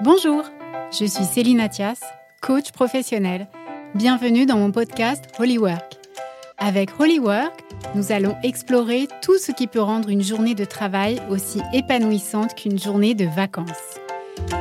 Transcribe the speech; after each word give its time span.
Bonjour, 0.00 0.42
je 0.90 1.04
suis 1.04 1.24
Céline 1.24 1.60
Athias, 1.60 2.00
coach 2.42 2.72
professionnel. 2.72 3.46
Bienvenue 3.94 4.44
dans 4.44 4.58
mon 4.58 4.72
podcast 4.72 5.24
Holywork. 5.38 5.98
Avec 6.58 6.98
Holywork, 6.98 7.62
nous 7.94 8.10
allons 8.10 8.36
explorer 8.42 9.06
tout 9.22 9.38
ce 9.38 9.52
qui 9.52 9.68
peut 9.68 9.80
rendre 9.80 10.08
une 10.08 10.22
journée 10.22 10.56
de 10.56 10.64
travail 10.64 11.22
aussi 11.30 11.60
épanouissante 11.72 12.56
qu'une 12.56 12.78
journée 12.78 13.14
de 13.14 13.24
vacances. 13.24 14.00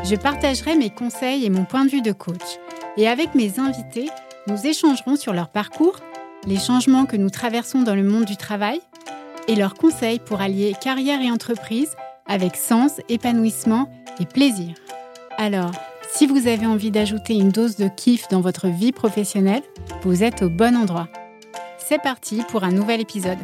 Je 0.04 0.16
partagerai 0.16 0.76
mes 0.76 0.92
conseils 0.92 1.46
et 1.46 1.50
mon 1.50 1.66
point 1.66 1.86
de 1.86 1.90
vue 1.90 2.04
de 2.04 2.12
coach. 2.12 2.60
Et 2.98 3.08
avec 3.08 3.34
mes 3.34 3.60
invités, 3.60 4.10
nous 4.48 4.68
échangerons 4.68 5.16
sur 5.16 5.34
leur 5.34 5.50
parcours, 5.50 6.00
les 6.46 6.60
changements 6.60 7.08
que 7.08 7.18
nous 7.18 7.32
traversons 7.32 7.82
dans 7.82 7.96
le 7.96 8.04
monde 8.04 8.26
du 8.26 8.38
travail 8.38 8.82
et 9.48 9.56
leurs 9.56 9.74
conseils 9.74 10.20
pour 10.20 10.42
allier 10.42 10.76
carrière 10.80 11.22
et 11.22 11.32
entreprise 11.32 11.96
avec 12.28 12.56
sens, 12.56 13.02
épanouissement 13.10 13.90
et 14.20 14.26
plaisir. 14.26 14.76
Alors, 15.38 15.72
si 16.12 16.28
vous 16.28 16.48
avez 16.48 16.68
envie 16.68 16.92
d'ajouter 16.92 17.34
une 17.34 17.50
dose 17.50 17.76
de 17.76 17.88
kiff 17.88 18.28
dans 18.30 18.42
votre 18.42 18.68
vie 18.68 18.92
professionnelle, 18.92 19.64
vous 20.04 20.24
êtes 20.24 20.44
au 20.44 20.50
bon 20.50 20.76
endroit. 20.76 21.10
C'est 21.80 22.02
parti 22.02 22.44
pour 22.50 22.64
un 22.64 22.72
nouvel 22.72 23.02
épisode. 23.02 23.40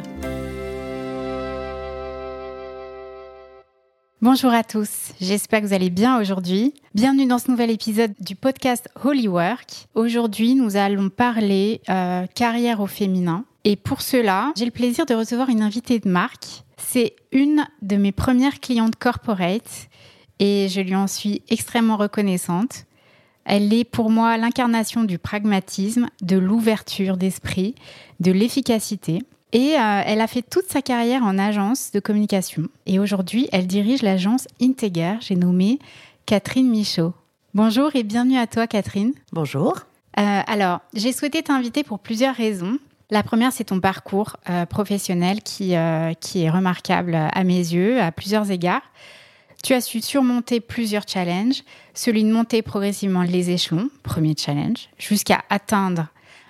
Bonjour 4.21 4.53
à 4.53 4.63
tous, 4.63 5.13
j'espère 5.21 5.61
que 5.61 5.67
vous 5.67 5.73
allez 5.73 5.89
bien 5.89 6.19
aujourd'hui. 6.19 6.73
Bienvenue 6.93 7.25
dans 7.25 7.39
ce 7.39 7.49
nouvel 7.49 7.71
épisode 7.71 8.13
du 8.19 8.35
podcast 8.35 8.89
Holy 9.03 9.27
Work. 9.27 9.87
Aujourd'hui, 9.95 10.55
nous 10.55 10.75
allons 10.75 11.09
parler 11.09 11.81
euh, 11.89 12.27
carrière 12.35 12.81
au 12.81 12.87
féminin. 12.87 13.45
Et 13.63 13.75
pour 13.75 14.01
cela, 14.01 14.51
j'ai 14.57 14.65
le 14.65 14.71
plaisir 14.71 15.05
de 15.05 15.15
recevoir 15.15 15.49
une 15.49 15.61
invitée 15.61 15.99
de 15.99 16.09
marque. 16.09 16.63
C'est 16.77 17.15
une 17.31 17.65
de 17.81 17.95
mes 17.95 18.11
premières 18.11 18.59
clientes 18.59 18.95
corporate 18.95 19.89
et 20.39 20.67
je 20.69 20.81
lui 20.81 20.95
en 20.95 21.07
suis 21.07 21.41
extrêmement 21.49 21.97
reconnaissante. 21.97 22.85
Elle 23.45 23.73
est 23.73 23.83
pour 23.83 24.09
moi 24.09 24.37
l'incarnation 24.37 25.03
du 25.03 25.17
pragmatisme, 25.17 26.07
de 26.21 26.37
l'ouverture 26.37 27.17
d'esprit, 27.17 27.75
de 28.19 28.31
l'efficacité. 28.31 29.23
Et 29.51 29.75
euh, 29.75 30.01
elle 30.05 30.21
a 30.21 30.27
fait 30.27 30.43
toute 30.43 30.67
sa 30.67 30.81
carrière 30.81 31.23
en 31.23 31.39
agence 31.39 31.91
de 31.91 31.99
communication. 31.99 32.67
Et 32.85 32.99
aujourd'hui, 32.99 33.49
elle 33.51 33.65
dirige 33.65 34.03
l'agence 34.03 34.47
Integer, 34.61 35.15
j'ai 35.21 35.35
nommé 35.35 35.79
Catherine 36.27 36.69
Michaud. 36.69 37.13
Bonjour 37.55 37.95
et 37.95 38.03
bienvenue 38.03 38.37
à 38.37 38.45
toi, 38.45 38.67
Catherine. 38.67 39.13
Bonjour. 39.33 39.79
Euh, 40.19 40.41
alors, 40.45 40.81
j'ai 40.93 41.11
souhaité 41.11 41.41
t'inviter 41.41 41.83
pour 41.83 41.97
plusieurs 41.97 42.35
raisons. 42.35 42.77
La 43.09 43.23
première, 43.23 43.51
c'est 43.51 43.63
ton 43.63 43.79
parcours 43.79 44.37
euh, 44.51 44.67
professionnel 44.67 45.41
qui, 45.41 45.73
qui 46.19 46.43
est 46.43 46.49
remarquable 46.51 47.15
à 47.15 47.43
mes 47.43 47.57
yeux, 47.57 47.99
à 47.99 48.11
plusieurs 48.11 48.51
égards. 48.51 48.83
Tu 49.63 49.73
as 49.73 49.81
su 49.81 50.01
surmonter 50.01 50.61
plusieurs 50.61 51.07
challenges, 51.07 51.63
celui 51.93 52.23
de 52.23 52.31
monter 52.31 52.61
progressivement 52.61 53.23
les 53.23 53.49
échelons, 53.49 53.89
premier 54.03 54.35
challenge, 54.37 54.89
jusqu'à 54.97 55.43
atteindre 55.49 56.07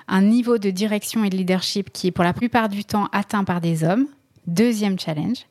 un 0.08 0.22
niveau 0.22 0.58
de 0.58 0.70
direction 0.70 1.24
et 1.24 1.30
de 1.30 1.36
leadership 1.36 1.92
qui 1.92 2.08
est 2.08 2.12
pour 2.12 2.24
la 2.24 2.34
plupart 2.34 2.70
du 2.70 2.84
temps 2.84 3.08
atteint 3.12 3.44
par 3.44 3.62
des 3.62 3.84
hommes, 3.84 4.08
deuxième 4.48 5.00
challenge. 5.00 5.46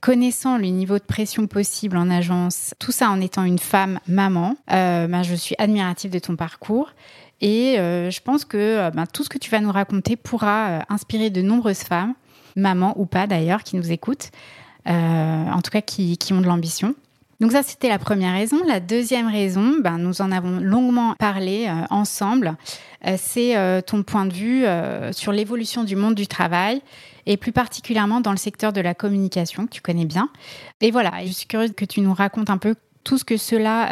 Connaissant 0.00 0.58
le 0.58 0.66
niveau 0.66 0.98
de 0.98 1.04
pression 1.04 1.46
possible 1.46 1.96
en 1.96 2.10
agence, 2.10 2.74
tout 2.78 2.92
ça 2.92 3.10
en 3.10 3.20
étant 3.20 3.44
une 3.44 3.58
femme 3.58 3.98
maman, 4.06 4.56
euh, 4.70 5.08
ben, 5.08 5.22
je 5.22 5.34
suis 5.34 5.54
admirative 5.58 6.10
de 6.10 6.18
ton 6.18 6.36
parcours. 6.36 6.90
Et 7.40 7.78
euh, 7.78 8.10
je 8.10 8.20
pense 8.20 8.44
que 8.44 8.56
euh, 8.56 8.90
ben, 8.90 9.06
tout 9.06 9.24
ce 9.24 9.28
que 9.28 9.38
tu 9.38 9.50
vas 9.50 9.60
nous 9.60 9.72
raconter 9.72 10.16
pourra 10.16 10.84
inspirer 10.88 11.30
de 11.30 11.42
nombreuses 11.42 11.82
femmes, 11.82 12.14
mamans 12.54 12.94
ou 12.96 13.06
pas 13.06 13.26
d'ailleurs, 13.26 13.62
qui 13.62 13.76
nous 13.76 13.90
écoutent, 13.90 14.30
en 14.86 15.60
tout 15.62 15.70
cas 15.70 15.80
qui, 15.80 16.18
ont 16.32 16.40
de 16.40 16.46
l'ambition. 16.46 16.94
Donc 17.40 17.52
ça, 17.52 17.62
c'était 17.62 17.88
la 17.88 17.98
première 17.98 18.32
raison. 18.32 18.56
La 18.66 18.80
deuxième 18.80 19.28
raison, 19.28 19.74
ben, 19.82 19.98
nous 19.98 20.22
en 20.22 20.32
avons 20.32 20.58
longuement 20.58 21.14
parlé 21.18 21.66
euh, 21.68 21.84
ensemble, 21.90 22.56
euh, 23.06 23.16
c'est 23.18 23.54
ton 23.86 24.02
point 24.02 24.24
de 24.24 24.32
vue 24.32 24.64
sur 25.12 25.32
l'évolution 25.32 25.84
du 25.84 25.96
monde 25.96 26.14
du 26.14 26.26
travail 26.26 26.80
et 27.26 27.36
plus 27.36 27.52
particulièrement 27.52 28.20
dans 28.20 28.30
le 28.30 28.36
secteur 28.36 28.72
de 28.72 28.80
la 28.80 28.94
communication 28.94 29.66
que 29.66 29.70
tu 29.70 29.80
connais 29.80 30.06
bien. 30.06 30.30
Et 30.80 30.90
voilà, 30.90 31.12
je 31.24 31.32
suis 31.32 31.46
curieuse 31.46 31.72
que 31.76 31.84
tu 31.84 32.00
nous 32.00 32.14
racontes 32.14 32.50
un 32.50 32.58
peu 32.58 32.74
tout 33.04 33.18
ce 33.18 33.24
que 33.24 33.36
cela 33.36 33.86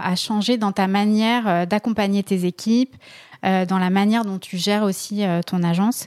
a, 0.00 0.16
changé 0.16 0.56
dans 0.56 0.72
ta 0.72 0.88
manière 0.88 1.66
d'accompagner 1.66 2.24
tes 2.24 2.44
équipes, 2.44 2.96
dans 3.42 3.78
la 3.78 3.90
manière 3.90 4.24
dont 4.24 4.38
tu 4.38 4.56
gères 4.58 4.82
aussi 4.82 5.22
ton 5.46 5.62
agence. 5.62 6.06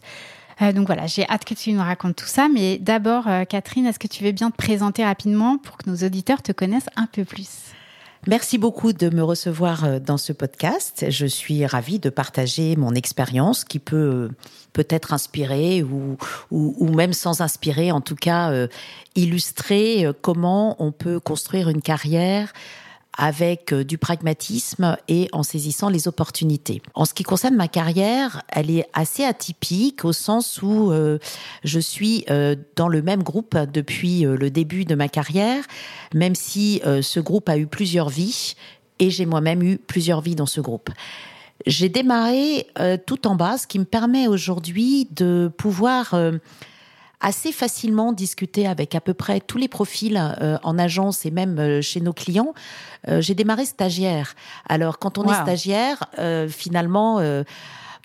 Euh, 0.61 0.72
donc 0.73 0.88
voilà, 0.88 1.07
j'ai 1.07 1.27
hâte 1.27 1.45
que 1.45 1.53
tu 1.53 1.72
nous 1.73 1.81
racontes 1.81 2.16
tout 2.16 2.27
ça. 2.27 2.47
Mais 2.53 2.77
d'abord, 2.77 3.27
euh, 3.27 3.45
Catherine, 3.45 3.85
est-ce 3.85 3.99
que 3.99 4.07
tu 4.07 4.23
veux 4.23 4.31
bien 4.31 4.51
te 4.51 4.57
présenter 4.57 5.03
rapidement 5.03 5.57
pour 5.57 5.77
que 5.77 5.89
nos 5.89 5.97
auditeurs 5.97 6.41
te 6.41 6.51
connaissent 6.51 6.89
un 6.95 7.07
peu 7.07 7.25
plus? 7.25 7.49
Merci 8.27 8.59
beaucoup 8.59 8.94
de 8.94 9.09
me 9.09 9.23
recevoir 9.23 9.83
euh, 9.83 9.99
dans 9.99 10.17
ce 10.17 10.31
podcast. 10.31 11.05
Je 11.09 11.25
suis 11.25 11.66
ravie 11.66 11.97
de 11.97 12.09
partager 12.11 12.75
mon 12.75 12.94
expérience 12.94 13.63
qui 13.63 13.79
peut 13.79 14.29
peut-être 14.73 15.13
inspirer 15.13 15.81
ou, 15.81 16.17
ou, 16.51 16.93
même 16.93 17.13
sans 17.13 17.41
inspirer, 17.41 17.91
en 17.91 17.99
tout 17.99 18.16
cas 18.16 18.53
illustrer 19.16 20.07
comment 20.22 20.81
on 20.81 20.93
peut 20.93 21.19
construire 21.19 21.67
une 21.67 21.81
carrière 21.81 22.53
avec 23.22 23.72
euh, 23.72 23.86
du 23.86 24.00
pragmatisme 24.00 24.98
et 25.08 25.30
en 25.32 25.44
saisissant 25.44 25.90
les 25.90 26.08
opportunités. 26.08 26.82
En 26.96 27.06
ce 27.06 27.14
qui 27.14 27.22
concerne 27.22 27.56
ma 27.56 27.68
carrière, 27.68 28.42
elle 28.50 28.72
est 28.72 28.88
assez 28.94 29.24
atypique 29.24 30.04
au 30.04 30.12
sens 30.12 30.62
où 30.64 30.92
euh, 30.92 31.20
je 31.64 31.80
suis 31.80 32.26
euh, 32.32 32.56
dans 32.76 32.88
le 32.88 33.04
même 33.04 33.22
groupe 33.22 33.56
depuis 33.72 34.22
le 34.22 34.50
début 34.50 34.86
de 34.86 34.96
ma 34.96 35.08
carrière, 35.08 35.64
même 36.16 36.34
si 36.34 36.82
ce 36.84 37.20
groupe 37.20 37.48
a 37.48 37.58
eu 37.58 37.68
plusieurs 37.68 38.09
vies 38.09 38.56
et 38.98 39.12
j'ai 39.12 39.28
moi-même 39.28 39.62
eu 39.62 39.78
plusieurs 39.78 40.22
vies 40.22 40.36
dans 40.36 40.48
ce 40.48 40.59
groupe. 40.59 40.90
J'ai 41.68 41.90
démarré 41.90 42.68
tout 43.06 43.28
en 43.28 43.36
bas, 43.36 43.58
ce 43.58 43.68
qui 43.68 43.78
me 43.78 43.86
permet 43.86 44.28
aujourd'hui 44.28 45.08
de 45.12 45.52
pouvoir 45.58 46.16
assez 47.22 47.52
facilement 47.52 48.12
discuter 48.12 48.68
avec 48.68 48.96
à 48.96 49.02
peu 49.02 49.14
près 49.14 49.40
tous 49.40 49.58
les 49.58 49.68
profils 49.68 50.18
euh, 50.42 50.58
en 50.64 50.78
agence 50.78 51.26
et 51.26 51.32
même 51.32 51.58
euh, 51.59 51.82
chez 51.82 52.02
nos 52.02 52.14
clients. 52.14 52.54
Euh, 53.08 53.22
j'ai 53.22 53.36
démarré 53.36 53.66
stagiaire. 53.66 54.36
Alors 54.68 55.00
quand 55.00 55.18
on 55.18 55.32
est 55.32 55.42
stagiaire, 55.42 56.09
finalement 56.50 57.20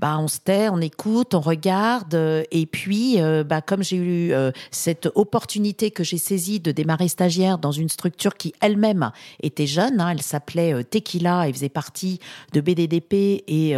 bah, 0.01 0.19
on 0.19 0.29
se 0.29 0.39
tait, 0.41 0.69
on 0.69 0.81
écoute, 0.81 1.35
on 1.35 1.41
regarde. 1.41 2.15
Euh, 2.15 2.43
et 2.51 2.67
puis, 2.67 3.21
euh, 3.21 3.45
bah, 3.45 3.61
comme 3.61 3.83
j'ai 3.83 3.97
eu 3.97 4.33
euh, 4.33 4.51
cette 4.71 5.09
opportunité 5.15 5.91
que 5.91 6.05
j'ai 6.05 6.19
saisie 6.19 6.61
de 6.61 6.71
démarrer 6.71 7.09
stagiaire 7.09 7.59
dans 7.59 7.73
une 7.73 7.89
structure 7.89 8.37
qui 8.37 8.53
elle-même 8.61 9.11
était 9.43 9.67
jeune, 9.67 10.01
hein, 10.01 10.11
elle 10.11 10.23
s'appelait 10.23 10.85
Tequila 10.85 11.49
et 11.49 11.53
faisait 11.53 11.69
partie 11.69 12.21
de 12.53 12.61
BDDP 12.61 13.45
et 13.49 13.75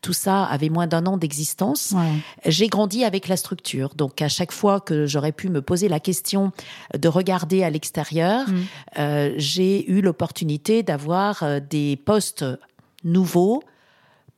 tout 0.00 0.12
ça 0.12 0.44
avait 0.44 0.68
moins 0.68 0.86
d'un 0.86 1.06
an 1.06 1.16
d'existence. 1.16 1.94
J'ai 2.46 2.68
grandi 2.68 3.04
avec 3.04 3.28
la 3.28 3.36
structure. 3.36 3.94
Donc, 3.94 4.20
à 4.22 4.28
chaque 4.28 4.52
fois 4.52 4.80
que 4.80 5.06
j'aurais 5.06 5.32
pu 5.32 5.48
me 5.48 5.62
poser 5.62 5.88
la 5.88 6.00
question 6.00 6.52
de 6.96 7.08
regarder 7.08 7.62
à 7.62 7.70
l'extérieur, 7.70 8.46
mmh. 8.48 9.30
j'ai 9.36 9.90
eu 9.90 10.00
l'opportunité 10.00 10.82
d'avoir 10.82 11.44
des 11.60 11.96
postes 11.96 12.44
nouveaux, 13.04 13.62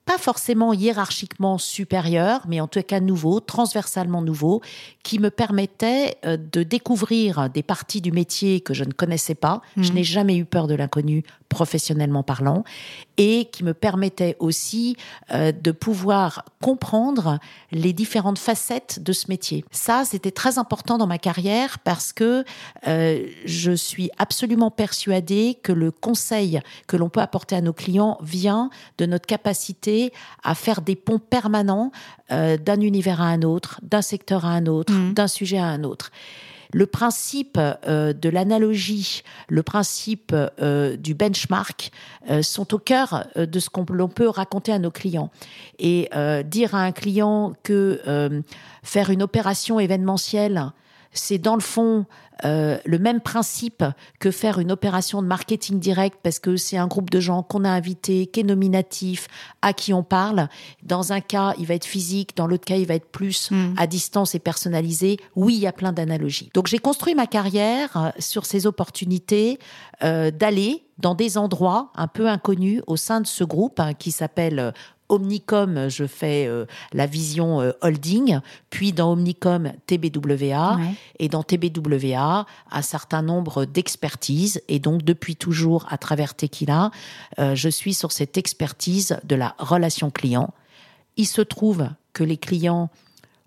pas 0.04 0.18
forcément 0.18 0.72
hiérarchiquement 0.72 1.56
supérieur, 1.56 2.42
mais 2.46 2.60
en 2.60 2.68
tout 2.68 2.82
cas 2.82 3.00
nouveau, 3.00 3.40
transversalement 3.40 4.20
nouveau, 4.20 4.60
qui 5.02 5.18
me 5.18 5.30
permettait 5.30 6.16
euh, 6.26 6.36
de 6.36 6.62
découvrir 6.62 7.48
des 7.48 7.62
parties 7.62 8.00
du 8.00 8.12
métier 8.12 8.60
que 8.60 8.74
je 8.74 8.84
ne 8.84 8.92
connaissais 8.92 9.34
pas. 9.34 9.62
Je 9.76 9.88
mhm. 9.88 9.94
n'ai 9.94 10.04
jamais 10.04 10.36
eu 10.36 10.44
peur 10.44 10.66
de 10.66 10.74
l'inconnu 10.74 11.24
professionnellement 11.54 12.24
parlant 12.24 12.64
et 13.16 13.44
qui 13.52 13.62
me 13.62 13.74
permettait 13.74 14.36
aussi 14.40 14.96
euh, 15.30 15.52
de 15.52 15.70
pouvoir 15.70 16.44
comprendre 16.60 17.38
les 17.70 17.92
différentes 17.92 18.40
facettes 18.40 19.00
de 19.00 19.12
ce 19.12 19.26
métier. 19.28 19.64
Ça, 19.70 20.02
c'était 20.04 20.32
très 20.32 20.58
important 20.58 20.98
dans 20.98 21.06
ma 21.06 21.18
carrière 21.18 21.78
parce 21.78 22.12
que 22.12 22.44
euh, 22.88 23.24
je 23.44 23.70
suis 23.70 24.10
absolument 24.18 24.72
persuadée 24.72 25.56
que 25.62 25.70
le 25.70 25.92
conseil 25.92 26.60
que 26.88 26.96
l'on 26.96 27.08
peut 27.08 27.20
apporter 27.20 27.54
à 27.54 27.60
nos 27.60 27.72
clients 27.72 28.18
vient 28.20 28.68
de 28.98 29.06
notre 29.06 29.26
capacité 29.26 30.12
à 30.42 30.56
faire 30.56 30.80
des 30.80 30.96
ponts 30.96 31.20
permanents 31.20 31.92
euh, 32.32 32.56
d'un 32.56 32.80
univers 32.80 33.20
à 33.20 33.26
un 33.26 33.42
autre, 33.42 33.78
d'un 33.82 34.02
secteur 34.02 34.44
à 34.44 34.48
un 34.48 34.66
autre, 34.66 34.92
mmh. 34.92 35.14
d'un 35.14 35.28
sujet 35.28 35.58
à 35.58 35.66
un 35.66 35.84
autre 35.84 36.10
le 36.74 36.86
principe 36.86 37.56
euh, 37.58 38.12
de 38.12 38.28
l'analogie, 38.28 39.22
le 39.48 39.62
principe 39.62 40.34
euh, 40.34 40.96
du 40.96 41.14
benchmark 41.14 41.92
euh, 42.28 42.42
sont 42.42 42.74
au 42.74 42.78
cœur 42.78 43.28
de 43.36 43.58
ce 43.60 43.70
qu'on 43.70 43.84
peut 43.84 44.28
raconter 44.28 44.72
à 44.72 44.80
nos 44.80 44.90
clients. 44.90 45.30
Et 45.78 46.10
dire 46.46 46.74
à 46.74 46.82
un 46.82 46.92
client 46.92 47.52
que 47.62 48.00
faire 48.82 49.10
une 49.10 49.22
opération 49.22 49.78
événementielle, 49.78 50.72
c'est 51.12 51.38
dans 51.38 51.54
le 51.54 51.60
fond 51.60 52.06
euh, 52.44 52.78
le 52.84 52.98
même 52.98 53.20
principe 53.20 53.84
que 54.18 54.30
faire 54.30 54.58
une 54.58 54.72
opération 54.72 55.22
de 55.22 55.26
marketing 55.26 55.78
direct 55.78 56.18
parce 56.22 56.38
que 56.38 56.56
c'est 56.56 56.76
un 56.76 56.88
groupe 56.88 57.10
de 57.10 57.20
gens 57.20 57.42
qu'on 57.42 57.64
a 57.64 57.70
invité, 57.70 58.26
qui 58.26 58.40
est 58.40 58.44
nominatif, 58.44 59.28
à 59.62 59.72
qui 59.72 59.92
on 59.92 60.02
parle. 60.02 60.48
Dans 60.82 61.12
un 61.12 61.20
cas, 61.20 61.54
il 61.58 61.66
va 61.66 61.74
être 61.74 61.84
physique, 61.84 62.36
dans 62.36 62.46
l'autre 62.46 62.64
cas, 62.64 62.76
il 62.76 62.86
va 62.86 62.94
être 62.94 63.10
plus 63.10 63.44
Mm. 63.50 63.74
à 63.76 63.86
distance 63.86 64.34
et 64.34 64.38
personnalisé. 64.38 65.18
Oui, 65.36 65.54
il 65.54 65.60
y 65.60 65.66
a 65.66 65.72
plein 65.72 65.92
d'analogies. 65.92 66.50
Donc 66.54 66.66
j'ai 66.66 66.78
construit 66.78 67.14
ma 67.14 67.26
carrière 67.26 67.96
euh, 67.96 68.10
sur 68.18 68.46
ces 68.46 68.66
opportunités 68.66 69.58
euh, 70.02 70.30
d'aller 70.30 70.84
dans 70.98 71.14
des 71.14 71.38
endroits 71.38 71.90
un 71.96 72.06
peu 72.06 72.28
inconnus 72.28 72.82
au 72.86 72.96
sein 72.96 73.20
de 73.20 73.26
ce 73.26 73.42
groupe 73.42 73.80
hein, 73.80 73.94
qui 73.94 74.12
s'appelle 74.12 74.72
Omnicom, 75.08 75.88
je 75.88 76.06
fais 76.06 76.46
euh, 76.46 76.64
la 76.92 77.06
vision 77.06 77.60
euh, 77.60 77.72
holding, 77.82 78.40
puis 78.70 78.92
dans 78.92 79.12
Omnicom 79.12 79.72
TBWA, 79.86 80.76
Ouais. 80.76 80.94
et 81.18 81.28
dans 81.28 81.42
TBWA, 81.42 82.46
un 82.70 82.82
certain 82.82 83.22
nombre 83.22 83.64
d'expertises. 83.64 84.62
Et 84.68 84.78
donc, 84.78 85.02
depuis 85.02 85.36
toujours, 85.36 85.86
à 85.90 85.98
travers 85.98 86.34
Tequila, 86.34 86.90
euh, 87.38 87.54
je 87.54 87.68
suis 87.68 87.94
sur 87.94 88.12
cette 88.12 88.38
expertise 88.38 89.18
de 89.24 89.36
la 89.36 89.54
relation 89.58 90.10
client. 90.10 90.54
Il 91.16 91.26
se 91.26 91.42
trouve 91.42 91.88
que 92.12 92.24
les 92.24 92.36
clients 92.36 92.90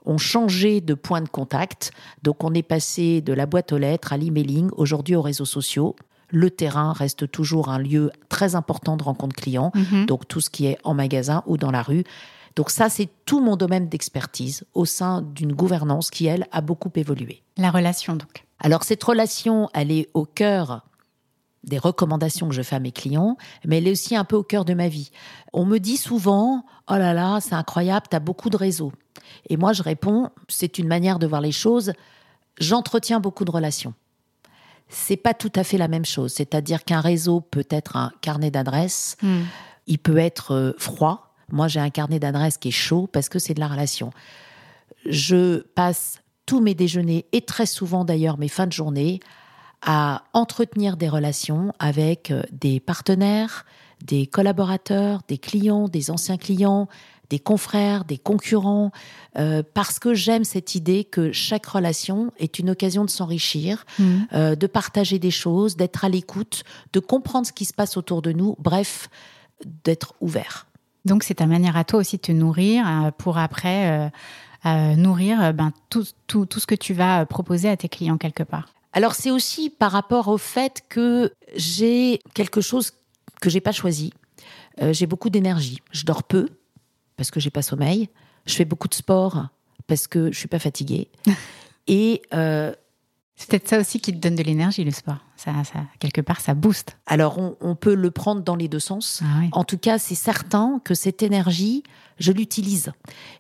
ont 0.06 0.18
changé 0.18 0.80
de 0.80 0.94
point 0.94 1.22
de 1.22 1.28
contact. 1.28 1.92
Donc, 2.24 2.44
on 2.44 2.54
est 2.54 2.64
passé 2.64 3.20
de 3.22 3.34
la 3.34 3.46
boîte 3.46 3.74
aux 3.74 3.78
lettres 3.78 4.14
à 4.14 4.18
l'emailing, 4.18 4.70
aujourd'hui 4.78 5.16
aux 5.16 5.22
réseaux 5.22 5.44
sociaux. 5.46 5.96
Le 6.30 6.50
terrain 6.50 6.94
reste 6.94 7.32
toujours 7.32 7.70
un 7.70 7.80
lieu 7.80 8.12
très 8.30 8.56
important 8.56 8.98
de 8.98 9.04
rencontre 9.04 9.36
client. 9.36 9.72
Mhm. 9.76 10.06
Donc, 10.06 10.28
tout 10.28 10.42
ce 10.42 10.50
qui 10.50 10.66
est 10.66 10.78
en 10.84 10.94
magasin 10.94 11.44
ou 11.46 11.58
dans 11.58 11.72
la 11.72 11.82
rue. 11.82 12.04
Donc, 12.56 12.70
ça, 12.70 12.90
c'est 12.90 13.10
tout 13.26 13.40
mon 13.40 13.56
domaine 13.56 13.88
d'expertise 13.88 14.66
au 14.74 14.86
sein 14.86 15.22
d'une 15.22 15.54
gouvernance 15.54 16.10
qui, 16.10 16.26
elle, 16.26 16.48
a 16.52 16.62
beaucoup 16.62 16.92
évolué. 16.96 17.44
La 17.58 17.72
relation, 17.72 18.16
donc. 18.16 18.48
Alors 18.60 18.84
cette 18.84 19.04
relation, 19.04 19.70
elle 19.74 19.92
est 19.92 20.10
au 20.14 20.26
cœur 20.26 20.84
des 21.64 21.78
recommandations 21.78 22.48
que 22.48 22.56
je 22.56 22.62
fais 22.62 22.78
à 22.78 22.80
mes 22.80 22.92
clients, 22.92 23.38
mais 23.66 23.80
elle 23.80 23.88
est 23.88 23.92
aussi 23.92 24.16
un 24.16 24.24
peu 24.24 24.36
au 24.36 24.44
cœur 24.44 24.64
de 24.64 24.74
ma 24.74 24.88
vie. 24.88 25.12
On 25.54 25.66
me 25.66 25.80
dit 25.80 25.98
souvent, 25.98 26.64
oh 26.90 26.96
là 26.96 27.14
là, 27.14 27.40
c'est 27.42 27.56
incroyable, 27.56 28.08
tu 28.10 28.16
as 28.16 28.22
beaucoup 28.22 28.50
de 28.50 28.58
réseaux. 28.58 28.94
Et 29.50 29.58
moi, 29.58 29.74
je 29.74 29.84
réponds, 29.84 30.30
c'est 30.48 30.78
une 30.78 30.88
manière 30.88 31.20
de 31.20 31.28
voir 31.28 31.42
les 31.42 31.52
choses, 31.52 31.92
j'entretiens 32.60 33.20
beaucoup 33.20 33.44
de 33.44 33.52
relations. 33.52 33.94
C'est 34.90 35.18
pas 35.18 35.34
tout 35.34 35.52
à 35.56 35.64
fait 35.64 35.78
la 35.78 35.88
même 35.88 36.06
chose, 36.06 36.34
c'est-à-dire 36.34 36.84
qu'un 36.84 37.02
réseau 37.02 37.42
peut 37.42 37.66
être 37.70 37.96
un 37.98 38.12
carnet 38.22 38.52
d'adresses, 38.52 39.18
Mm. 39.22 39.42
il 39.88 40.00
peut 40.00 40.18
être 40.18 40.54
euh, 40.54 40.74
froid. 40.78 41.36
Moi, 41.52 41.68
j'ai 41.68 41.80
un 41.80 41.90
carnet 41.90 42.20
d'adresses 42.20 42.58
qui 42.58 42.70
est 42.70 42.72
chaud 42.72 43.08
parce 43.12 43.30
que 43.30 43.40
c'est 43.40 43.54
de 43.54 43.60
la 43.60 43.68
relation. 43.68 44.12
Je 45.06 45.60
passe 45.76 46.22
tous 46.46 46.62
mes 46.62 46.74
déjeuners 46.74 47.26
et 47.32 47.42
très 47.42 47.66
souvent 47.66 48.06
d'ailleurs 48.06 48.38
mes 48.38 48.48
fins 48.48 48.68
de 48.68 48.74
journée 48.74 49.20
à 49.82 50.24
entretenir 50.34 50.98
des 50.98 51.10
relations 51.10 51.74
avec 51.80 52.32
euh, 52.32 52.42
des 52.52 52.80
partenaires, 52.80 53.66
des 54.04 54.28
collaborateurs, 54.28 55.22
des 55.28 55.38
clients, 55.38 55.88
des 55.88 56.12
anciens 56.12 56.38
clients, 56.38 56.88
des 57.30 57.40
confrères, 57.40 58.06
des 58.06 58.18
concurrents, 58.18 58.92
euh, 59.38 59.64
parce 59.74 60.00
que 60.00 60.14
j'aime 60.14 60.44
cette 60.44 60.76
idée 60.76 61.04
que 61.04 61.32
chaque 61.32 61.66
relation 61.66 62.32
est 62.40 62.60
une 62.60 62.70
occasion 62.70 63.06
de 63.06 63.10
s'enrichir, 63.10 63.86
Mm. 64.00 64.18
euh, 64.34 64.56
de 64.56 64.68
partager 64.68 65.20
des 65.20 65.32
choses, 65.32 65.76
d'être 65.76 66.06
à 66.06 66.10
l'écoute, 66.10 66.64
de 66.94 67.00
comprendre 67.00 67.46
ce 67.46 67.54
qui 67.54 67.66
se 67.66 67.74
passe 67.74 67.98
autour 67.98 68.22
de 68.22 68.32
nous, 68.32 68.56
bref, 68.60 69.10
d'être 69.84 70.14
ouvert. 70.22 70.68
Donc, 71.06 71.24
c'est 71.24 71.36
ta 71.36 71.46
manière 71.46 71.78
à 71.78 71.84
toi 71.84 72.00
aussi 72.00 72.18
de 72.18 72.22
te 72.22 72.32
nourrir 72.32 72.86
euh, 72.88 73.12
pour 73.18 73.38
après 73.38 74.12
euh, 74.66 74.96
nourrir 74.96 75.54
ben, 75.54 75.72
tout, 75.90 76.06
tout, 76.28 76.46
tout 76.46 76.60
ce 76.60 76.68
que 76.68 76.76
tu 76.76 76.94
vas 76.94 77.26
proposer 77.26 77.70
à 77.70 77.78
tes 77.78 77.90
clients 77.90 78.18
quelque 78.18 78.44
part. 78.44 78.74
Alors 78.94 79.14
c'est 79.14 79.30
aussi 79.30 79.70
par 79.70 79.92
rapport 79.92 80.28
au 80.28 80.40
fait 80.40 80.84
que 80.90 81.32
j'ai 81.56 82.20
quelque 82.34 82.62
chose 82.62 82.94
que 83.40 83.48
j'ai 83.48 83.62
pas 83.62 83.72
choisi. 83.72 84.12
Euh, 84.82 84.92
j'ai 84.92 85.06
beaucoup 85.06 85.30
d'énergie. 85.30 85.82
Je 85.92 86.04
dors 86.04 86.24
peu 86.24 86.50
parce 87.18 87.32
que 87.32 87.40
j'ai 87.40 87.50
pas 87.50 87.62
sommeil. 87.62 88.10
Je 88.46 88.54
fais 88.54 88.66
beaucoup 88.66 88.88
de 88.88 88.94
sport 88.94 89.48
parce 89.88 90.08
que 90.08 90.32
je 90.32 90.38
suis 90.38 90.48
pas 90.48 90.60
fatiguée. 90.60 91.10
Et 91.88 92.22
euh, 92.34 92.74
C'est 93.36 93.50
peut-être 93.50 93.68
ça 93.68 93.80
aussi 93.80 94.00
qui 94.00 94.14
te 94.14 94.18
donne 94.18 94.36
de 94.36 94.44
l'énergie, 94.44 94.84
le 94.84 94.92
sport. 94.92 95.18
Ça, 95.38 95.52
ça, 95.64 95.80
quelque 96.00 96.22
part, 96.22 96.42
ça 96.42 96.54
booste. 96.54 96.98
alors 97.06 97.38
on, 97.38 97.56
on 97.62 97.76
peut 97.76 97.94
le 97.96 98.12
prendre 98.12 98.42
dans 98.42 98.56
les 98.56 98.68
deux 98.68 98.80
sens. 98.80 99.22
Ah 99.24 99.38
oui. 99.42 99.50
En 99.52 99.64
tout 99.64 99.78
cas, 99.78 100.00
c'est 100.00 100.16
certain 100.16 100.82
que 100.84 100.94
cette 100.94 101.24
énergie, 101.24 101.84
je 102.20 102.32
l'utilise. 102.32 102.92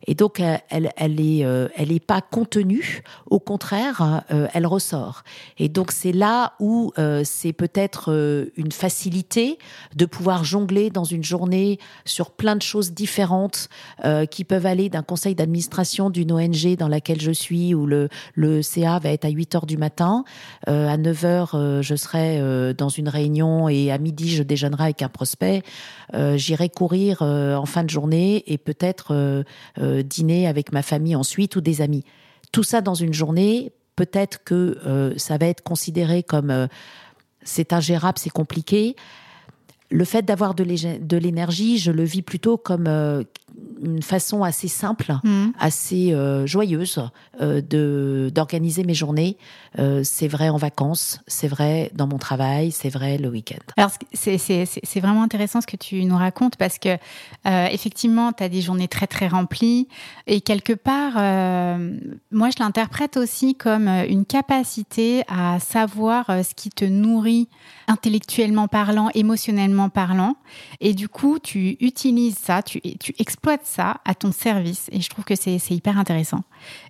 Et 0.06 0.16
donc, 0.16 0.40
euh, 0.40 0.58
elle, 0.70 0.92
elle 0.98 1.20
est, 1.20 1.44
euh, 1.44 1.68
elle 1.76 1.92
est 1.92 2.04
pas 2.04 2.22
contenue. 2.22 3.04
Au 3.30 3.40
contraire, 3.40 4.24
euh, 4.32 4.48
elle 4.54 4.68
ressort. 4.68 5.24
Et 5.58 5.70
donc, 5.70 5.92
c'est 5.92 6.12
là 6.12 6.54
où 6.60 6.92
euh, 6.98 7.24
c'est 7.26 7.54
peut-être 7.54 8.48
une 8.56 8.72
facilité 8.72 9.58
de 9.96 10.06
pouvoir 10.06 10.44
jongler 10.44 10.90
dans 10.90 11.04
une 11.04 11.24
journée 11.24 11.80
sur 12.06 12.32
plein 12.32 12.56
de 12.56 12.62
choses 12.62 12.94
différentes 12.94 13.70
qui 14.32 14.44
peuvent 14.44 14.66
aller 14.66 14.90
d'un 14.90 15.02
conseil 15.02 15.36
d'administration 15.36 16.10
d'une 16.10 16.32
ONG 16.32 16.76
dans 16.78 16.88
laquelle 16.88 17.20
je 17.20 17.32
suis 17.32 17.74
où 17.74 17.86
le, 17.86 18.10
le 18.36 18.62
CA 18.62 19.00
va 19.00 19.10
être 19.10 19.26
à 19.26 19.30
8 19.30 19.56
heures 19.56 19.66
du 19.66 19.78
matin. 19.78 20.24
À 20.66 20.98
9 20.98 21.26
heures, 21.26 21.82
je 21.88 21.96
serai 21.96 22.40
euh, 22.40 22.74
dans 22.74 22.90
une 22.90 23.08
réunion 23.10 23.70
et 23.70 23.92
à 23.92 23.98
midi, 23.98 24.30
je 24.30 24.44
déjeunerai 24.44 24.84
avec 24.84 25.02
un 25.02 25.10
prospect. 25.10 25.64
Euh, 26.14 26.38
J'irai 26.38 26.70
courir 26.70 27.22
euh, 27.22 27.56
en 27.56 27.66
fin 27.66 27.84
de 27.84 27.90
journée 27.90 28.44
et 28.48 28.58
peut-être 28.58 29.46
dîner 30.04 30.48
avec 30.48 30.72
ma 30.72 30.82
famille 30.82 31.16
ensuite 31.16 31.56
ou 31.56 31.62
des 31.62 31.82
amis. 31.82 32.04
Tout 32.52 32.64
ça 32.64 32.82
dans 32.82 32.94
une 32.94 33.14
journée, 33.14 33.72
peut-être 33.96 34.44
que 34.44 35.14
ça 35.18 35.38
va 35.38 35.48
être 35.48 35.64
considéré 35.64 36.24
comme 36.24 36.68
c'est 37.44 37.74
ingérable, 37.74 38.18
c'est 38.18 38.30
compliqué. 38.30 38.96
Le 39.90 40.04
fait 40.04 40.24
d'avoir 40.24 40.54
de 40.54 41.18
l'énergie, 41.18 41.78
je 41.78 41.92
le 41.92 42.04
vis 42.04 42.22
plutôt 42.22 42.58
comme 42.58 43.24
une 43.82 44.02
façon 44.02 44.44
assez 44.44 44.68
simple 44.68 45.16
Mhm. 45.24 45.54
assez 45.60 46.14
euh, 46.14 46.46
joyeuse 46.48 47.00
euh, 47.42 47.62
de 47.62 48.32
d'organiser 48.34 48.84
mes 48.84 48.94
journées. 48.94 49.38
Euh, 49.80 50.02
c'est 50.04 50.28
vrai 50.28 50.50
en 50.50 50.58
vacances, 50.58 51.20
c'est 51.28 51.48
vrai 51.48 51.92
dans 51.94 52.08
mon 52.08 52.18
travail, 52.18 52.72
c'est 52.72 52.90
vrai 52.90 53.18
le 53.18 53.30
week-end. 53.30 53.58
Alors, 53.78 53.92
c'est- 54.14 54.38
c'est 54.38 54.66
c'est- 54.66 54.80
c'est 54.84 55.00
vraiment 55.00 55.22
intéressant 55.24 55.62
ce 55.62 55.68
que 55.68 55.76
tu 55.78 56.04
nous 56.06 56.18
racontes 56.18 56.56
parce 56.56 56.78
que, 56.80 56.98
effectivement, 57.46 58.32
tu 58.34 58.44
as 58.44 58.50
des 58.50 58.62
journées 58.62 58.88
très, 58.88 59.08
très 59.08 59.28
remplies 59.28 59.88
et 60.26 60.42
quelque 60.42 60.74
part, 60.74 61.14
moi, 62.32 62.50
je 62.50 62.62
l'interprète 62.64 63.18
aussi 63.18 63.56
comme 63.56 63.88
une 63.88 64.26
capacité 64.26 65.24
à 65.28 65.60
savoir 65.60 66.26
ce 66.28 66.54
qui 66.56 66.70
te 66.70 66.86
nourrit 66.86 67.48
intellectuellement 67.88 68.68
parlant, 68.68 69.10
émotionnellement 69.14 69.90
parlant. 69.90 70.36
Et 70.82 70.94
du 70.94 71.08
coup, 71.10 71.40
tu 71.40 71.78
utilises 71.80 72.38
ça, 72.38 72.62
tu, 72.62 72.82
tu 73.00 73.14
exploites 73.48 73.66
ça 73.66 74.02
à 74.06 74.14
ton 74.14 74.32
service. 74.32 74.90
Et 74.92 75.02
je 75.02 75.10
trouve 75.10 75.24
que 75.24 75.36
c'est 75.36 75.58
hyper 75.70 75.98
intéressant. 75.98 76.44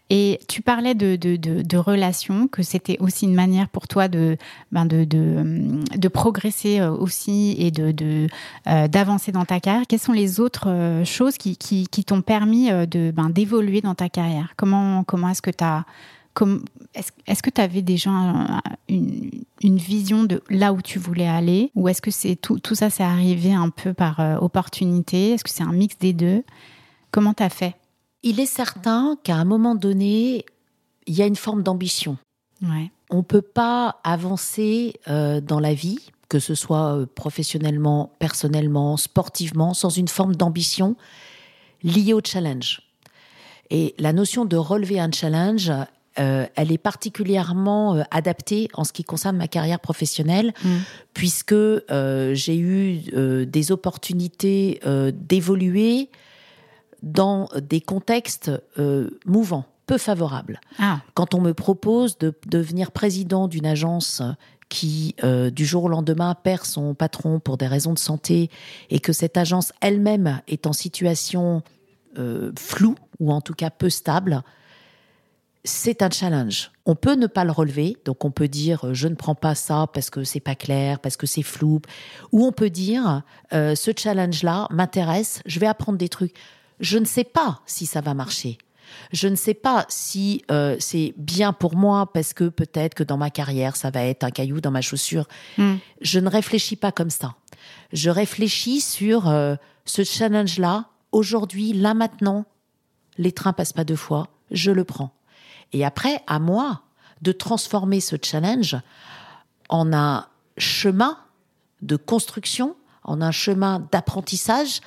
Et 0.10 0.40
tu 0.48 0.62
parlais 0.62 0.96
de, 0.96 1.16
de, 1.16 1.36
de, 1.36 1.78
relations, 1.78 2.48
que 2.48 2.64
c'était 2.64 2.98
aussi 3.00 3.26
une 3.26 3.36
manière 3.36 3.68
pour 3.70 3.88
toi 3.88 4.08
de, 4.08 4.38
ben 4.72 4.86
de, 4.86 5.04
de, 5.04 6.08
progresser 6.08 6.80
euh, 6.80 6.92
aussi 6.92 7.56
et 7.60 7.72
de, 7.72 8.28
euh, 8.68 8.88
d'avancer 8.88 9.32
dans 9.32 9.46
ta 9.46 9.60
carrière. 9.60 9.84
Quelles 9.88 10.00
sont 10.00 10.14
les 10.14 10.40
autres 10.40 10.70
euh, 10.70 11.06
choses 11.06 11.38
qui, 11.38 11.58
qui, 11.58 12.04
t'ont 12.04 12.22
permis 12.22 12.70
de, 12.70 13.12
ben, 13.12 13.30
d'évoluer 13.30 13.82
dans 13.82 13.96
ta 13.96 14.10
carrière? 14.10 14.54
Comment, 14.56 15.04
comment 15.04 15.30
est-ce 15.30 15.42
que 15.42 15.52
tu 15.52 15.64
as. 15.64 15.86
Est-ce, 16.94 17.42
que 17.42 17.50
tu 17.50 17.62
avais 17.62 17.82
déjà 17.82 18.10
un- 18.10 18.62
une, 18.90 19.32
une 19.62 19.78
vision 19.78 20.24
de 20.24 20.42
là 20.50 20.74
où 20.74 20.82
tu 20.82 21.00
voulais 21.00 21.28
aller? 21.28 21.72
Ou 21.76 21.88
est-ce 21.88 22.02
que 22.02 22.12
c'est 22.12 22.36
tout, 22.36 22.60
tout 22.60 22.76
ça, 22.76 22.90
c'est 22.90 23.04
arrivé 23.04 23.54
un 23.54 23.70
peu 23.70 23.94
par 23.94 24.20
euh, 24.20 24.38
opportunité? 24.38 25.32
Est-ce 25.32 25.44
que 25.44 25.50
c'est 25.50 25.64
un 25.64 25.74
mix 25.74 25.98
des 25.98 26.14
deux? 26.14 26.44
Comment 27.12 27.34
tu 27.34 27.44
as 27.44 27.50
fait? 27.50 27.76
Il 28.24 28.40
est 28.40 28.46
certain 28.48 29.18
qu'à 29.24 29.36
un 29.36 29.46
moment 29.46 29.76
donné, 29.76 30.46
il 31.06 31.16
y 31.16 31.22
a 31.22 31.26
une 31.26 31.36
forme 31.36 31.64
d'ambition. 31.64 32.18
Ouais. 32.62 32.92
On 33.10 33.24
peut 33.24 33.42
pas 33.42 34.00
avancer 34.04 35.00
euh, 35.08 35.40
dans 35.40 35.60
la 35.60 35.74
vie, 35.74 36.00
que 36.30 36.40
ce 36.40 36.56
soit 36.56 36.96
euh, 36.96 37.06
professionnellement, 37.06 38.12
personnellement, 38.20 38.98
sportivement, 38.98 39.74
sans 39.74 39.90
une 39.90 40.08
forme 40.08 40.36
d'ambition 40.36 40.96
liée 41.84 42.14
au 42.14 42.22
challenge. 42.24 42.82
Et 43.70 43.96
la 43.98 44.14
notion 44.14 44.46
de 44.46 44.58
relever 44.58 45.00
un 45.00 45.12
challenge, 45.12 45.72
euh, 46.20 46.46
elle 46.56 46.72
est 46.72 46.78
particulièrement 46.78 47.96
euh, 47.96 48.04
adaptée 48.12 48.70
en 48.74 48.84
ce 48.84 48.94
qui 48.94 49.04
concerne 49.04 49.38
ma 49.38 49.48
carrière 49.48 49.80
professionnelle, 49.80 50.54
Mm. 50.64 50.70
puisque 51.14 51.54
euh, 51.54 52.34
j'ai 52.34 52.58
eu 52.58 53.46
des 53.46 53.72
opportunités 53.72 54.80
d'évoluer 55.14 56.10
dans 57.04 57.50
des 57.62 57.82
contextes 57.82 58.52
mouvants, 59.26 59.66
peu 59.86 59.98
favorables 59.98 60.60
Ah, 60.80 61.02
quand 61.14 61.34
on 61.34 61.42
me 61.42 61.54
propose 61.54 62.18
de 62.18 62.34
devenir 62.48 62.92
président 62.92 63.48
d'une 63.48 63.66
agence 63.66 64.22
qui, 64.70 65.16
euh, 65.24 65.50
du 65.50 65.66
jour 65.66 65.86
au 65.86 65.90
lendemain, 65.90 66.36
perd 66.36 66.66
son 66.66 66.94
patron 66.94 67.40
pour 67.40 67.58
des 67.58 67.68
raisons 67.68 67.94
de 67.94 68.00
santé 68.00 68.50
et 68.90 69.00
que 69.00 69.14
cette 69.14 69.38
agence 69.38 69.72
elle-même 69.82 70.42
est 70.48 70.68
en 70.68 70.74
situation 70.74 71.62
euh, 72.18 72.52
floue 72.58 72.96
ou 73.20 73.32
en 73.32 73.42
tout 73.42 73.54
cas 73.54 73.70
peu 73.70 73.90
stable, 73.90 74.42
c'est 75.64 76.02
un 76.02 76.10
challenge. 76.10 76.72
On 76.86 76.96
peut 76.96 77.16
ne 77.16 77.28
pas 77.28 77.44
le 77.44 77.52
relever, 77.52 77.98
donc 78.06 78.24
on 78.24 78.32
peut 78.32 78.48
dire 78.48 78.86
euh, 78.86 78.94
je 78.94 79.08
ne 79.08 79.16
prends 79.16 79.36
pas 79.36 79.56
ça 79.56 79.88
parce 79.94 80.10
que 80.10 80.24
c'est 80.24 80.40
pas 80.40 80.56
clair, 80.56 81.00
parce 81.00 81.18
que 81.18 81.28
c'est 81.28 81.44
flou, 81.44 81.82
ou 82.32 82.46
on 82.46 82.52
peut 82.52 82.70
dire 82.70 83.24
euh, 83.54 83.76
ce 83.76 83.92
challenge-là 83.96 84.68
m'intéresse, 84.72 85.42
je 85.46 85.60
vais 85.60 85.68
apprendre 85.68 85.98
des 85.98 86.10
trucs. 86.10 86.34
Je 86.80 86.98
ne 86.98 87.06
sais 87.06 87.24
pas 87.24 87.62
si 87.66 87.86
ça 87.86 88.02
va 88.02 88.14
marcher. 88.14 88.58
Je 89.12 89.28
ne 89.28 89.36
sais 89.36 89.54
pas 89.54 89.86
si 89.90 90.44
euh, 90.50 90.78
c'est 90.80 91.14
bien 91.18 91.52
pour 91.52 91.76
moi 91.76 92.12
parce 92.14 92.34
que 92.34 92.48
peut-être 92.48 92.94
que 92.94 93.04
dans 93.04 93.18
ma 93.18 93.30
carrière 93.30 93.76
ça 93.76 93.90
va 93.90 94.04
être 94.04 94.24
un 94.24 94.32
caillou 94.32 94.62
dans 94.62 94.72
ma 94.72 94.82
chaussure. 94.82 95.28
Hmm. 95.58 95.76
Je 96.00 96.20
ne 96.20 96.30
réfléchis 96.30 96.78
pas 96.78 96.94
comme 96.94 97.10
ça. 97.10 97.36
Je 97.92 98.10
réfléchis 98.10 98.80
sur 98.80 99.24
ce 99.86 100.04
challenge-là 100.04 100.86
aujourd'hui, 101.12 101.74
là 101.74 101.94
maintenant. 101.94 102.46
Les 103.18 103.32
trains 103.32 103.54
passent 103.54 103.74
pas 103.74 103.84
deux 103.84 103.96
fois, 103.96 104.28
je 104.52 104.72
le 104.72 104.84
prends. 104.84 105.17
Et 105.74 105.86
après, 105.86 106.22
à 106.28 106.40
moi 106.40 106.82
de 107.22 107.32
transformer 107.32 108.00
ce 108.00 108.16
challenge 108.22 108.78
en 109.70 109.92
un 109.94 110.26
chemin 110.58 111.18
de 111.82 111.96
construction, 111.96 112.76
en 113.04 113.22
un 113.22 113.32
chemin 113.32 113.86
d'apprentissage. 113.92 114.82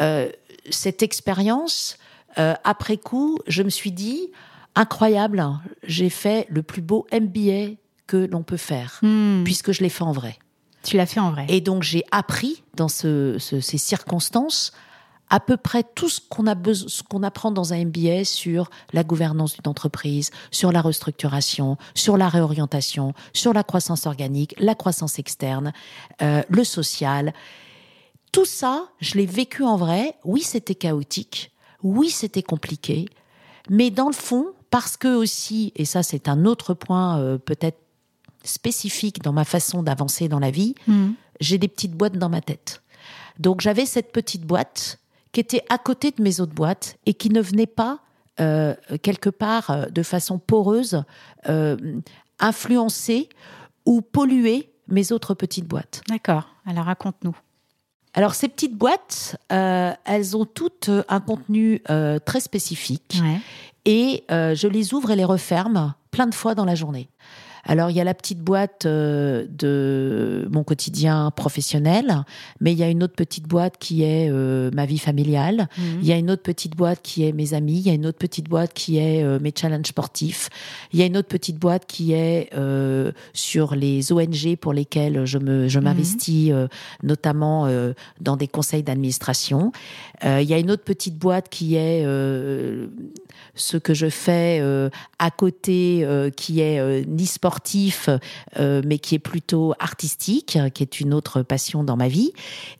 Euh, 0.00 0.30
cette 0.70 1.02
expérience, 1.02 1.96
euh, 2.38 2.54
après 2.64 2.96
coup, 2.98 3.38
je 3.46 3.62
me 3.62 3.70
suis 3.70 3.90
dit, 3.92 4.30
incroyable, 4.74 5.44
j'ai 5.82 6.10
fait 6.10 6.46
le 6.50 6.62
plus 6.62 6.82
beau 6.82 7.06
MBA 7.12 7.76
que 8.06 8.16
l'on 8.16 8.42
peut 8.42 8.56
faire, 8.58 8.98
Hmm. 9.02 9.42
puisque 9.44 9.72
je 9.72 9.82
l'ai 9.82 9.88
fait 9.88 10.04
en 10.04 10.12
vrai. 10.12 10.38
Tu 10.82 10.96
l'as 10.96 11.06
fait 11.06 11.20
en 11.20 11.30
vrai. 11.32 11.46
Et 11.48 11.60
donc 11.60 11.82
j'ai 11.82 12.04
appris 12.12 12.62
dans 12.74 12.88
ce- 12.88 13.36
ce- 13.38 13.60
ces 13.60 13.78
circonstances 13.78 14.72
à 15.30 15.40
peu 15.40 15.56
près 15.56 15.84
tout 15.94 16.08
ce 16.08 16.20
qu'on 16.20 16.46
a 16.46 16.54
besoin, 16.54 16.88
ce 16.88 17.02
qu'on 17.02 17.22
apprend 17.22 17.50
dans 17.50 17.72
un 17.72 17.84
MBA 17.84 18.24
sur 18.24 18.70
la 18.92 19.04
gouvernance 19.04 19.54
d'une 19.54 19.68
entreprise, 19.68 20.30
sur 20.50 20.72
la 20.72 20.80
restructuration, 20.80 21.76
sur 21.94 22.16
la 22.16 22.28
réorientation, 22.28 23.12
sur 23.32 23.52
la 23.52 23.62
croissance 23.62 24.06
organique, 24.06 24.54
la 24.58 24.74
croissance 24.74 25.18
externe, 25.18 25.72
euh, 26.22 26.42
le 26.48 26.64
social. 26.64 27.32
Tout 28.32 28.44
ça, 28.44 28.88
je 29.00 29.14
l'ai 29.14 29.26
vécu 29.26 29.64
en 29.64 29.76
vrai. 29.76 30.14
Oui, 30.24 30.42
c'était 30.42 30.74
chaotique. 30.74 31.52
Oui, 31.82 32.10
c'était 32.10 32.42
compliqué. 32.42 33.08
Mais 33.70 33.90
dans 33.90 34.08
le 34.08 34.14
fond, 34.14 34.46
parce 34.70 34.96
que 34.96 35.14
aussi, 35.14 35.72
et 35.76 35.84
ça 35.84 36.02
c'est 36.02 36.28
un 36.28 36.44
autre 36.44 36.74
point 36.74 37.18
euh, 37.18 37.38
peut-être 37.38 37.78
spécifique 38.44 39.22
dans 39.22 39.32
ma 39.32 39.44
façon 39.44 39.82
d'avancer 39.82 40.28
dans 40.28 40.38
la 40.38 40.50
vie, 40.50 40.74
Hmm. 40.86 41.12
j'ai 41.40 41.58
des 41.58 41.68
petites 41.68 41.92
boîtes 41.92 42.16
dans 42.18 42.28
ma 42.28 42.40
tête. 42.40 42.82
Donc 43.38 43.60
j'avais 43.60 43.86
cette 43.86 44.12
petite 44.12 44.42
boîte 44.42 44.98
qui 45.32 45.40
était 45.40 45.62
à 45.68 45.78
côté 45.78 46.10
de 46.10 46.22
mes 46.22 46.40
autres 46.40 46.54
boîtes 46.54 46.96
et 47.06 47.14
qui 47.14 47.30
ne 47.30 47.40
venait 47.40 47.66
pas 47.66 48.00
euh, 48.40 48.74
quelque 49.02 49.30
part 49.30 49.70
euh, 49.70 49.86
de 49.86 50.02
façon 50.04 50.38
poreuse 50.38 51.02
euh, 51.48 51.76
influencer 52.38 53.28
ou 53.84 54.00
polluer 54.00 54.72
mes 54.86 55.10
autres 55.10 55.34
petites 55.34 55.66
boîtes. 55.66 56.02
D'accord. 56.08 56.48
Alors 56.64 56.84
raconte-nous. 56.84 57.36
Alors 58.14 58.34
ces 58.34 58.48
petites 58.48 58.76
boîtes, 58.76 59.36
elles 59.48 60.36
ont 60.36 60.44
toutes 60.46 60.90
un 61.08 61.20
contenu 61.20 61.82
très 62.24 62.40
spécifique 62.40 63.20
Ouais. 63.22 63.38
et 63.84 64.24
je 64.28 64.66
les 64.66 64.94
ouvre 64.94 65.10
et 65.10 65.16
les 65.16 65.26
referme 65.26 65.94
plein 66.10 66.26
de 66.26 66.34
fois 66.34 66.54
dans 66.54 66.64
la 66.64 66.74
journée. 66.74 67.10
Alors 67.64 67.90
il 67.90 67.96
y 67.96 68.00
a 68.00 68.04
la 68.04 68.14
petite 68.14 68.40
boîte 68.40 68.86
euh, 68.86 69.46
de 69.50 70.48
mon 70.50 70.64
quotidien 70.64 71.30
professionnel, 71.30 72.24
mais 72.60 72.72
il 72.72 72.78
y 72.78 72.82
a 72.82 72.88
une 72.88 73.02
autre 73.02 73.14
petite 73.14 73.46
boîte 73.46 73.76
qui 73.78 74.02
est 74.02 74.30
euh, 74.30 74.70
ma 74.72 74.86
vie 74.86 74.98
familiale. 74.98 75.68
Mhm. 75.76 75.98
Il 76.02 76.06
y 76.06 76.12
a 76.12 76.16
une 76.16 76.30
autre 76.30 76.42
petite 76.42 76.76
boîte 76.76 77.00
qui 77.02 77.26
est 77.26 77.32
mes 77.32 77.54
amis. 77.54 77.78
Il 77.78 77.86
y 77.86 77.90
a 77.90 77.94
une 77.94 78.06
autre 78.06 78.18
petite 78.18 78.48
boîte 78.48 78.72
qui 78.74 78.98
est 78.98 79.22
euh, 79.22 79.38
mes 79.40 79.52
challenges 79.54 79.86
sportifs. 79.86 80.48
Il 80.92 80.98
y 80.98 81.02
a 81.02 81.06
une 81.06 81.16
autre 81.16 81.28
petite 81.28 81.58
boîte 81.58 81.86
qui 81.86 82.12
est 82.12 82.50
euh, 82.54 83.12
sur 83.32 83.74
les 83.74 84.12
ONG 84.12 84.56
pour 84.60 84.72
lesquelles 84.72 85.24
je 85.24 85.38
me 85.38 85.68
je 85.68 85.78
m'investis, 85.78 86.50
euh, 86.50 86.68
notamment 87.02 87.66
euh, 87.66 87.92
dans 88.20 88.36
des 88.36 88.48
conseils 88.48 88.82
d'administration. 88.82 89.72
Euh, 90.24 90.40
il 90.42 90.48
y 90.48 90.54
a 90.54 90.58
une 90.58 90.70
autre 90.70 90.84
petite 90.84 91.16
boîte 91.16 91.48
qui 91.48 91.76
est 91.76 92.02
euh, 92.04 92.88
ce 93.58 93.76
que 93.76 93.94
je 93.94 94.08
fais 94.08 94.58
euh, 94.60 94.90
à 95.18 95.30
côté, 95.30 96.00
euh, 96.02 96.30
qui 96.30 96.60
est 96.60 96.78
euh, 96.80 97.04
ni 97.06 97.26
sportif, 97.26 98.08
mais 98.58 98.98
qui 98.98 99.14
est 99.14 99.20
plutôt 99.20 99.74
artistique, 99.78 100.58
qui 100.74 100.82
est 100.82 101.00
une 101.00 101.14
autre 101.14 101.42
passion 101.42 101.84
dans 101.84 101.96
ma 101.96 102.08
vie. 102.08 102.32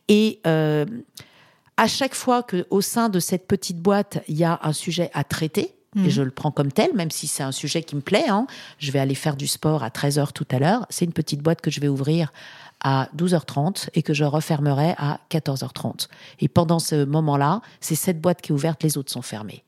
Et 0.08 0.40
à 0.44 1.86
chaque 1.86 2.14
fois 2.14 2.42
que 2.42 2.66
au 2.70 2.80
sein 2.80 3.08
de 3.08 3.20
cette 3.20 3.46
petite 3.46 3.78
boîte, 3.78 4.18
il 4.28 4.36
y 4.36 4.44
a 4.44 4.58
un 4.62 4.72
sujet 4.72 5.10
à 5.14 5.24
traiter, 5.24 5.74
Mhm. 5.94 6.06
et 6.06 6.10
je 6.10 6.22
le 6.22 6.30
prends 6.30 6.50
comme 6.50 6.72
tel, 6.72 6.94
même 6.94 7.10
si 7.10 7.26
c'est 7.26 7.42
un 7.42 7.52
sujet 7.52 7.82
qui 7.82 7.96
me 7.96 8.00
plaît, 8.00 8.28
hein, 8.28 8.46
je 8.78 8.92
vais 8.92 8.98
aller 8.98 9.14
faire 9.14 9.36
du 9.36 9.46
sport 9.46 9.82
à 9.82 9.90
13h 9.90 10.32
tout 10.32 10.46
à 10.50 10.58
l'heure, 10.58 10.86
c'est 10.90 11.04
une 11.04 11.12
petite 11.12 11.42
boîte 11.42 11.60
que 11.60 11.70
je 11.70 11.80
vais 11.80 11.88
ouvrir 11.88 12.32
à 12.80 13.08
12h30 13.16 13.88
et 13.94 14.02
que 14.02 14.14
je 14.14 14.24
refermerai 14.24 14.94
à 14.98 15.20
14h30. 15.30 16.08
Et 16.40 16.48
pendant 16.48 16.78
ce 16.78 17.04
moment-là, 17.04 17.60
c'est 17.80 17.94
cette 17.94 18.20
boîte 18.20 18.40
qui 18.40 18.52
est 18.52 18.54
ouverte, 18.54 18.82
les 18.82 18.98
autres 18.98 19.10
sont 19.10 19.22
fermées. 19.22 19.64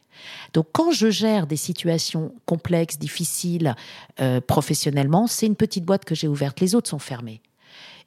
Donc 0.53 0.67
quand 0.73 0.91
je 0.91 1.11
gère 1.11 1.47
des 1.47 1.57
situations 1.57 2.33
complexes, 2.47 2.99
difficiles, 2.99 3.75
euh, 4.21 4.41
professionnellement, 4.41 5.27
c'est 5.27 5.47
une 5.47 5.57
petite 5.57 5.85
boîte 5.85 6.05
que 6.05 6.15
j'ai 6.15 6.29
ouverte, 6.29 6.61
les 6.61 6.75
autres 6.75 6.91
sont 6.91 6.99
fermées. 6.99 7.41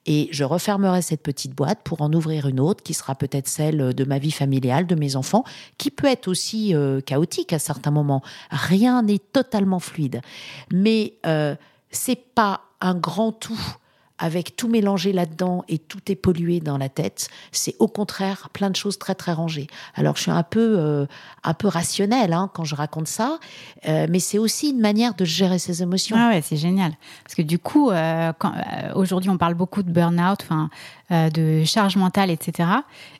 Et 0.05 0.27
je 0.31 0.43
refermerai 0.43 1.01
cette 1.01 1.23
petite 1.23 1.55
boîte 1.55 1.79
pour 1.83 2.01
en 2.01 2.11
ouvrir 2.11 2.47
une 2.47 2.59
autre 2.59 2.83
qui 2.83 2.93
sera 2.93 3.15
peut-être 3.15 3.47
celle 3.47 3.93
de 3.93 4.03
ma 4.03 4.19
vie 4.19 4.31
familiale, 4.31 4.85
de 4.85 4.95
mes 4.95 5.15
enfants, 5.15 5.45
qui 5.77 5.91
peut 5.91 6.07
être 6.07 6.27
aussi 6.27 6.75
euh, 6.75 6.99
chaotique 6.99 7.53
à 7.53 7.59
certains 7.59 7.91
moments. 7.91 8.21
Rien 8.51 9.03
n'est 9.03 9.19
totalement 9.19 9.79
fluide. 9.79 10.21
Mais 10.71 11.13
euh, 11.25 11.55
c'est 11.89 12.19
pas 12.35 12.61
un 12.81 12.95
grand 12.95 13.31
tout 13.31 13.59
avec 14.23 14.55
tout 14.55 14.69
mélangé 14.69 15.11
là-dedans 15.11 15.65
et 15.67 15.77
tout 15.77 15.99
est 16.09 16.15
pollué 16.15 16.61
dans 16.61 16.77
la 16.77 16.87
tête. 16.87 17.27
C'est 17.51 17.75
au 17.79 17.89
contraire 17.89 18.49
plein 18.53 18.69
de 18.69 18.75
choses 18.77 18.97
très 18.97 19.15
très 19.15 19.33
rangées. 19.33 19.67
Alors 19.95 20.15
je 20.15 20.21
suis 20.21 20.31
un 20.31 20.43
peu 20.43 20.77
euh, 20.79 21.05
un 21.43 21.53
peu 21.53 21.67
rationnelle 21.67 22.31
hein, 22.31 22.49
quand 22.53 22.63
je 22.63 22.73
raconte 22.73 23.09
ça, 23.09 23.37
euh, 23.85 24.07
mais 24.09 24.19
c'est 24.19 24.37
aussi 24.37 24.69
une 24.69 24.79
manière 24.79 25.13
de 25.13 25.25
gérer 25.25 25.59
ses 25.59 25.83
émotions. 25.83 26.15
Ah 26.17 26.29
ouais, 26.29 26.41
c'est 26.41 26.55
génial. 26.55 26.93
Parce 27.25 27.35
que 27.35 27.41
du 27.41 27.59
coup, 27.59 27.91
euh, 27.91 28.31
aujourd'hui, 28.95 29.29
on 29.29 29.37
parle 29.37 29.55
beaucoup 29.55 29.83
de 29.83 29.91
burn-out, 29.91 30.39
enfin, 30.41 30.69
de 31.09 31.65
charge 31.65 31.97
mentale, 31.97 32.31
etc. 32.31 32.69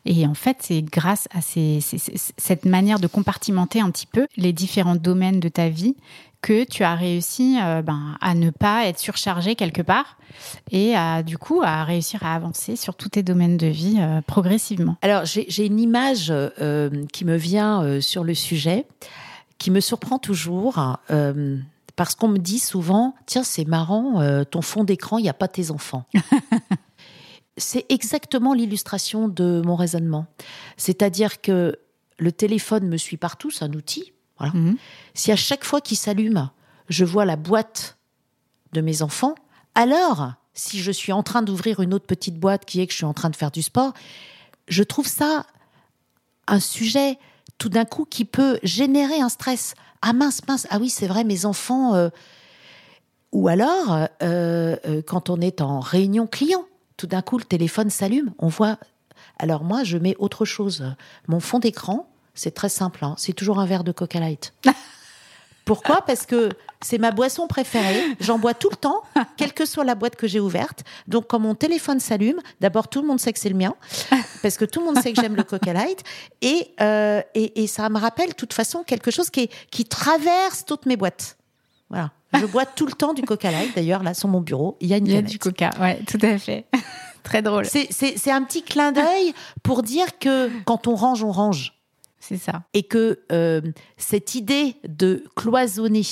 Et 0.06 0.26
en 0.26 0.34
fait, 0.34 0.58
c'est 0.62 0.82
grâce 0.82 1.28
à 1.36 1.42
cette 1.42 2.64
manière 2.64 3.00
de 3.00 3.08
compartimenter 3.08 3.82
un 3.82 3.92
petit 3.92 4.08
peu 4.08 4.26
les 4.38 4.54
différents 4.54 4.96
domaines 4.96 5.42
de 5.42 5.50
ta 5.50 5.68
vie 5.68 5.96
que 6.44 6.66
tu 6.66 6.84
as 6.84 6.94
réussi 6.94 7.58
euh, 7.60 7.82
ben, 7.82 8.18
à 8.20 8.36
ne 8.36 8.52
pas 8.52 8.86
être 8.86 9.00
surchargé 9.00 9.56
quelque 9.56 9.82
part 9.82 10.18
et 10.72 10.94
à, 10.94 11.24
du 11.24 11.38
coup 11.38 11.62
à 11.64 11.86
réussir 11.86 12.24
à 12.24 12.36
avancer 12.36 12.76
sur 12.76 12.96
tous 12.96 13.10
tes 13.10 13.24
domaines 13.24 13.56
de 13.56 13.68
vie 13.68 13.98
euh, 14.00 14.22
progressivement. 14.22 14.98
Alors, 15.02 15.24
j'ai 15.26 15.66
une 15.66 15.80
image 15.80 16.28
euh, 16.32 17.06
qui 17.14 17.24
me 17.24 17.38
vient 17.38 18.02
sur 18.02 18.26
le 18.26 18.36
sujet, 18.36 18.86
qui 19.58 19.72
me 19.72 19.80
surprend 19.80 20.20
toujours, 20.20 20.98
parce 21.96 22.16
qu'on 22.16 22.28
me 22.28 22.40
dit 22.40 22.60
souvent, 22.60 23.16
tiens, 23.26 23.44
c'est 23.44 23.66
marrant, 23.66 24.44
ton 24.46 24.62
fond 24.62 24.84
d'écran, 24.84 25.18
il 25.20 25.24
n'y 25.24 25.30
a 25.30 25.34
pas 25.34 25.48
tes 25.48 25.72
enfants. 25.72 26.04
c'est 27.58 27.86
exactement 27.90 28.54
l'illustration 28.54 29.30
de 29.30 29.62
mon 29.66 29.76
raisonnement. 29.76 30.26
C'est-à-dire 30.76 31.40
que 31.40 31.78
le 32.18 32.32
téléphone 32.32 32.88
me 32.88 32.98
suit 32.98 33.18
partout, 33.18 33.50
c'est 33.50 33.64
un 33.64 33.74
outil. 33.74 34.13
Voilà. 34.38 34.54
Mhm. 34.54 34.78
Si 35.14 35.32
à 35.32 35.36
chaque 35.36 35.64
fois 35.64 35.82
qu'il 35.82 35.98
s'allume, 35.98 36.50
je 36.90 37.06
vois 37.06 37.26
la 37.26 37.36
boîte 37.36 37.98
de 38.74 38.82
mes 38.82 39.02
enfants, 39.02 39.36
alors 39.76 40.34
si 40.54 40.80
je 40.80 40.92
suis 40.92 41.12
en 41.12 41.24
train 41.24 41.42
d'ouvrir 41.42 41.80
une 41.80 41.94
autre 41.94 42.06
petite 42.06 42.40
boîte 42.40 42.66
qui 42.66 42.82
est 42.82 42.88
que 42.88 42.92
je 42.94 42.98
suis 42.98 43.06
en 43.06 43.14
train 43.14 43.30
de 43.30 43.36
faire 43.36 43.52
du 43.52 43.62
sport, 43.62 43.94
je 44.68 44.84
trouve 44.84 45.08
ça 45.08 45.46
un 46.48 46.60
sujet 46.60 47.18
tout 47.58 47.70
d'un 47.70 47.86
coup 47.86 48.06
qui 48.06 48.26
peut 48.26 48.60
générer 48.64 49.20
un 49.20 49.30
stress. 49.30 49.74
Ah 50.02 50.14
mince, 50.14 50.42
mince, 50.48 50.68
ah 50.70 50.78
oui, 50.80 50.90
c'est 50.90 51.08
vrai, 51.08 51.24
mes 51.24 51.46
enfants. 51.46 51.96
euh, 51.96 52.10
Ou 53.32 53.48
alors, 53.48 53.94
euh, 54.22 54.76
euh, 54.86 55.02
quand 55.02 55.30
on 55.30 55.40
est 55.40 55.62
en 55.62 55.80
réunion 55.80 56.28
client, 56.28 56.66
tout 56.98 57.08
d'un 57.08 57.22
coup, 57.22 57.38
le 57.38 57.46
téléphone 57.46 57.90
s'allume, 57.90 58.34
on 58.38 58.48
voit. 58.48 58.78
Alors 59.40 59.64
moi, 59.64 59.84
je 59.84 59.98
mets 59.98 60.16
autre 60.20 60.46
chose. 60.46 60.84
Mon 61.28 61.40
fond 61.40 61.60
d'écran, 61.60 62.10
c'est 62.34 62.54
très 62.54 62.70
simple, 62.70 63.04
hein, 63.06 63.16
c'est 63.18 63.34
toujours 63.34 63.60
un 63.60 63.66
verre 63.66 63.84
de 63.84 63.92
Coca 63.92 64.20
Light. 64.20 64.54
Pourquoi? 65.66 66.02
Parce 66.06 66.26
que 66.26 66.50
c'est 66.82 66.98
ma 66.98 67.12
boisson 67.12 67.48
préférée. 67.48 68.02
J'en 68.20 68.38
bois 68.38 68.54
tout 68.54 68.70
le 68.70 68.76
temps, 68.76 69.02
quelle 69.38 69.54
que 69.54 69.66
soit 69.66 69.86
la 69.86 69.96
boîte 69.96 70.18
que 70.18 70.28
j'ai 70.28 70.42
ouverte. 70.42 70.84
Donc, 71.08 71.28
quand 71.30 71.40
mon 71.40 71.56
téléphone 71.56 72.02
s'allume, 72.02 72.42
d'abord, 72.60 72.90
tout 72.90 73.02
le 73.02 73.08
monde 73.08 73.20
sait 73.22 73.32
que 73.32 73.40
c'est 73.40 73.48
le 73.48 73.56
mien, 73.56 73.74
parce 74.42 74.58
que 74.58 74.66
tout 74.66 74.82
le 74.82 74.88
monde 74.88 75.02
sait 75.02 75.14
que 75.14 75.22
j'aime 75.22 75.38
le 75.38 75.44
Coca 75.44 75.72
Light. 75.72 76.04
Et, 76.42 76.74
euh, 76.82 77.22
et, 77.34 77.64
et 77.64 77.68
ça 77.68 77.88
me 77.88 77.98
rappelle, 77.98 78.30
de 78.30 78.34
toute 78.36 78.52
façon, 78.54 78.84
quelque 78.84 79.10
chose 79.10 79.30
qui, 79.30 79.42
est- 79.44 79.52
qui 79.72 79.86
traverse 79.86 80.66
toutes 80.66 80.86
mes 80.86 80.98
boîtes. 80.98 81.38
Voilà. 81.90 82.12
Je 82.34 82.46
bois 82.46 82.66
tout 82.66 82.86
le 82.86 82.92
temps 82.94 83.14
du 83.14 83.22
Coca 83.22 83.50
Light. 83.50 83.74
D'ailleurs, 83.74 84.04
là, 84.04 84.14
sur 84.14 84.28
mon 84.28 84.42
bureau, 84.42 84.76
il 84.82 84.90
y 84.90 84.94
a 84.94 84.98
une 84.98 85.06
Il 85.06 85.12
y 85.12 85.16
a 85.16 85.20
canette. 85.20 85.32
du 85.32 85.40
coca, 85.40 85.70
ouais, 85.80 86.02
tout 86.06 86.20
à 86.24 86.38
fait. 86.40 86.66
Très 87.24 87.42
drôle. 87.42 87.66
C'est 87.68 88.32
un 88.32 88.44
petit 88.44 88.64
clin 88.64 88.92
d'œil 88.92 89.34
pour 89.62 89.82
dire 89.82 90.20
que 90.20 90.50
quand 90.66 90.88
on 90.88 90.96
range, 90.96 91.24
on 91.24 91.32
range 91.32 91.74
C'est 92.26 92.38
ça. 92.38 92.64
et 92.74 92.84
que 92.84 93.20
euh, 93.32 93.62
cette 93.98 94.34
idée 94.36 94.78
de 94.88 95.26
cloisonner 95.36 96.04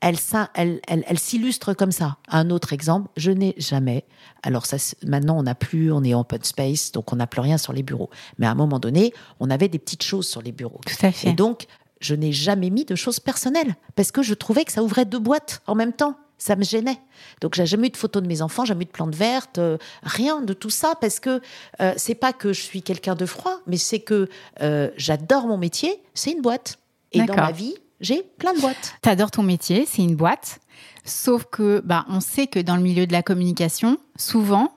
elle, 0.00 0.16
elle, 0.54 0.80
elle, 0.86 1.04
elle 1.06 1.18
s'illustre 1.18 1.74
comme 1.74 1.90
ça. 1.92 2.18
Un 2.28 2.50
autre 2.50 2.72
exemple, 2.72 3.10
je 3.16 3.30
n'ai 3.30 3.54
jamais. 3.58 4.04
Alors 4.42 4.66
ça, 4.66 4.76
maintenant, 5.04 5.38
on 5.38 5.42
n'a 5.42 5.54
plus, 5.54 5.90
on 5.90 6.04
est 6.04 6.14
en 6.14 6.20
open 6.20 6.42
space, 6.44 6.92
donc 6.92 7.12
on 7.12 7.16
n'a 7.16 7.26
plus 7.26 7.40
rien 7.40 7.58
sur 7.58 7.72
les 7.72 7.82
bureaux. 7.82 8.10
Mais 8.38 8.46
à 8.46 8.50
un 8.50 8.54
moment 8.54 8.78
donné, 8.78 9.12
on 9.40 9.50
avait 9.50 9.68
des 9.68 9.78
petites 9.78 10.02
choses 10.02 10.28
sur 10.28 10.42
les 10.42 10.52
bureaux. 10.52 10.80
Tout 10.86 11.06
à 11.06 11.12
fait. 11.12 11.30
Et 11.30 11.32
donc, 11.32 11.66
je 12.00 12.14
n'ai 12.14 12.32
jamais 12.32 12.70
mis 12.70 12.84
de 12.84 12.94
choses 12.94 13.20
personnelles 13.20 13.74
parce 13.94 14.12
que 14.12 14.22
je 14.22 14.34
trouvais 14.34 14.64
que 14.64 14.72
ça 14.72 14.82
ouvrait 14.82 15.06
deux 15.06 15.18
boîtes 15.18 15.62
en 15.66 15.74
même 15.74 15.92
temps. 15.92 16.16
Ça 16.38 16.56
me 16.56 16.64
gênait. 16.64 16.98
Donc, 17.40 17.54
j'ai 17.54 17.66
jamais 17.66 17.88
eu 17.88 17.90
de 17.90 17.96
photos 17.96 18.22
de 18.22 18.28
mes 18.28 18.42
enfants, 18.42 18.64
jamais 18.64 18.82
eu 18.82 18.86
de 18.86 18.90
plantes 18.90 19.14
vertes, 19.14 19.58
euh, 19.58 19.78
rien 20.02 20.42
de 20.42 20.52
tout 20.52 20.70
ça 20.70 20.94
parce 21.00 21.18
que 21.18 21.40
euh, 21.80 21.94
c'est 21.96 22.14
pas 22.14 22.32
que 22.32 22.52
je 22.52 22.60
suis 22.60 22.82
quelqu'un 22.82 23.14
de 23.14 23.26
froid, 23.26 23.60
mais 23.66 23.78
c'est 23.78 24.00
que 24.00 24.28
euh, 24.60 24.90
j'adore 24.96 25.46
mon 25.46 25.56
métier. 25.58 26.02
C'est 26.14 26.32
une 26.32 26.42
boîte. 26.42 26.78
Et 27.12 27.22
dans 27.22 27.36
ma 27.36 27.52
vie, 27.52 27.74
j'ai 28.00 28.22
plein 28.22 28.52
de 28.52 28.60
boîtes. 28.60 28.94
Tu 29.02 29.08
adores 29.08 29.30
ton 29.30 29.42
métier, 29.42 29.86
c'est 29.86 30.02
une 30.02 30.16
boîte. 30.16 30.60
Sauf 31.04 31.44
que, 31.44 31.80
bah, 31.84 32.04
on 32.08 32.20
sait 32.20 32.46
que 32.46 32.58
dans 32.58 32.76
le 32.76 32.82
milieu 32.82 33.06
de 33.06 33.12
la 33.12 33.22
communication, 33.22 33.98
souvent, 34.16 34.75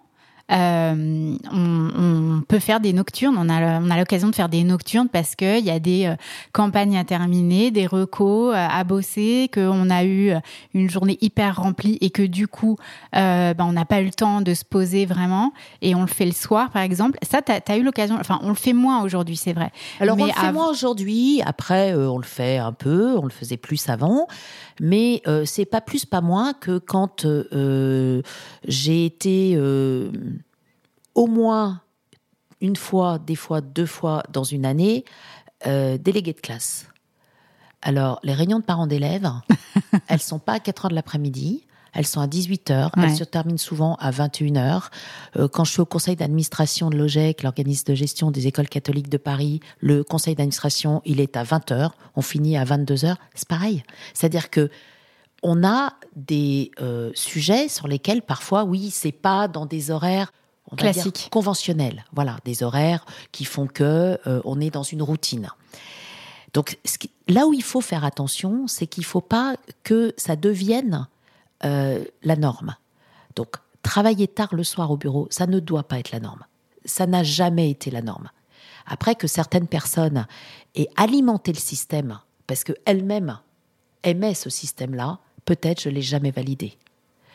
euh, 0.52 1.36
on, 1.52 2.42
peut 2.48 2.60
faire 2.60 2.80
des 2.80 2.94
nocturnes. 2.94 3.36
On 3.38 3.50
a, 3.50 3.80
on 3.80 3.90
a 3.92 3.98
l'occasion 3.98 4.30
de 4.30 4.36
faire 4.36 4.50
des 4.50 4.64
nocturnes 4.64 5.10
parce 5.10 5.36
qu'il 5.36 5.64
y 5.64 5.70
a 5.70 5.80
des 5.80 6.06
euh, 6.06 6.16
campagnes 6.52 6.98
à 6.98 7.04
terminer, 7.04 7.70
des 7.70 7.86
recos 7.86 8.54
euh, 8.54 8.58
à 8.58 8.84
bosser, 8.84 9.50
qu'on 9.54 9.90
a 9.90 10.04
eu 10.04 10.32
une 10.74 10.90
journée 10.90 11.18
hyper 11.22 11.58
remplie 11.58 11.98
et 12.02 12.10
que 12.10 12.24
du 12.24 12.48
coup, 12.48 12.78
ben, 13.14 13.56
on 13.60 13.74
n'a 13.74 13.86
pas 13.86 14.02
eu 14.02 14.06
le 14.06 14.12
temps 14.12 14.42
de 14.42 14.54
se 14.54 14.66
poser 14.66 15.06
vraiment 15.06 15.54
et 15.82 15.94
on 15.96 16.02
le 16.02 16.08
fait 16.08 16.26
le 16.26 16.32
soir, 16.32 16.72
par 16.72 16.82
exemple. 16.82 17.20
Ça, 17.22 17.42
tu 17.42 17.52
as, 17.52 17.78
eu 17.78 17.84
l'occasion, 17.84 18.18
enfin, 18.20 18.40
on 18.42 18.50
le 18.50 18.56
fait 18.56 18.74
moins 18.74 19.04
aujourd'hui, 19.04 19.36
c'est 19.36 19.54
vrai. 19.54 19.72
Alors, 20.00 20.18
on 20.20 20.26
le 20.26 20.32
fait 20.32 20.52
moins 20.52 20.70
aujourd'hui. 20.70 21.42
Après, 21.46 21.94
on 21.94 22.18
le 22.18 22.24
fait 22.24 22.58
un 22.58 22.74
peu, 22.74 23.18
on 23.18 23.24
le 23.24 23.30
faisait 23.30 23.58
plus 23.58 23.90
avant. 23.90 24.28
Mais 24.82 25.22
c'est 25.46 25.66
pas 25.66 25.82
plus, 25.82 26.06
pas 26.06 26.22
moins 26.22 26.54
que 26.54 26.80
quand 26.80 27.28
j'ai 28.66 29.06
été 29.06 29.58
au 31.20 31.28
moins 31.28 31.82
une 32.62 32.78
fois, 32.78 33.20
des 33.20 33.36
fois 33.36 33.60
deux 33.60 33.86
fois 33.86 34.24
dans 34.32 34.46
une 34.46 34.66
année, 34.66 35.04
euh, 35.68 35.98
délégué 35.98 36.32
de 36.32 36.40
classe. 36.40 36.88
Alors, 37.82 38.22
les 38.24 38.34
réunions 38.34 38.60
de 38.60 38.64
parents 38.64 38.88
d'élèves, 38.88 39.30
elles 40.08 40.22
sont 40.22 40.40
pas 40.40 40.54
à 40.54 40.60
4 40.62 40.86
heures 40.86 40.90
de 40.90 40.96
l'après-midi. 40.96 41.66
Elles 41.92 42.08
sont 42.08 42.22
à 42.22 42.28
18 42.28 42.72
heures. 42.72 42.92
Elles 42.96 43.16
se 43.16 43.26
terminent 43.26 43.58
souvent 43.58 43.96
à 43.96 44.12
21 44.12 44.56
heures. 44.56 44.92
Euh, 45.36 45.50
quand 45.50 45.66
je 45.66 45.72
suis 45.72 45.82
au 45.82 45.86
conseil 45.86 46.16
d'administration 46.16 46.90
de 46.90 46.98
l'OGEC, 46.98 47.44
l'organisme 47.44 47.92
de 47.92 47.96
gestion 47.96 48.32
des 48.32 48.48
écoles 48.48 48.70
catholiques 48.70 49.10
de 49.10 49.18
Paris, 49.18 49.60
le 49.80 50.06
conseil 50.06 50.36
d'administration, 50.36 51.02
il 51.04 51.20
est 51.20 51.36
à 51.36 51.44
20 51.44 51.72
heures. 51.72 51.96
On 52.16 52.22
finit 52.22 52.58
à 52.58 52.64
22 52.64 53.04
heures. 53.04 53.18
C'est 53.36 53.48
pareil. 53.48 53.84
C'est-à-dire 54.14 54.50
que 54.50 54.70
on 55.44 55.66
a 55.66 55.94
des 56.16 56.72
euh, 56.80 57.12
sujets 57.14 57.68
sur 57.68 57.88
lesquels 57.88 58.22
parfois, 58.22 58.64
oui, 58.64 58.90
c'est 58.92 59.12
pas 59.12 59.48
dans 59.50 59.66
des 59.66 59.92
horaires 59.92 60.32
on 60.72 60.76
Classique. 60.76 61.30
conventionnels. 61.32 62.06
Voilà, 62.14 62.38
des 62.46 62.64
horaires 62.64 63.06
qui 63.32 63.46
font 63.46 63.68
que 63.68 64.20
euh, 64.28 64.42
on 64.46 64.60
est 64.60 64.70
dans 64.70 64.84
une 64.84 65.02
routine. 65.02 65.50
Donc 66.54 66.78
là 67.28 67.48
où 67.48 67.54
il 67.54 67.64
faut 67.64 67.82
faire 67.82 68.04
attention, 68.04 68.68
c'est 68.68 68.88
qu'il 68.88 69.02
ne 69.02 69.08
faut 69.08 69.22
pas 69.22 69.56
que 69.84 70.14
ça 70.18 70.36
devienne 70.36 71.08
euh, 71.66 72.04
la 72.24 72.36
norme. 72.36 72.76
Donc 73.36 73.56
travailler 73.84 74.28
tard 74.28 74.56
le 74.56 74.64
soir 74.64 74.92
au 74.92 74.98
bureau, 74.98 75.28
ça 75.30 75.48
ne 75.48 75.60
doit 75.60 75.84
pas 75.84 76.00
être 76.00 76.12
la 76.12 76.20
norme. 76.20 76.44
Ça 76.86 77.06
n'a 77.06 77.24
jamais 77.24 77.70
été 77.70 77.92
la 77.92 78.02
norme. 78.02 78.30
Après 78.88 79.16
que 79.16 79.28
certaines 79.28 79.68
personnes 79.68 80.26
aient 80.76 80.90
alimenté 80.96 81.52
le 81.52 81.60
système 81.60 82.20
parce 82.48 82.64
qu'elles-mêmes 82.64 83.40
aimaient 84.04 84.34
ce 84.34 84.50
système-là, 84.50 85.20
peut-être 85.46 85.82
je 85.82 85.90
l'ai 85.90 86.02
jamais 86.02 86.32
validé. 86.32 86.78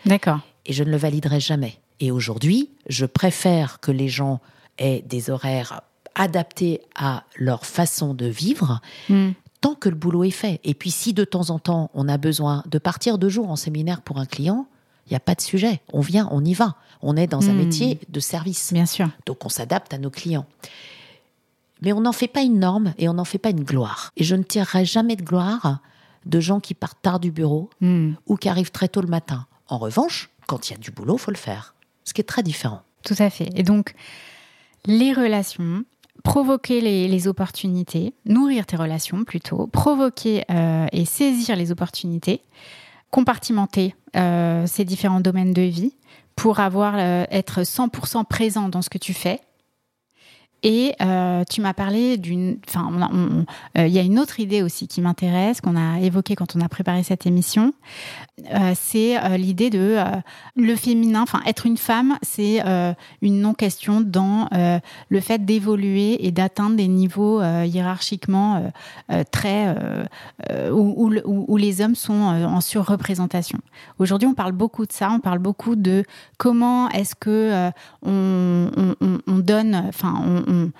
D'accord. 0.06 0.40
Et 0.66 0.72
je 0.72 0.82
ne 0.82 0.90
le 0.90 0.96
validerai 0.96 1.40
jamais. 1.40 1.78
Et 2.00 2.10
aujourd'hui, 2.10 2.70
je 2.88 3.06
préfère 3.06 3.80
que 3.80 3.90
les 3.90 4.08
gens 4.08 4.40
aient 4.78 5.02
des 5.02 5.30
horaires 5.30 5.82
adaptés 6.14 6.80
à 6.94 7.24
leur 7.36 7.66
façon 7.66 8.14
de 8.14 8.26
vivre. 8.26 8.80
Hmm. 9.08 9.30
Tant 9.60 9.74
que 9.74 9.88
le 9.88 9.94
boulot 9.94 10.24
est 10.24 10.30
fait. 10.30 10.60
Et 10.64 10.74
puis, 10.74 10.90
si 10.90 11.12
de 11.12 11.24
temps 11.24 11.50
en 11.50 11.58
temps, 11.58 11.90
on 11.94 12.08
a 12.08 12.18
besoin 12.18 12.62
de 12.66 12.78
partir 12.78 13.18
deux 13.18 13.28
jours 13.28 13.50
en 13.50 13.56
séminaire 13.56 14.02
pour 14.02 14.18
un 14.18 14.26
client, 14.26 14.66
il 15.06 15.12
n'y 15.12 15.16
a 15.16 15.20
pas 15.20 15.34
de 15.34 15.40
sujet. 15.40 15.80
On 15.92 16.00
vient, 16.00 16.28
on 16.30 16.44
y 16.44 16.54
va. 16.54 16.76
On 17.02 17.16
est 17.16 17.26
dans 17.26 17.48
un 17.48 17.52
hmm. 17.52 17.58
métier 17.58 18.00
de 18.08 18.20
service. 18.20 18.72
Bien 18.72 18.86
sûr. 18.86 19.08
Donc, 19.26 19.44
on 19.44 19.48
s'adapte 19.48 19.92
à 19.94 19.98
nos 19.98 20.10
clients. 20.10 20.46
Mais 21.82 21.92
on 21.92 22.00
n'en 22.00 22.12
fait 22.12 22.28
pas 22.28 22.42
une 22.42 22.58
norme 22.58 22.94
et 22.98 23.08
on 23.08 23.14
n'en 23.14 23.24
fait 23.24 23.38
pas 23.38 23.50
une 23.50 23.64
gloire. 23.64 24.10
Et 24.16 24.24
je 24.24 24.36
ne 24.36 24.42
tirerai 24.42 24.84
jamais 24.84 25.16
de 25.16 25.22
gloire 25.22 25.80
de 26.24 26.40
gens 26.40 26.60
qui 26.60 26.72
partent 26.72 27.02
tard 27.02 27.20
du 27.20 27.30
bureau 27.30 27.68
hmm. 27.80 28.12
ou 28.26 28.36
qui 28.36 28.48
arrivent 28.48 28.70
très 28.70 28.88
tôt 28.88 29.02
le 29.02 29.08
matin. 29.08 29.46
En 29.68 29.78
revanche, 29.78 30.30
quand 30.46 30.68
il 30.68 30.72
y 30.72 30.76
a 30.76 30.78
du 30.78 30.90
boulot, 30.90 31.18
faut 31.18 31.30
le 31.30 31.36
faire 31.36 31.74
ce 32.04 32.12
qui 32.12 32.20
est 32.20 32.24
très 32.24 32.42
différent. 32.42 32.82
Tout 33.04 33.16
à 33.18 33.30
fait. 33.30 33.48
Et 33.54 33.62
donc, 33.62 33.94
les 34.86 35.12
relations, 35.12 35.84
provoquer 36.22 36.80
les, 36.80 37.28
opportunités, 37.28 38.14
nourrir 38.24 38.66
tes 38.66 38.76
relations 38.76 39.24
plutôt, 39.24 39.66
provoquer 39.66 40.44
euh, 40.50 40.86
et 40.92 41.04
saisir 41.04 41.56
les 41.56 41.70
opportunités, 41.70 42.42
compartimenter 43.10 43.94
euh, 44.16 44.66
ces 44.66 44.84
différents 44.84 45.20
domaines 45.20 45.52
de 45.52 45.62
vie 45.62 45.94
pour 46.36 46.60
avoir 46.60 46.94
euh, 46.96 47.24
être 47.30 47.62
100% 47.62 48.24
présent 48.24 48.68
dans 48.68 48.82
ce 48.82 48.90
que 48.90 48.98
tu 48.98 49.14
fais 49.14 49.40
et 50.64 50.96
euh, 51.02 51.44
tu 51.48 51.60
m'as 51.60 51.74
parlé 51.74 52.16
d'une. 52.16 52.56
Enfin, 52.66 52.90
euh, 53.76 53.86
il 53.86 53.92
y 53.92 53.98
a 53.98 54.02
une 54.02 54.18
autre 54.18 54.40
idée 54.40 54.62
aussi 54.62 54.88
qui 54.88 55.02
m'intéresse, 55.02 55.60
qu'on 55.60 55.76
a 55.76 56.00
évoquée 56.00 56.36
quand 56.36 56.56
on 56.56 56.60
a 56.62 56.68
préparé 56.70 57.02
cette 57.02 57.26
émission. 57.26 57.74
Euh, 58.52 58.72
c'est 58.74 59.38
l'idée 59.38 59.68
de 59.68 59.98
le 60.56 60.74
féminin. 60.74 61.20
Enfin, 61.22 61.42
être 61.46 61.66
une 61.66 61.76
femme, 61.76 62.16
c'est 62.22 62.62
une 63.20 63.40
non-question 63.40 64.00
dans 64.00 64.48
le 64.50 65.20
fait 65.20 65.44
d'évoluer 65.44 66.26
et 66.26 66.30
d'atteindre 66.30 66.76
des 66.76 66.88
niveaux 66.88 67.42
hiérarchiquement 67.42 68.72
très. 69.30 69.76
Où, 70.72 71.56
les 71.58 71.82
hommes 71.82 71.94
sont 71.94 72.14
en 72.14 72.60
surreprésentation. 72.62 73.58
Aujourd'hui, 73.98 74.26
on 74.26 74.34
parle 74.34 74.52
beaucoup 74.52 74.86
de 74.86 74.92
ça. 74.92 75.10
On 75.10 75.20
parle 75.20 75.40
beaucoup 75.40 75.76
de 75.76 76.04
comment 76.38 76.88
est-ce 76.88 77.14
que 77.14 77.70
on, 78.02 78.70
on, 79.00 79.13
donne. 79.44 79.74
Enfin, 79.74 80.20
on 80.24 80.70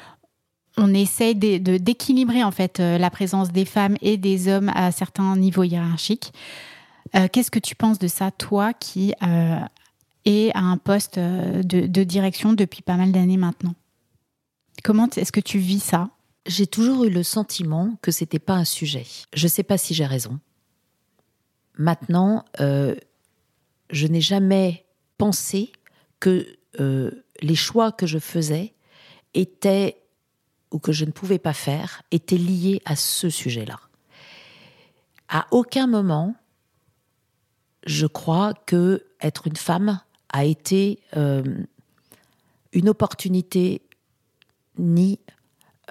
on, 0.77 0.89
de, 0.89 1.77
d'équilibrer 1.79 2.43
en 2.43 2.51
fait 2.51 2.81
euh, 2.81 2.99
la 2.99 3.11
présence 3.11 3.53
des 3.53 3.65
femmes 3.65 3.97
et 4.01 4.17
des 4.17 4.49
hommes 4.49 4.71
à 4.75 4.93
certains 4.93 5.37
niveaux 5.37 5.63
hiérarchiques. 5.63 6.33
Euh, 7.15 7.29
qu'est-ce 7.33 7.51
que 7.51 7.59
tu 7.59 7.75
penses 7.75 7.99
de 7.99 8.09
ça, 8.09 8.31
toi 8.31 8.73
qui 8.73 9.15
euh, 9.23 9.61
es 10.25 10.51
à 10.55 10.61
un 10.61 10.77
poste 10.77 11.19
de, 11.19 12.05
direction 12.05 12.53
depuis 12.55 12.83
pas 12.83 12.97
mal 12.97 13.13
d'années 13.13 13.37
maintenant? 13.37 13.75
Comment 14.83 15.09
est-ce 15.17 15.33
que 15.33 15.41
tu 15.41 15.59
vis 15.59 15.81
ça? 15.81 16.11
J'ai 16.47 16.67
toujours 16.67 17.05
eu 17.05 17.11
le 17.11 17.23
sentiment 17.23 17.97
que 18.03 18.11
c'était 18.11 18.39
pas 18.39 18.55
un 18.55 18.65
sujet. 18.65 19.07
Je 19.33 19.49
sais 19.49 19.63
pas 19.63 19.79
si 19.79 19.95
j'ai 19.95 20.05
raison. 20.05 20.41
Maintenant, 21.79 22.45
je 22.59 24.07
n'ai 24.07 24.21
jamais 24.21 24.85
pensé 25.17 25.73
que 26.21 26.47
les 26.79 27.55
choix 27.55 27.93
que 27.93 28.07
je 28.07 28.19
faisais 28.19 28.75
était 29.35 30.01
ou 30.71 30.79
que 30.79 30.93
je 30.93 31.05
ne 31.05 31.13
pouvais 31.13 31.39
pas 31.39 31.53
faire 31.53 32.03
était 32.11 32.37
lié 32.37 32.83
à 32.85 32.97
ce 32.97 33.31
sujet-là. 33.31 33.79
À 35.29 35.47
aucun 35.53 35.87
moment, 35.87 36.35
je 37.87 38.07
crois 38.07 38.55
que 38.67 39.07
être 39.21 39.47
une 39.47 39.57
femme 39.57 40.01
a 40.31 40.45
été 40.45 40.99
euh, 41.17 41.43
une 42.73 42.89
opportunité 42.89 43.83
ni 44.79 45.21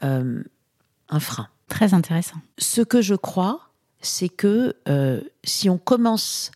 euh, 0.04 0.44
un 1.10 1.20
frein. 1.20 1.48
Très 1.70 1.94
intéressant. 1.94 2.38
Ce 2.58 2.82
que 2.82 3.02
je 3.02 3.16
crois, 3.16 3.70
c'est 4.02 4.30
que 4.30 4.76
euh, 4.90 5.22
si 5.46 5.70
on 5.70 5.78
commence 5.78 6.52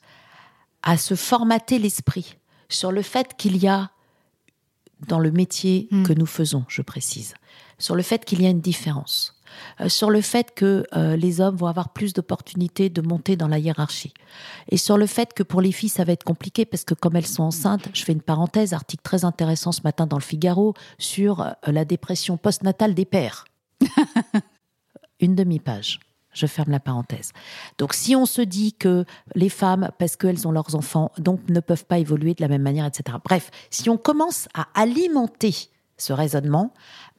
à 0.84 0.98
se 0.98 1.16
formater 1.16 1.80
l'esprit 1.80 2.38
sur 2.68 2.92
le 2.92 3.02
fait 3.02 3.36
qu'il 3.38 3.58
y 3.58 3.68
a 3.68 3.90
dans 5.06 5.20
le 5.20 5.32
métier 5.32 5.88
hmm. 5.92 6.04
que 6.04 6.14
nous 6.14 6.26
faisons, 6.26 6.66
je 6.68 6.82
précise, 6.82 7.34
sur 7.80 7.96
le 7.96 8.02
fait 8.02 8.26
qu'il 8.26 8.42
y 8.42 8.46
a 8.46 8.50
une 8.50 8.62
différence, 8.62 9.36
euh, 9.82 9.90
sur 9.90 10.10
le 10.10 10.22
fait 10.22 10.54
que 10.56 10.86
euh, 10.96 11.16
les 11.16 11.42
hommes 11.42 11.56
vont 11.56 11.68
avoir 11.68 11.90
plus 11.90 12.14
d'opportunités 12.14 12.90
de 12.90 13.02
monter 13.02 13.36
dans 13.36 13.48
la 13.48 13.60
hiérarchie, 13.60 14.14
et 14.70 14.78
sur 14.78 14.98
le 14.98 15.06
fait 15.06 15.34
que 15.34 15.44
pour 15.44 15.62
les 15.62 15.72
filles, 15.72 15.90
ça 15.90 16.04
va 16.04 16.14
être 16.14 16.24
compliqué 16.24 16.66
parce 16.66 16.84
que 16.84 16.94
comme 16.94 17.16
elles 17.16 17.28
sont 17.28 17.44
enceintes, 17.44 17.90
je 17.94 18.04
fais 18.04 18.14
une 18.14 18.22
parenthèse, 18.22 18.74
article 18.74 19.04
très 19.04 19.26
intéressant 19.26 19.72
ce 19.72 19.82
matin 19.84 20.08
dans 20.08 20.18
le 20.18 20.24
Figaro 20.24 20.74
sur 20.98 21.42
euh, 21.42 21.52
la 21.68 21.86
dépression 21.86 22.38
postnatale 22.38 22.94
des 22.94 23.06
pères. 23.06 23.46
une 25.20 25.36
demi-page. 25.36 26.00
Je 26.38 26.46
ferme 26.46 26.72
la 26.72 26.80
parenthèse. 26.80 27.32
Donc 27.80 27.94
si 27.94 28.16
on 28.16 28.28
se 28.28 28.42
dit 28.42 28.74
que 28.74 29.06
les 29.34 29.50
femmes, 29.50 29.90
parce 29.98 30.16
qu'elles 30.16 30.48
ont 30.48 30.52
leurs 30.52 30.76
enfants, 30.76 31.12
donc 31.18 31.42
ne 31.50 31.60
peuvent 31.60 31.86
pas 31.86 31.98
évoluer 31.98 32.36
de 32.36 32.42
la 32.42 32.48
même 32.48 32.62
manière, 32.62 32.86
etc. 32.86 33.18
Bref, 33.24 33.50
si 33.72 33.90
on 33.90 33.98
commence 33.98 34.48
à 34.54 34.68
alimenter 34.76 35.70
ce 35.98 36.14
raisonnement, 36.14 36.74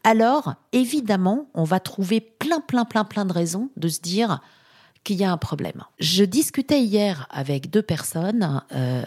alors 0.04 0.54
évidemment, 0.72 1.48
on 1.54 1.64
va 1.64 1.81
trouver 1.81 2.20
plein, 2.20 2.61
plein, 2.61 2.85
plein, 2.85 3.04
plein 3.04 3.24
de 3.24 3.33
raisons 3.33 3.70
de 3.76 3.88
se 3.88 4.00
dire 4.00 4.40
qu'il 5.04 5.16
y 5.16 5.24
a 5.24 5.33
un 5.33 5.37
problème. 5.37 5.85
Je 5.98 6.24
discutais 6.24 6.83
hier 6.83 7.26
avec 7.31 7.70
deux 7.70 7.83
personnes, 7.83 8.62
euh, 8.74 9.02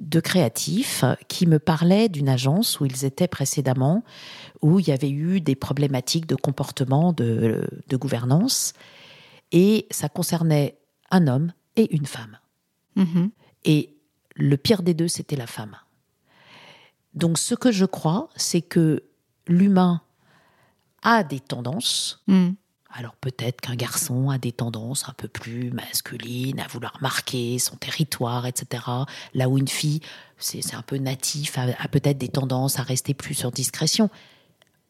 deux 0.00 0.20
créatifs, 0.20 1.04
qui 1.28 1.46
me 1.46 1.58
parlaient 1.58 2.08
d'une 2.08 2.28
agence 2.28 2.80
où 2.80 2.84
ils 2.84 3.04
étaient 3.04 3.28
précédemment, 3.28 4.02
où 4.60 4.80
il 4.80 4.88
y 4.88 4.92
avait 4.92 5.10
eu 5.10 5.40
des 5.40 5.54
problématiques 5.54 6.26
de 6.26 6.34
comportement, 6.34 7.12
de, 7.12 7.68
de 7.88 7.96
gouvernance, 7.96 8.72
et 9.54 9.86
ça 9.90 10.08
concernait 10.08 10.76
un 11.10 11.28
homme 11.28 11.52
et 11.76 11.94
une 11.94 12.06
femme. 12.06 12.38
Mhm. 12.96 13.30
Et 13.64 13.96
le 14.34 14.56
pire 14.56 14.82
des 14.82 14.94
deux, 14.94 15.08
c'était 15.08 15.36
la 15.36 15.46
femme. 15.46 15.76
Donc 17.14 17.38
ce 17.38 17.54
que 17.54 17.70
je 17.70 17.84
crois, 17.84 18.28
c'est 18.34 18.60
que 18.60 19.04
l'humain 19.46 20.02
a 21.02 21.22
des 21.22 21.38
tendances. 21.38 22.22
Mm. 22.26 22.50
Alors 22.90 23.14
peut-être 23.14 23.60
qu'un 23.60 23.76
garçon 23.76 24.30
a 24.30 24.38
des 24.38 24.50
tendances 24.50 25.08
un 25.08 25.12
peu 25.12 25.28
plus 25.28 25.70
masculines, 25.70 26.58
à 26.58 26.66
vouloir 26.66 26.96
marquer 27.00 27.60
son 27.60 27.76
territoire, 27.76 28.46
etc. 28.46 28.82
Là 29.34 29.48
où 29.48 29.56
une 29.56 29.68
fille, 29.68 30.00
c'est 30.38 30.62
c'est 30.62 30.74
un 30.74 30.82
peu 30.82 30.96
natif, 30.98 31.58
a, 31.58 31.66
a 31.78 31.88
peut-être 31.88 32.18
des 32.18 32.28
tendances 32.28 32.80
à 32.80 32.82
rester 32.82 33.14
plus 33.14 33.34
sur 33.34 33.52
discrétion. 33.52 34.10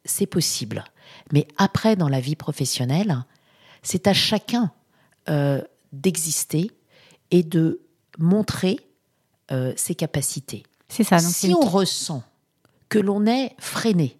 C'est 0.07 0.27
possible. 0.27 0.85
Mais 1.33 1.48
après, 1.59 1.96
dans 1.96 2.09
la 2.09 2.20
vie 2.20 2.37
professionnelle, 2.37 3.24
c'est 3.85 4.09
à 4.09 4.12
chacun 4.12 4.73
euh, 5.29 5.62
d'exister 5.92 6.73
et 7.31 7.44
de 7.44 7.81
montrer 8.18 8.81
euh, 9.53 9.73
ses 9.77 9.94
capacités. 9.94 10.64
C'est 10.88 11.05
ça. 11.05 11.18
Donc 11.18 11.31
si 11.31 11.55
on 11.55 11.61
ressent 11.61 12.25
que 12.88 12.99
l'on 12.99 13.27
est 13.27 13.55
freiné 13.59 14.18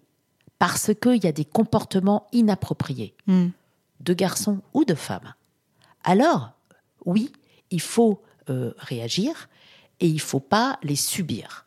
parce 0.59 0.91
qu'il 1.01 1.21
y 1.23 1.27
a 1.27 1.31
des 1.33 1.45
comportements 1.45 2.27
inappropriés 2.31 3.13
Mm. 3.27 3.47
de 3.99 4.13
garçons 4.13 4.61
ou 4.73 4.85
de 4.85 4.95
femmes, 4.95 5.33
alors 6.03 6.51
oui, 7.05 7.31
il 7.71 7.81
faut 7.81 8.21
euh, 8.49 8.71
réagir 8.77 9.49
et 9.99 10.07
il 10.07 10.21
faut 10.21 10.39
pas 10.39 10.79
les 10.83 10.95
subir. 10.95 11.65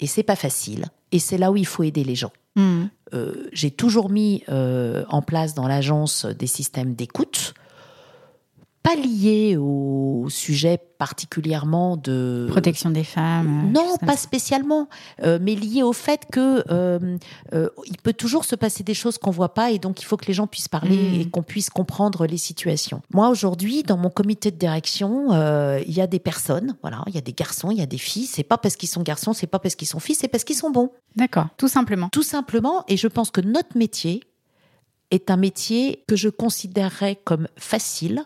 Et 0.00 0.06
c'est 0.06 0.22
pas 0.22 0.36
facile. 0.36 0.86
Et 1.10 1.18
c'est 1.18 1.38
là 1.38 1.50
où 1.52 1.56
il 1.56 1.66
faut 1.66 1.82
aider 1.82 2.04
les 2.04 2.14
gens. 2.14 2.32
Mm. 2.56 2.84
Euh, 3.14 3.48
J'ai 3.52 3.70
toujours 3.70 4.10
mis 4.10 4.42
euh, 4.48 5.04
en 5.08 5.22
place 5.22 5.54
dans 5.54 5.68
l'agence 5.68 6.24
des 6.26 6.46
systèmes 6.46 6.94
d'écoute, 6.94 7.54
pas 8.82 8.96
liés 8.96 9.56
au 9.56 10.26
sujet 10.28 10.78
particulièrement 10.98 11.96
de 11.96 12.46
Protection 12.50 12.90
des 12.90 13.04
femmes. 13.04 13.66
euh, 13.66 13.70
non, 13.72 13.96
pas 14.04 14.16
spécialement, 14.16 14.88
euh, 15.22 15.38
mais 15.40 15.54
lié 15.54 15.82
au 15.82 15.92
fait 15.92 16.22
que 16.32 16.64
euh, 16.70 17.16
euh, 17.54 17.68
il 17.86 17.96
peut 17.98 18.12
toujours 18.12 18.44
se 18.44 18.56
passer 18.56 18.82
des 18.82 18.94
choses 18.94 19.18
qu'on 19.18 19.30
voit 19.30 19.54
pas 19.54 19.70
et 19.70 19.78
donc 19.78 20.00
il 20.02 20.04
faut 20.04 20.16
que 20.16 20.26
les 20.26 20.32
gens 20.32 20.46
puissent 20.46 20.68
parler 20.68 20.96
Mm. 20.96 21.20
et 21.20 21.30
qu'on 21.30 21.42
puisse 21.42 21.70
comprendre 21.70 22.26
les 22.26 22.36
situations. 22.38 23.02
Moi 23.12 23.28
aujourd'hui, 23.28 23.82
dans 23.84 23.96
mon 23.96 24.10
comité 24.10 24.50
de 24.50 24.56
direction, 24.56 25.28
il 25.86 25.92
y 25.92 26.00
a 26.00 26.06
des 26.06 26.18
personnes, 26.20 26.76
voilà, 26.82 27.02
il 27.06 27.14
y 27.14 27.18
a 27.18 27.22
des 27.22 27.32
garçons, 27.32 27.70
il 27.70 27.78
y 27.78 27.82
a 27.82 27.86
des 27.86 27.98
filles. 27.98 28.26
C'est 28.26 28.42
pas 28.42 28.58
parce 28.58 28.76
qu'ils 28.76 28.88
sont 28.88 29.02
garçons, 29.02 29.32
c'est 29.32 29.46
pas 29.46 29.58
parce 29.60 29.74
qu'ils 29.76 29.88
sont 29.88 30.00
filles, 30.00 30.16
c'est 30.16 30.28
parce 30.28 30.44
qu'ils 30.44 30.56
sont 30.56 30.70
bons, 30.70 30.90
D'accord. 31.16 31.46
Tout 31.56 31.68
simplement. 31.68 32.08
tout 32.10 32.22
simplement. 32.24 32.84
Et 32.88 32.96
je 32.96 33.06
pense 33.08 33.30
que 33.30 33.40
notre 33.40 33.76
métier 33.76 34.22
est 35.10 35.30
un 35.30 35.36
métier 35.36 36.02
que 36.08 36.16
je 36.16 36.28
considérerais 36.30 37.16
comme 37.24 37.46
facile 37.56 38.24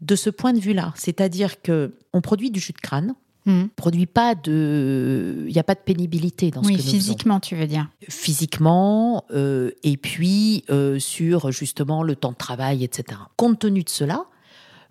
de 0.00 0.16
ce 0.16 0.30
point 0.30 0.52
de 0.52 0.60
vue-là. 0.60 0.92
C'est-à-dire 0.96 1.60
que 1.62 1.94
on 2.12 2.20
produit 2.20 2.50
du 2.50 2.60
jus 2.60 2.72
de 2.72 2.78
crâne 2.80 3.14
Mm. 3.46 3.68
produit 3.76 4.04
pas 4.04 4.34
de, 4.34 5.44
il 5.46 5.52
n'y 5.52 5.58
a 5.58 5.62
pas 5.64 5.74
de 5.74 5.80
pénibilité 5.80 6.50
dans 6.50 6.62
ce 6.62 6.68
Oui, 6.68 6.74
que 6.74 6.78
nous 6.80 6.84
faisons. 6.84 6.96
physiquement, 6.98 7.40
tu 7.40 7.56
veux 7.56 7.66
dire. 7.66 7.88
Physiquement, 8.06 9.24
euh, 9.30 9.70
et 9.82 9.96
puis 9.96 10.64
euh, 10.68 10.98
sur 10.98 11.50
justement 11.50 12.02
le 12.02 12.14
temps 12.14 12.32
de 12.32 12.36
travail, 12.36 12.84
etc. 12.84 13.18
Compte 13.36 13.58
tenu 13.60 13.84
de 13.84 13.88
cela, 13.88 14.24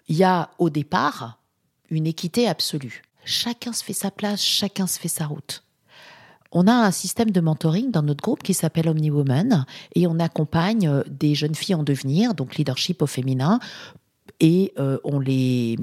il 0.07 0.15
y 0.15 0.23
a 0.23 0.49
au 0.57 0.71
départ 0.71 1.39
une 1.91 2.07
équité 2.07 2.47
absolue. 2.47 3.03
Chacun 3.25 3.73
se 3.73 3.83
fait 3.83 3.93
sa 3.93 4.09
place, 4.09 4.41
chacun 4.41 4.87
se 4.87 4.97
fait 4.99 5.07
sa 5.07 5.27
route. 5.27 5.63
On 6.51 6.65
a 6.65 6.73
un 6.73 6.91
système 6.91 7.29
de 7.29 7.41
mentoring 7.41 7.91
dans 7.91 8.01
notre 8.01 8.23
groupe 8.23 8.41
qui 8.41 8.55
s'appelle 8.55 8.89
OmniWoman 8.89 9.65
et 9.93 10.07
on 10.07 10.17
accompagne 10.19 10.87
euh, 10.87 11.03
des 11.09 11.35
jeunes 11.35 11.53
filles 11.55 11.75
en 11.75 11.83
devenir, 11.83 12.33
donc 12.33 12.55
leadership 12.55 13.03
au 13.03 13.07
féminin, 13.07 13.59
et 14.39 14.73
euh, 14.77 14.97
on 15.03 15.19
les 15.19 15.77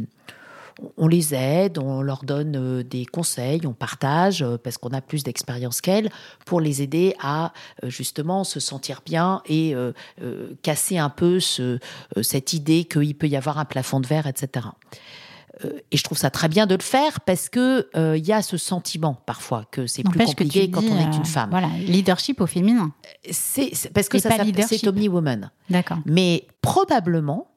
on 0.97 1.07
les 1.07 1.35
aide, 1.35 1.79
on 1.79 2.03
leur 2.03 2.25
donne 2.25 2.57
euh, 2.57 2.83
des 2.83 3.07
conseils, 3.07 3.67
on 3.67 3.73
partage 3.73 4.43
euh, 4.43 4.59
parce 4.59 4.77
qu'on 4.79 4.91
a 4.91 5.01
plus 5.01 5.23
d'expérience 5.23 5.81
qu'elles 5.81 6.11
pour 6.47 6.61
les 6.61 6.83
aider 6.83 7.15
à 7.23 7.53
justement 7.85 8.45
se 8.45 8.61
sentir 8.61 9.01
bien 9.05 9.43
et 9.47 9.75
euh, 9.75 9.93
euh, 10.23 10.55
casser 10.63 10.99
un 10.99 11.11
peu 11.11 11.41
ce, 11.41 11.79
cette 12.23 12.53
idée 12.53 12.85
qu'il 12.85 13.15
peut 13.17 13.29
y 13.29 13.37
avoir 13.37 13.59
un 13.59 13.65
plafond 13.65 14.01
de 14.01 14.07
verre, 14.07 14.27
etc. 14.27 14.67
Et 15.93 15.97
je 15.97 16.03
trouve 16.03 16.19
ça 16.19 16.31
très 16.31 16.49
bien 16.49 16.67
de 16.67 16.75
le 16.75 16.83
faire 16.83 17.21
parce 17.21 17.49
que 17.49 17.89
euh, 17.97 18.19
il 18.19 18.27
y 18.27 18.33
a 18.33 18.43
ce 18.43 18.57
sentiment 18.57 19.15
parfois 19.25 19.65
que 19.71 19.87
c'est 19.87 20.03
plus 20.03 20.25
compliqué 20.25 20.69
quand 20.69 20.81
dis, 20.81 20.91
on 20.91 20.99
est 20.99 21.17
une 21.17 21.25
femme. 21.25 21.51
Voilà, 21.51 21.69
leadership 21.79 22.41
au 22.41 22.49
féminin. 22.49 22.93
C'est 23.31 23.71
parce 23.93 24.09
que 24.09 24.17
Et 24.17 24.21
ça 24.21 24.31
c'est 24.67 24.89
Omni-Woman. 24.89 25.53
D'accord. 25.71 25.99
Mais 26.07 26.49
probablement 26.61 27.54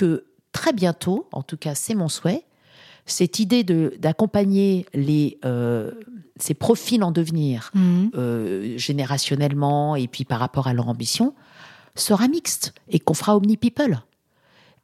que 0.00 0.24
très 0.52 0.72
bientôt, 0.72 1.28
en 1.32 1.42
tout 1.42 1.56
cas 1.56 1.74
c'est 1.74 1.94
mon 1.94 2.08
souhait, 2.08 2.44
cette 3.06 3.38
idée 3.38 3.64
d'accompagner 3.64 4.86
les 4.94 5.38
euh, 5.44 5.90
ces 6.38 6.54
profils 6.54 7.02
en 7.02 7.12
devenir 7.12 7.70
Mhm. 7.74 8.10
euh, 8.14 8.78
générationnellement 8.78 9.96
et 9.96 10.08
puis 10.08 10.24
par 10.24 10.38
rapport 10.38 10.66
à 10.68 10.72
leur 10.74 10.88
ambition 10.88 11.34
sera 11.96 12.28
mixte 12.28 12.72
et 12.88 12.98
qu'on 12.98 13.14
fera 13.14 13.36
Omni 13.36 13.56
People. 13.56 14.00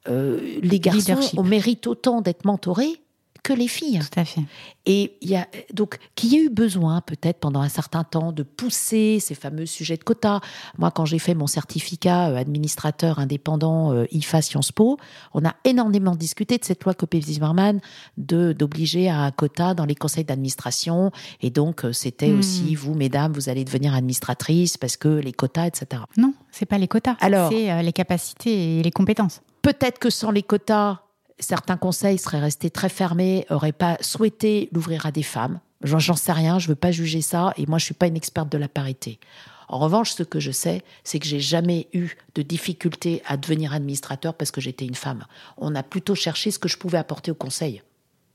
Euh, 0.09 0.59
les 0.63 0.81
garçons 0.81 1.19
on 1.37 1.43
mérite 1.43 1.87
autant 1.87 2.21
d'être 2.21 2.45
mentorés 2.45 3.01
que 3.47 3.53
les 3.53 3.69
filles. 3.69 4.01
Tout 4.01 4.19
à 4.21 4.25
fait. 4.25 4.41
Et 4.87 5.17
il 5.21 5.31
y 5.31 5.37
a 5.37 5.47
donc 5.73 5.99
qu'il 6.17 6.33
y 6.33 6.37
ait 6.37 6.43
eu 6.45 6.51
besoin 6.51 7.01
peut-être 7.01 7.39
pendant 7.39 7.61
un 7.61 7.69
certain 7.69 8.03
temps 8.05 8.33
de 8.33 8.43
pousser 8.43 9.19
ces 9.21 9.35
fameux 9.37 9.67
sujets 9.67 9.97
de 9.97 10.03
quotas. 10.05 10.41
Moi, 10.79 10.91
quand 10.91 11.05
j'ai 11.05 11.19
fait 11.21 11.35
mon 11.35 11.47
certificat 11.47 12.31
euh, 12.31 12.37
administrateur 12.37 13.19
indépendant 13.21 13.93
euh, 13.93 14.07
IFA 14.11 14.43
Sciences 14.43 14.73
Po, 14.73 14.97
on 15.33 15.45
a 15.45 15.55
énormément 15.65 16.17
discuté 16.17 16.59
de 16.59 16.65
cette 16.65 16.83
loi 16.85 16.95
Copé-Zimmermann 16.95 17.81
de 18.17 18.53
d'obliger 18.53 19.09
à 19.09 19.21
un 19.21 19.31
quota 19.31 19.75
dans 19.75 19.85
les 19.85 19.95
conseils 19.95 20.25
d'administration. 20.25 21.13
Et 21.41 21.51
donc 21.51 21.85
euh, 21.85 21.93
c'était 21.93 22.31
Hmm. 22.33 22.39
aussi 22.41 22.75
vous, 22.75 22.95
mesdames, 22.95 23.33
vous 23.33 23.49
allez 23.49 23.65
devenir 23.65 23.95
administratrice 23.95 24.77
parce 24.77 24.97
que 24.97 25.09
les 25.09 25.33
quotas, 25.33 25.67
etc. 25.67 26.03
Non, 26.17 26.35
c'est 26.51 26.67
pas 26.67 26.79
les 26.79 26.89
quotas. 26.89 27.17
Alors- 27.21 27.51
c'est 27.53 27.71
euh, 27.71 27.83
les 27.83 27.93
capacités 27.93 28.79
et 28.79 28.83
les 28.83 28.91
compétences. 28.91 29.41
Peut-être 29.63 29.99
que 29.99 30.11
sans 30.11 30.31
les 30.33 30.43
quotas, 30.43 31.01
certains 31.38 31.77
conseils 31.77 32.18
seraient 32.18 32.40
restés 32.40 32.70
très 32.70 32.88
fermés, 32.88 33.46
auraient 33.51 33.72
pas 33.72 33.99
souhaité 34.01 34.68
l'ouvrir 34.72 35.07
à 35.07 35.12
des 35.12 35.22
femmes. 35.22 35.61
J'en 35.83 36.16
sais 36.16 36.33
rien, 36.33 36.59
je 36.59 36.68
veux 36.68 36.75
pas 36.75 36.90
juger 36.90 37.20
ça, 37.20 37.53
et 37.57 37.66
moi 37.66 37.79
je 37.79 37.85
suis 37.85 37.94
pas 37.94 38.07
une 38.07 38.16
experte 38.16 38.51
de 38.51 38.59
la 38.59 38.68
parité. 38.68 39.20
En 39.68 39.79
revanche, 39.79 40.12
ce 40.12 40.22
que 40.22 40.40
je 40.40 40.53
sais, 40.53 40.83
c'est 41.05 41.18
que 41.18 41.27
j'ai 41.27 41.40
jamais 41.40 41.88
eu 41.92 42.11
de 42.35 42.42
difficulté 42.42 43.22
à 43.27 43.37
devenir 43.37 43.72
administrateur 43.72 44.35
parce 44.35 44.51
que 44.51 44.61
j'étais 44.61 44.87
une 44.87 44.94
femme. 44.94 45.27
On 45.57 45.75
a 45.75 45.83
plutôt 45.83 46.14
cherché 46.14 46.51
ce 46.51 46.59
que 46.59 46.68
je 46.68 46.79
pouvais 46.79 46.99
apporter 46.99 47.31
au 47.31 47.35
conseil. 47.35 47.83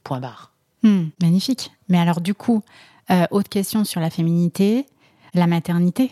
Point 0.04 0.20
barre. 0.20 0.52
Hmm, 0.84 1.06
magnifique. 1.22 1.72
Mais 1.88 2.00
alors, 2.00 2.20
du 2.20 2.34
coup, 2.34 2.64
euh, 3.12 3.26
autre 3.32 3.50
question 3.50 3.86
sur 3.86 4.02
la 4.02 4.10
féminité, 4.10 4.86
la 5.34 5.48
maternité. 5.48 6.12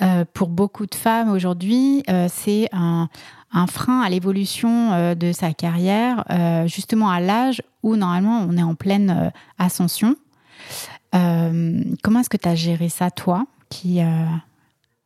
Euh, 0.00 0.24
pour 0.32 0.48
beaucoup 0.48 0.86
de 0.86 0.94
femmes 0.94 1.30
aujourd'hui, 1.30 2.02
euh, 2.08 2.26
c'est 2.32 2.68
un, 2.72 3.08
un 3.52 3.66
frein 3.66 4.00
à 4.00 4.08
l'évolution 4.08 4.92
euh, 4.92 5.14
de 5.14 5.32
sa 5.32 5.52
carrière, 5.52 6.24
euh, 6.30 6.66
justement 6.66 7.10
à 7.10 7.20
l'âge 7.20 7.62
où 7.82 7.96
normalement 7.96 8.46
on 8.48 8.56
est 8.56 8.62
en 8.62 8.74
pleine 8.74 9.10
euh, 9.10 9.30
ascension. 9.58 10.16
Comment 11.12 12.20
est-ce 12.20 12.30
que 12.30 12.38
tu 12.38 12.48
as 12.48 12.54
géré 12.54 12.88
ça, 12.88 13.10
toi, 13.10 13.46
qui, 13.68 14.00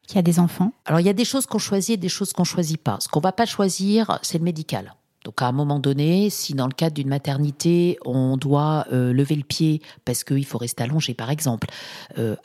qui 0.07 0.19
a 0.19 0.23
des 0.23 0.39
enfants? 0.39 0.71
Alors, 0.85 1.01
il 1.01 1.07
y 1.07 1.09
a 1.09 1.13
des 1.13 1.25
choses 1.25 1.47
qu'on 1.47 1.59
choisit 1.59 1.95
et 1.95 1.97
des 1.97 2.09
choses 2.09 2.33
qu'on 2.33 2.45
choisit 2.45 2.81
pas. 2.81 2.99
Ce 3.01 3.09
qu'on 3.09 3.19
va 3.19 3.33
pas 3.33 3.45
choisir, 3.45 4.21
c'est 4.23 4.39
le 4.39 4.45
médical. 4.45 4.95
Donc, 5.25 5.43
à 5.43 5.47
un 5.47 5.53
moment 5.53 5.81
donné, 5.81 6.31
si 6.31 6.55
dans 6.55 6.69
le 6.69 6.73
cadre 6.73 6.95
d'une 6.95 7.09
maternité, 7.09 7.99
on 8.05 8.37
doit 8.37 8.87
lever 8.93 9.35
le 9.35 9.43
pied 9.43 9.83
parce 10.05 10.23
qu'il 10.23 10.45
faut 10.45 10.59
rester 10.59 10.85
allongé, 10.85 11.13
par 11.13 11.31
exemple, 11.31 11.67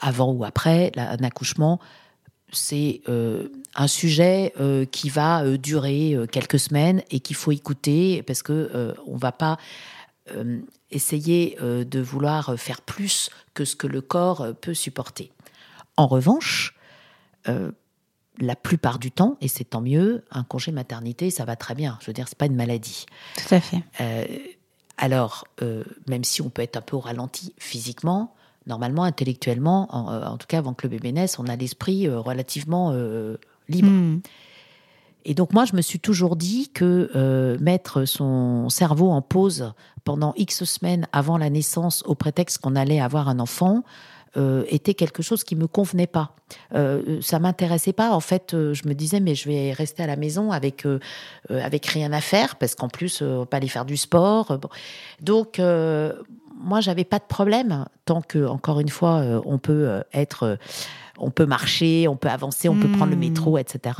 avant 0.00 0.32
ou 0.32 0.44
après 0.44 0.90
un 0.96 1.22
accouchement, 1.22 1.78
c'est 2.52 3.00
euh, 3.08 3.48
un 3.74 3.86
sujet 3.86 4.52
euh, 4.60 4.84
qui 4.84 5.08
va 5.08 5.42
euh, 5.42 5.56
durer 5.56 6.16
quelques 6.30 6.58
semaines 6.58 7.02
et 7.10 7.20
qu'il 7.20 7.36
faut 7.36 7.50
écouter 7.50 8.22
parce 8.22 8.42
que 8.42 8.94
on 9.06 9.16
va 9.16 9.32
pas 9.32 9.56
essayer 10.90 11.56
de 11.60 12.00
vouloir 12.00 12.58
faire 12.58 12.80
plus 12.80 13.30
que 13.54 13.64
ce 13.64 13.74
que 13.74 13.88
le 13.88 14.00
corps 14.00 14.46
peut 14.60 14.74
supporter. 14.74 15.32
En 15.96 16.06
revanche, 16.06 16.76
la 17.46 18.56
plupart 18.56 18.98
du 18.98 19.10
temps, 19.10 19.36
et 19.40 19.48
c'est 19.48 19.64
tant 19.64 19.80
mieux, 19.80 20.24
un 20.30 20.44
congé 20.44 20.70
maternité, 20.70 21.30
ça 21.30 21.44
va 21.44 21.56
très 21.56 21.74
bien. 21.74 21.98
Je 22.00 22.06
veux 22.06 22.12
dire, 22.12 22.28
c'est 22.28 22.38
pas 22.38 22.46
une 22.46 22.54
maladie. 22.54 23.06
Tout 23.36 23.54
à 23.54 23.60
fait. 23.60 23.82
Alors, 24.96 25.44
même 26.08 26.24
si 26.24 26.40
on 26.40 26.50
peut 26.50 26.62
être 26.62 26.76
un 26.76 26.82
peu 26.82 26.96
au 26.96 27.00
ralenti 27.00 27.52
physiquement, 27.58 28.34
normalement, 28.66 29.04
intellectuellement, 29.04 29.88
en, 29.94 30.12
euh, 30.12 30.24
en 30.24 30.36
tout 30.36 30.46
cas 30.46 30.58
avant 30.58 30.74
que 30.74 30.86
le 30.86 30.90
bébé 30.90 31.12
naisse, 31.12 31.38
on 31.38 31.46
a 31.46 31.56
l'esprit 31.56 32.06
euh, 32.06 32.18
relativement 32.20 32.90
euh, 32.92 33.36
libre. 33.68 33.90
Hmm. 33.90 34.20
Et 35.24 35.34
donc 35.34 35.52
moi, 35.52 35.64
je 35.64 35.76
me 35.76 35.82
suis 35.82 36.00
toujours 36.00 36.36
dit 36.36 36.70
que 36.70 37.10
euh, 37.14 37.56
mettre 37.60 38.04
son 38.04 38.68
cerveau 38.68 39.10
en 39.10 39.22
pause 39.22 39.72
pendant 40.04 40.32
X 40.36 40.64
semaines 40.64 41.06
avant 41.12 41.38
la 41.38 41.48
naissance 41.48 42.02
au 42.06 42.14
prétexte 42.14 42.58
qu'on 42.58 42.74
allait 42.74 43.00
avoir 43.00 43.28
un 43.28 43.38
enfant 43.38 43.84
euh, 44.38 44.64
était 44.68 44.94
quelque 44.94 45.22
chose 45.22 45.44
qui 45.44 45.56
me 45.56 45.66
convenait 45.66 46.06
pas. 46.06 46.34
Euh, 46.74 47.20
ça 47.20 47.38
m'intéressait 47.38 47.92
pas. 47.92 48.12
En 48.12 48.20
fait, 48.20 48.54
euh, 48.54 48.72
je 48.72 48.88
me 48.88 48.94
disais 48.94 49.20
mais 49.20 49.34
je 49.34 49.46
vais 49.46 49.72
rester 49.72 50.02
à 50.02 50.06
la 50.06 50.16
maison 50.16 50.52
avec 50.52 50.86
avec 51.50 51.84
rien 51.84 52.14
à 52.14 52.22
faire 52.22 52.56
parce 52.56 52.74
qu'en 52.74 52.88
plus 52.88 53.20
on 53.20 53.40
va 53.40 53.46
pas 53.46 53.58
aller 53.58 53.68
faire 53.68 53.84
du 53.84 53.98
sport. 53.98 54.58
Bon. 54.58 54.70
Donc 55.20 55.60
moi 56.62 56.80
j'avais 56.80 57.04
pas 57.04 57.18
de 57.18 57.24
problème 57.24 57.86
tant 58.04 58.22
que 58.22 58.46
encore 58.46 58.80
une 58.80 58.88
fois 58.88 59.22
on 59.44 59.58
peut 59.58 60.02
être 60.12 60.58
on 61.18 61.30
peut 61.30 61.46
marcher, 61.46 62.08
on 62.08 62.16
peut 62.16 62.28
avancer, 62.28 62.68
on 62.68 62.74
peut 62.74 62.88
prendre 62.88 63.10
le 63.10 63.16
métro, 63.16 63.58
etc. 63.58 63.96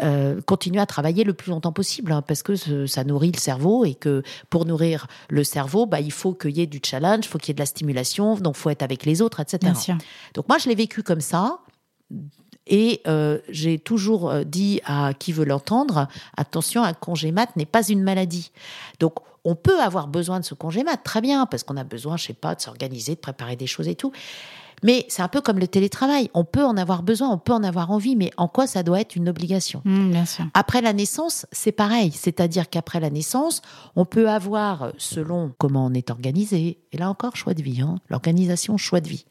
Euh, 0.00 0.40
continuer 0.40 0.80
à 0.80 0.86
travailler 0.86 1.24
le 1.24 1.34
plus 1.34 1.50
longtemps 1.50 1.72
possible, 1.72 2.12
hein, 2.12 2.22
parce 2.22 2.42
que 2.42 2.56
ça 2.86 3.04
nourrit 3.04 3.32
le 3.32 3.38
cerveau 3.38 3.84
et 3.84 3.94
que 3.94 4.22
pour 4.50 4.64
nourrir 4.64 5.06
le 5.28 5.44
cerveau, 5.44 5.86
bah, 5.86 6.00
il 6.00 6.12
faut 6.12 6.32
qu'il 6.32 6.56
y 6.56 6.60
ait 6.62 6.66
du 6.66 6.80
challenge, 6.82 7.26
il 7.26 7.28
faut 7.28 7.38
qu'il 7.38 7.48
y 7.48 7.50
ait 7.52 7.54
de 7.54 7.60
la 7.60 7.66
stimulation, 7.66 8.36
donc 8.36 8.56
faut 8.56 8.70
être 8.70 8.82
avec 8.82 9.04
les 9.04 9.20
autres, 9.20 9.40
etc. 9.40 9.72
Donc 10.34 10.48
moi, 10.48 10.58
je 10.58 10.68
l'ai 10.68 10.74
vécu 10.74 11.02
comme 11.02 11.20
ça. 11.20 11.58
Et 12.66 13.02
euh, 13.06 13.38
j'ai 13.48 13.78
toujours 13.78 14.30
euh, 14.30 14.44
dit 14.44 14.80
à 14.84 15.12
qui 15.14 15.32
veut 15.32 15.44
l'entendre, 15.44 16.08
attention, 16.36 16.82
un 16.82 16.94
congé 16.94 17.30
mat 17.30 17.54
n'est 17.56 17.66
pas 17.66 17.86
une 17.86 18.02
maladie. 18.02 18.50
Donc 19.00 19.16
on 19.44 19.54
peut 19.54 19.80
avoir 19.80 20.08
besoin 20.08 20.40
de 20.40 20.44
ce 20.44 20.54
congé 20.54 20.84
mat, 20.84 20.96
très 20.96 21.20
bien, 21.20 21.44
parce 21.46 21.62
qu'on 21.62 21.76
a 21.76 21.84
besoin, 21.84 22.16
je 22.16 22.24
sais 22.26 22.32
pas, 22.32 22.54
de 22.54 22.62
s'organiser, 22.62 23.14
de 23.14 23.20
préparer 23.20 23.56
des 23.56 23.66
choses 23.66 23.88
et 23.88 23.94
tout. 23.94 24.12
Mais 24.82 25.06
c'est 25.08 25.22
un 25.22 25.28
peu 25.28 25.40
comme 25.40 25.58
le 25.58 25.68
télétravail. 25.68 26.30
On 26.34 26.44
peut 26.44 26.64
en 26.64 26.76
avoir 26.76 27.02
besoin, 27.02 27.30
on 27.30 27.38
peut 27.38 27.52
en 27.52 27.62
avoir 27.62 27.90
envie, 27.90 28.16
mais 28.16 28.30
en 28.36 28.48
quoi 28.48 28.66
ça 28.66 28.82
doit 28.82 29.00
être 29.00 29.16
une 29.16 29.28
obligation? 29.28 29.80
Mmh, 29.84 30.10
bien 30.10 30.26
sûr. 30.26 30.44
Après 30.52 30.82
la 30.82 30.92
naissance, 30.92 31.46
c'est 31.52 31.72
pareil. 31.72 32.12
C'est-à-dire 32.12 32.68
qu'après 32.68 33.00
la 33.00 33.10
naissance, 33.10 33.62
on 33.96 34.04
peut 34.04 34.28
avoir, 34.28 34.92
selon 34.98 35.52
comment 35.58 35.86
on 35.86 35.94
est 35.94 36.10
organisé, 36.10 36.78
et 36.92 36.98
là 36.98 37.08
encore, 37.08 37.36
choix 37.36 37.54
de 37.54 37.62
vie, 37.62 37.80
hein, 37.80 37.96
l'organisation, 38.08 38.76
choix 38.76 39.00
de 39.00 39.08
vie. 39.08 39.24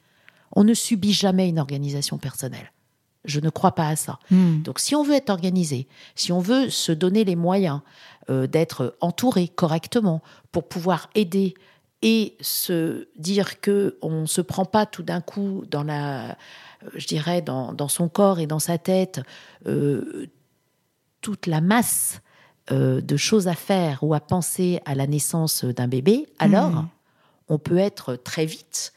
On 0.55 0.63
ne 0.63 0.73
subit 0.73 1.13
jamais 1.13 1.49
une 1.49 1.59
organisation 1.59 2.17
personnelle. 2.17 2.72
Je 3.25 3.39
ne 3.39 3.49
crois 3.49 3.73
pas 3.73 3.87
à 3.87 3.95
ça. 3.95 4.19
Mmh. 4.31 4.61
Donc 4.63 4.79
si 4.79 4.95
on 4.95 5.03
veut 5.03 5.13
être 5.13 5.29
organisé, 5.29 5.87
si 6.15 6.31
on 6.31 6.39
veut 6.39 6.69
se 6.69 6.91
donner 6.91 7.23
les 7.23 7.35
moyens 7.35 7.81
euh, 8.29 8.47
d'être 8.47 8.95
entouré 9.01 9.47
correctement 9.47 10.21
pour 10.51 10.67
pouvoir 10.67 11.09
aider 11.15 11.53
et 12.03 12.35
se 12.41 13.07
dire 13.17 13.61
que 13.61 13.97
on 14.01 14.27
se 14.27 14.41
prend 14.41 14.65
pas 14.65 14.85
tout 14.85 15.03
d'un 15.03 15.21
coup 15.21 15.63
dans 15.71 15.83
la, 15.83 16.31
euh, 16.83 16.89
je 16.95 17.07
dirais 17.07 17.41
dans, 17.41 17.73
dans, 17.73 17.87
son 17.87 18.09
corps 18.09 18.39
et 18.39 18.45
dans 18.45 18.59
sa 18.59 18.77
tête 18.77 19.21
euh, 19.65 20.27
toute 21.21 21.47
la 21.47 21.61
masse 21.61 22.21
euh, 22.71 23.01
de 23.01 23.17
choses 23.17 23.47
à 23.47 23.55
faire 23.55 24.03
ou 24.03 24.13
à 24.13 24.19
penser 24.19 24.81
à 24.85 24.95
la 24.95 25.07
naissance 25.07 25.63
d'un 25.65 25.87
bébé, 25.87 26.27
alors 26.39 26.71
Mmh. 26.71 26.89
on 27.49 27.57
peut 27.57 27.77
être 27.77 28.15
très 28.15 28.45
vite 28.45 28.92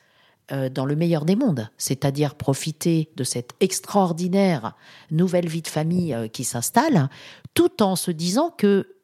dans 0.71 0.85
le 0.87 0.95
meilleur 0.97 1.25
des 1.25 1.35
mondes, 1.37 1.69
c'est-à-dire 1.77 2.35
profiter 2.37 3.11
de 3.17 3.25
cette 3.25 3.51
extraordinaire 3.61 4.75
nouvelle 5.11 5.49
vie 5.49 5.63
de 5.63 5.69
famille 5.69 6.15
euh, 6.15 6.29
qui 6.29 6.45
s'installe, 6.45 7.09
tout 7.55 7.83
en 7.83 7.97
se 7.97 8.11
disant 8.11 8.51
que 8.57 8.95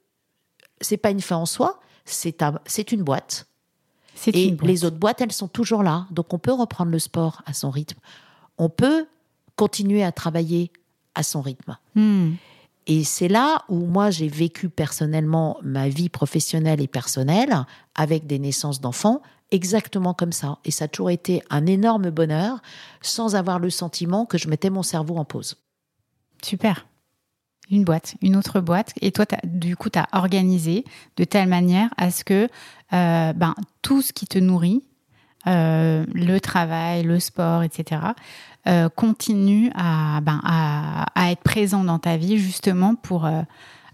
c'est 0.80 0.96
pas 0.96 1.10
une 1.10 1.20
fin 1.20 1.36
en 1.36 1.46
soi, 1.46 1.80
c'est 2.04 2.42
un- 2.42 2.60
c'est 2.66 2.92
une 2.92 3.02
boîte 3.02 3.46
C'est 4.14 4.34
et 4.36 4.48
une 4.48 4.56
boîte. 4.56 4.68
les 4.68 4.84
autres 4.84 4.96
boîtes, 4.98 5.20
elles 5.20 5.32
sont 5.32 5.48
toujours 5.48 5.82
là. 5.82 6.06
Donc 6.10 6.32
on 6.34 6.38
peut 6.38 6.52
reprendre 6.52 6.90
le 6.90 6.98
sport 6.98 7.42
à 7.46 7.52
son 7.54 7.70
rythme. 7.70 7.98
On 8.58 8.68
peut 8.68 9.06
continuer 9.56 10.02
à 10.04 10.12
travailler 10.12 10.70
à 11.14 11.22
son 11.22 11.40
rythme. 11.40 11.76
Mmh. 11.94 12.32
Et 12.88 13.04
c'est 13.04 13.28
là 13.28 13.64
où 13.68 13.76
moi 13.86 14.10
j'ai 14.10 14.28
vécu 14.28 14.68
personnellement 14.68 15.58
ma 15.62 15.88
vie 15.88 16.08
professionnelle 16.08 16.80
et 16.80 16.88
personnelle 16.88 17.64
avec 17.94 18.26
des 18.26 18.38
naissances 18.40 18.80
d'enfants 18.80 19.22
exactement 19.52 20.14
comme 20.14 20.32
ça. 20.32 20.58
Et 20.64 20.70
ça 20.72 20.86
a 20.86 20.88
toujours 20.88 21.10
été 21.10 21.42
un 21.50 21.66
énorme 21.66 22.10
bonheur 22.10 22.60
sans 23.00 23.36
avoir 23.36 23.58
le 23.58 23.70
sentiment 23.70 24.26
que 24.26 24.38
je 24.38 24.48
mettais 24.48 24.70
mon 24.70 24.82
cerveau 24.82 25.16
en 25.16 25.24
pause. 25.24 25.56
Super. 26.42 26.86
Une 27.70 27.84
boîte, 27.84 28.16
une 28.20 28.36
autre 28.36 28.60
boîte. 28.60 28.92
Et 29.00 29.12
toi, 29.12 29.24
du 29.44 29.76
coup, 29.76 29.88
tu 29.88 29.98
as 29.98 30.08
organisé 30.12 30.84
de 31.16 31.24
telle 31.24 31.48
manière 31.48 31.88
à 31.96 32.10
ce 32.10 32.24
que 32.24 32.48
euh, 32.92 33.32
ben, 33.32 33.54
tout 33.82 34.02
ce 34.02 34.12
qui 34.12 34.26
te 34.26 34.38
nourrit, 34.38 34.82
euh, 35.46 36.04
le 36.12 36.38
travail, 36.40 37.02
le 37.04 37.20
sport, 37.20 37.62
etc., 37.62 38.00
euh, 38.68 38.88
continue 38.88 39.70
à, 39.74 40.20
ben, 40.22 40.40
à, 40.44 41.30
être 41.30 41.42
présent 41.42 41.82
dans 41.84 41.98
ta 41.98 42.16
vie 42.16 42.38
justement 42.38 42.94
pour 42.94 43.28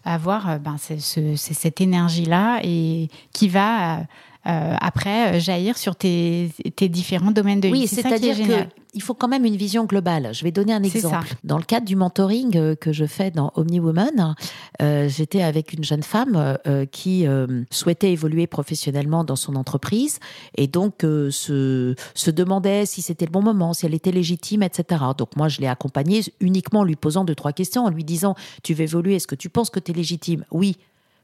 avoir 0.05 0.59
ben, 0.61 0.77
ce- 0.79 0.99
ce- 0.99 1.37
ce- 1.37 1.55
cette 1.55 1.81
énergie-là 1.81 2.61
et 2.65 3.09
qui 3.33 3.49
va 3.49 4.01
euh, 4.49 4.75
après 4.81 5.37
euh, 5.37 5.41
jaillir 5.41 5.77
sur 5.77 5.97
tes, 5.97 6.51
tes 6.75 6.89
différents 6.89 7.31
domaines 7.31 7.61
de 7.61 7.69
Oui, 7.69 7.81
vie. 7.81 7.85
Est 7.85 8.03
c'est-à-dire 8.03 8.37
qu'il 8.37 9.03
faut 9.03 9.15
quand 9.15 9.29
même 9.29 9.45
une 9.45 9.57
vision 9.57 9.85
globale. 9.85 10.31
Je 10.33 10.45
vais 10.45 10.53
donner 10.53 10.73
un 10.73 10.83
exemple. 10.83 11.35
Dans 11.45 11.59
le 11.59 11.65
cadre 11.65 11.87
du 11.87 11.97
mentoring 11.97 12.57
euh, 12.57 12.75
que 12.75 12.93
je 12.93 13.05
fais 13.05 13.31
dans 13.31 13.53
Omni 13.57 13.81
Woman, 13.81 14.35
euh, 14.81 15.09
j'étais 15.09 15.43
avec 15.43 15.73
une 15.73 15.85
jeune 15.85 16.03
femme 16.03 16.57
euh, 16.67 16.87
qui 16.87 17.27
souhaitait 17.71 18.13
évoluer 18.13 18.47
professionnellement 18.47 19.25
dans 19.25 19.37
son 19.37 19.57
entreprise 19.57 20.19
et 20.57 20.67
donc 20.67 21.01
se, 21.03 21.95
se 22.15 22.31
demandait 22.31 22.87
si 22.87 23.03
c'était 23.03 23.27
le 23.27 23.31
bon 23.31 23.43
moment, 23.43 23.73
si 23.75 23.87
elle 23.87 23.95
était 23.95 24.13
légitime, 24.13 24.63
etc. 24.63 25.03
Donc 25.17 25.37
moi, 25.37 25.49
je 25.49 25.61
l'ai 25.61 25.67
accompagnée 25.67 26.23
uniquement 26.41 26.81
en 26.81 26.85
lui 26.85 26.97
posant 26.97 27.25
deux, 27.25 27.35
trois 27.35 27.53
questions, 27.53 27.85
en 27.85 27.91
lui 27.91 28.05
disant, 28.05 28.35
tu 28.63 28.75
veux 28.75 28.83
évoluer, 28.83 29.17
est-ce 29.17 29.27
que 29.27 29.35
tu 29.35 29.49
penses 29.49 29.71
que 29.71 29.81
tu 29.81 29.93
es 29.93 29.95
légitime? 29.95 30.45
Oui. 30.51 30.77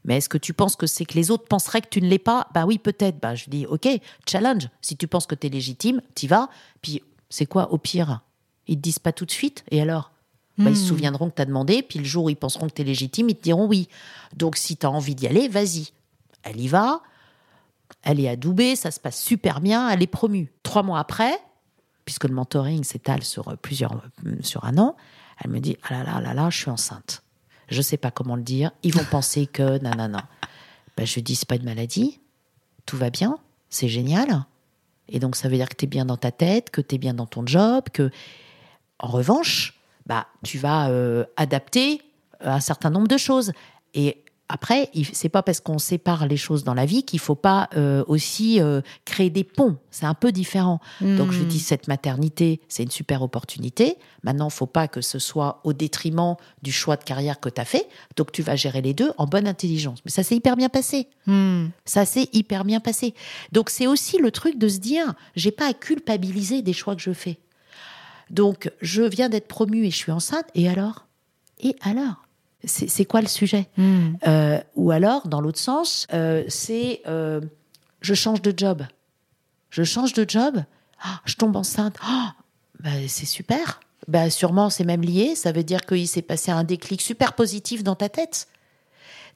Mais 0.04 0.18
est-ce 0.18 0.28
que 0.28 0.38
tu 0.38 0.52
penses 0.52 0.76
que 0.76 0.86
c'est 0.86 1.04
que 1.06 1.14
les 1.14 1.30
autres 1.30 1.46
penseraient 1.46 1.80
que 1.80 1.88
tu 1.88 2.02
ne 2.02 2.08
l'es 2.08 2.18
pas? 2.18 2.48
Bah 2.54 2.66
oui, 2.66 2.78
peut-être. 2.78 3.18
Bah 3.20 3.34
je 3.34 3.46
dis, 3.48 3.66
ok, 3.66 3.88
challenge. 4.28 4.68
Si 4.82 4.96
tu 4.96 5.06
penses 5.08 5.26
que 5.26 5.34
tu 5.34 5.46
es 5.46 5.50
légitime, 5.50 6.00
t'y 6.14 6.26
vas. 6.26 6.48
Puis 6.82 7.02
c'est 7.30 7.46
quoi 7.46 7.72
au 7.72 7.78
pire? 7.78 8.20
Ils 8.66 8.76
te 8.76 8.82
disent 8.82 8.98
pas 8.98 9.12
tout 9.12 9.24
de 9.24 9.30
suite. 9.30 9.64
Et 9.70 9.80
alors? 9.80 10.10
Bah, 10.58 10.70
Ils 10.70 10.76
se 10.76 10.84
Hmm. 10.84 10.88
souviendront 10.88 11.30
que 11.30 11.34
tu 11.36 11.42
as 11.42 11.46
demandé. 11.46 11.82
Puis 11.82 11.98
le 11.98 12.04
jour 12.04 12.24
où 12.26 12.30
ils 12.30 12.36
penseront 12.36 12.68
que 12.68 12.74
tu 12.74 12.82
es 12.82 12.84
légitime, 12.84 13.28
ils 13.30 13.34
te 13.34 13.42
diront 13.42 13.66
oui. 13.66 13.88
Donc 14.36 14.56
si 14.56 14.76
tu 14.76 14.86
as 14.86 14.90
envie 14.90 15.14
d'y 15.14 15.26
aller, 15.26 15.48
vas-y. 15.48 15.88
Elle 16.42 16.60
y 16.60 16.68
va. 16.68 17.00
Elle 18.02 18.20
est 18.20 18.28
adoubée, 18.28 18.76
ça 18.76 18.90
se 18.90 19.00
passe 19.00 19.20
super 19.20 19.60
bien. 19.60 19.88
Elle 19.90 20.02
est 20.02 20.06
promue. 20.06 20.52
Trois 20.62 20.82
mois 20.82 20.98
après, 21.00 21.32
puisque 22.04 22.24
le 22.24 22.34
mentoring 22.34 22.84
s'étale 22.84 23.24
sur 23.24 23.48
euh, 23.48 23.56
plusieurs, 23.56 23.94
euh, 24.26 24.36
sur 24.42 24.64
un 24.64 24.78
an, 24.78 24.94
elle 25.42 25.50
me 25.50 25.58
dit 25.58 25.76
ah 25.82 25.94
là 25.94 26.04
là 26.04 26.20
là 26.20 26.34
là, 26.34 26.50
je 26.50 26.58
suis 26.58 26.70
enceinte. 26.70 27.23
Je 27.74 27.82
sais 27.82 27.96
pas 27.96 28.10
comment 28.10 28.36
le 28.36 28.42
dire. 28.42 28.70
Ils 28.82 28.94
vont 28.94 29.04
penser 29.04 29.46
que 29.46 29.78
nanana. 29.78 30.28
Ben, 30.96 31.04
je 31.06 31.20
dis 31.20 31.34
c'est 31.34 31.48
pas 31.48 31.56
une 31.56 31.64
maladie. 31.64 32.20
Tout 32.86 32.96
va 32.96 33.10
bien. 33.10 33.38
C'est 33.68 33.88
génial. 33.88 34.44
Et 35.08 35.18
donc 35.18 35.36
ça 35.36 35.48
veut 35.48 35.56
dire 35.56 35.68
que 35.68 35.74
tu 35.74 35.84
es 35.84 35.88
bien 35.88 36.04
dans 36.04 36.16
ta 36.16 36.30
tête, 36.30 36.70
que 36.70 36.80
tu 36.80 36.94
es 36.94 36.98
bien 36.98 37.14
dans 37.14 37.26
ton 37.26 37.46
job, 37.46 37.84
que 37.92 38.10
en 38.98 39.08
revanche, 39.08 39.78
bah 40.06 40.28
tu 40.44 40.58
vas 40.58 40.88
euh, 40.88 41.24
adapter 41.36 42.00
un 42.40 42.60
certain 42.60 42.90
nombre 42.90 43.08
de 43.08 43.16
choses. 43.16 43.52
Et 43.94 44.23
après, 44.54 44.88
c'est 45.12 45.28
pas 45.28 45.42
parce 45.42 45.58
qu'on 45.58 45.80
sépare 45.80 46.28
les 46.28 46.36
choses 46.36 46.62
dans 46.62 46.74
la 46.74 46.86
vie 46.86 47.02
qu'il 47.02 47.18
faut 47.18 47.34
pas 47.34 47.68
euh, 47.76 48.04
aussi 48.06 48.60
euh, 48.60 48.82
créer 49.04 49.28
des 49.28 49.42
ponts. 49.42 49.78
C'est 49.90 50.06
un 50.06 50.14
peu 50.14 50.30
différent. 50.30 50.78
Donc 51.00 51.32
je 51.32 51.42
Hmm. 51.42 51.48
dis 51.48 51.58
cette 51.58 51.88
maternité, 51.88 52.60
c'est 52.68 52.84
une 52.84 52.90
super 52.92 53.22
opportunité. 53.22 53.96
Maintenant, 54.22 54.50
faut 54.50 54.66
pas 54.68 54.86
que 54.86 55.00
ce 55.00 55.18
soit 55.18 55.60
au 55.64 55.72
détriment 55.72 56.36
du 56.62 56.70
choix 56.70 56.94
de 56.96 57.02
carrière 57.02 57.40
que 57.40 57.48
tu 57.48 57.60
as 57.60 57.64
fait. 57.64 57.88
Donc 58.16 58.30
tu 58.30 58.42
vas 58.42 58.54
gérer 58.54 58.80
les 58.80 58.94
deux 58.94 59.10
en 59.18 59.26
bonne 59.26 59.48
intelligence. 59.48 59.98
Mais 60.04 60.12
ça 60.12 60.22
s'est 60.22 60.36
hyper 60.36 60.54
bien 60.54 60.68
passé. 60.68 61.08
Hmm. 61.26 61.66
Ça 61.84 62.04
s'est 62.04 62.28
hyper 62.32 62.64
bien 62.64 62.78
passé. 62.78 63.12
Donc 63.50 63.70
c'est 63.70 63.88
aussi 63.88 64.18
le 64.18 64.30
truc 64.30 64.56
de 64.56 64.68
se 64.68 64.78
dire, 64.78 65.14
j'ai 65.34 65.50
pas 65.50 65.66
à 65.70 65.72
culpabiliser 65.72 66.62
des 66.62 66.72
choix 66.72 66.94
que 66.94 67.02
je 67.02 67.12
fais. 67.12 67.40
Donc 68.30 68.70
je 68.80 69.02
viens 69.02 69.28
d'être 69.28 69.48
promue 69.48 69.84
et 69.84 69.90
je 69.90 69.96
suis 69.96 70.12
enceinte. 70.12 70.46
Et 70.54 70.68
alors? 70.68 71.06
Et 71.58 71.74
alors? 71.82 72.23
C'est 72.66 73.04
quoi 73.04 73.20
le 73.20 73.26
sujet 73.26 73.68
Hmm. 73.76 74.14
Euh, 74.26 74.60
Ou 74.76 74.90
alors, 74.90 75.28
dans 75.28 75.40
l'autre 75.40 75.58
sens, 75.58 76.06
euh, 76.12 76.44
c'est 76.48 77.02
euh, 77.06 77.40
je 78.00 78.14
change 78.14 78.42
de 78.42 78.52
job. 78.56 78.82
Je 79.70 79.82
change 79.82 80.12
de 80.12 80.24
job. 80.28 80.62
Ah, 81.02 81.20
je 81.24 81.36
tombe 81.36 81.56
enceinte. 81.56 81.96
Ah, 82.02 82.34
bah, 82.80 82.90
c'est 83.08 83.26
super. 83.26 83.80
Bah, 84.08 84.30
sûrement, 84.30 84.70
c'est 84.70 84.84
même 84.84 85.02
lié. 85.02 85.34
Ça 85.34 85.52
veut 85.52 85.64
dire 85.64 85.84
qu'il 85.86 86.06
s'est 86.08 86.22
passé 86.22 86.50
un 86.50 86.64
déclic 86.64 87.00
super 87.00 87.32
positif 87.32 87.82
dans 87.82 87.94
ta 87.96 88.08
tête. 88.08 88.48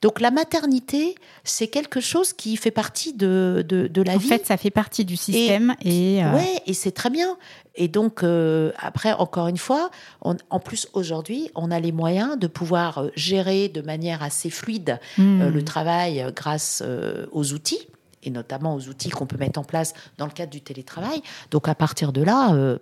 Donc 0.03 0.21
la 0.21 0.31
maternité, 0.31 1.15
c'est 1.45 1.69
quelque 1.69 2.01
chose 2.01 2.33
qui 2.33 2.57
fait 2.57 2.71
partie 2.71 3.13
de, 3.13 3.65
de, 3.69 3.87
de 3.89 4.03
la 4.03 4.15
En 4.15 4.19
vie. 4.19 4.29
fait, 4.29 4.47
ça 4.47 4.57
fait 4.57 4.71
partie 4.71 5.05
du 5.05 5.17
système 5.17 5.75
et, 5.83 6.25
euh, 6.25 6.33
Ouais, 6.35 6.63
et 6.67 6.73
c'est 6.75 6.93
très 6.93 7.11
bien. 7.11 7.37
Et 7.75 7.89
donc, 7.89 8.23
euh, 8.23 8.73
après, 8.79 9.13
encore 9.13 9.49
une 9.49 9.57
fois, 9.57 9.91
on- 10.23 10.37
en 10.51 10.61
plus, 10.61 10.89
aujourd'hui, 10.93 11.51
on 11.55 11.71
a 11.71 11.81
les 11.81 11.93
moyens 11.93 12.39
de 12.39 12.47
pouvoir 12.47 12.99
euh, 12.99 13.11
gérer 13.17 13.69
de 13.69 13.81
manière 13.83 14.23
assez 14.23 14.51
fluide 14.51 15.01
hmm. 15.17 15.43
euh, 15.43 15.51
le 15.51 15.65
travail 15.65 16.21
euh, 16.23 16.31
grâce 16.33 16.83
euh, 16.85 17.27
aux 17.33 17.53
outils, 17.53 17.87
et 18.25 18.31
notamment 18.31 18.75
aux 18.75 18.89
outils 18.89 19.11
qu'on 19.11 19.27
peut 19.27 19.37
mettre 19.37 19.59
en 19.61 19.65
place 19.65 19.95
dans 20.17 20.27
le 20.27 20.33
cadre 20.33 20.51
du 20.51 20.61
télétravail. 20.61 21.23
Donc, 21.51 21.69
à 21.69 21.75
partir 21.75 22.13
de 22.13 22.23
là, 22.23 22.53
euh, 22.55 22.79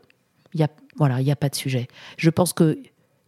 il 0.55 0.61
y 0.61 0.65
a, 0.65 0.69
voilà, 0.97 1.21
il 1.21 1.25
n'y 1.25 1.33
a 1.33 1.37
pas 1.37 1.49
de 1.51 1.55
sujet. 1.57 1.89
Je 2.17 2.31
pense 2.31 2.53
que 2.55 2.79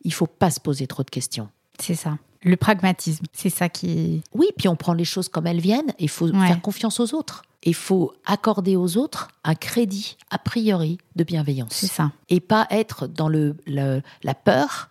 il 0.04 0.12
faut 0.12 0.26
pas 0.26 0.50
se 0.50 0.60
poser 0.60 0.86
trop 0.86 1.02
de 1.02 1.10
questions. 1.10 1.48
c'est 1.80 1.94
ça. 1.94 2.16
Le 2.42 2.56
pragmatisme, 2.56 3.24
c'est 3.32 3.50
ça 3.50 3.68
qui. 3.68 4.22
Oui, 4.34 4.46
puis 4.56 4.68
on 4.68 4.76
prend 4.76 4.92
les 4.94 5.04
choses 5.04 5.28
comme 5.28 5.46
elles 5.46 5.60
viennent. 5.60 5.92
Il 5.98 6.08
faut 6.08 6.28
Ouais. 6.28 6.46
faire 6.46 6.60
confiance 6.62 7.00
aux 7.00 7.14
autres. 7.14 7.42
Il 7.64 7.74
faut 7.74 8.12
accorder 8.24 8.76
aux 8.76 8.96
autres 8.96 9.28
un 9.42 9.56
crédit 9.56 10.16
a 10.30 10.38
priori 10.38 10.98
de 11.16 11.24
bienveillance. 11.24 11.72
C'est 11.72 11.88
ça. 11.88 12.12
et 12.28 12.38
pas 12.40 12.66
être 12.70 13.06
dans 13.08 13.28
le, 13.28 13.56
le- 13.66 14.00
la 14.22 14.34
peur 14.34 14.88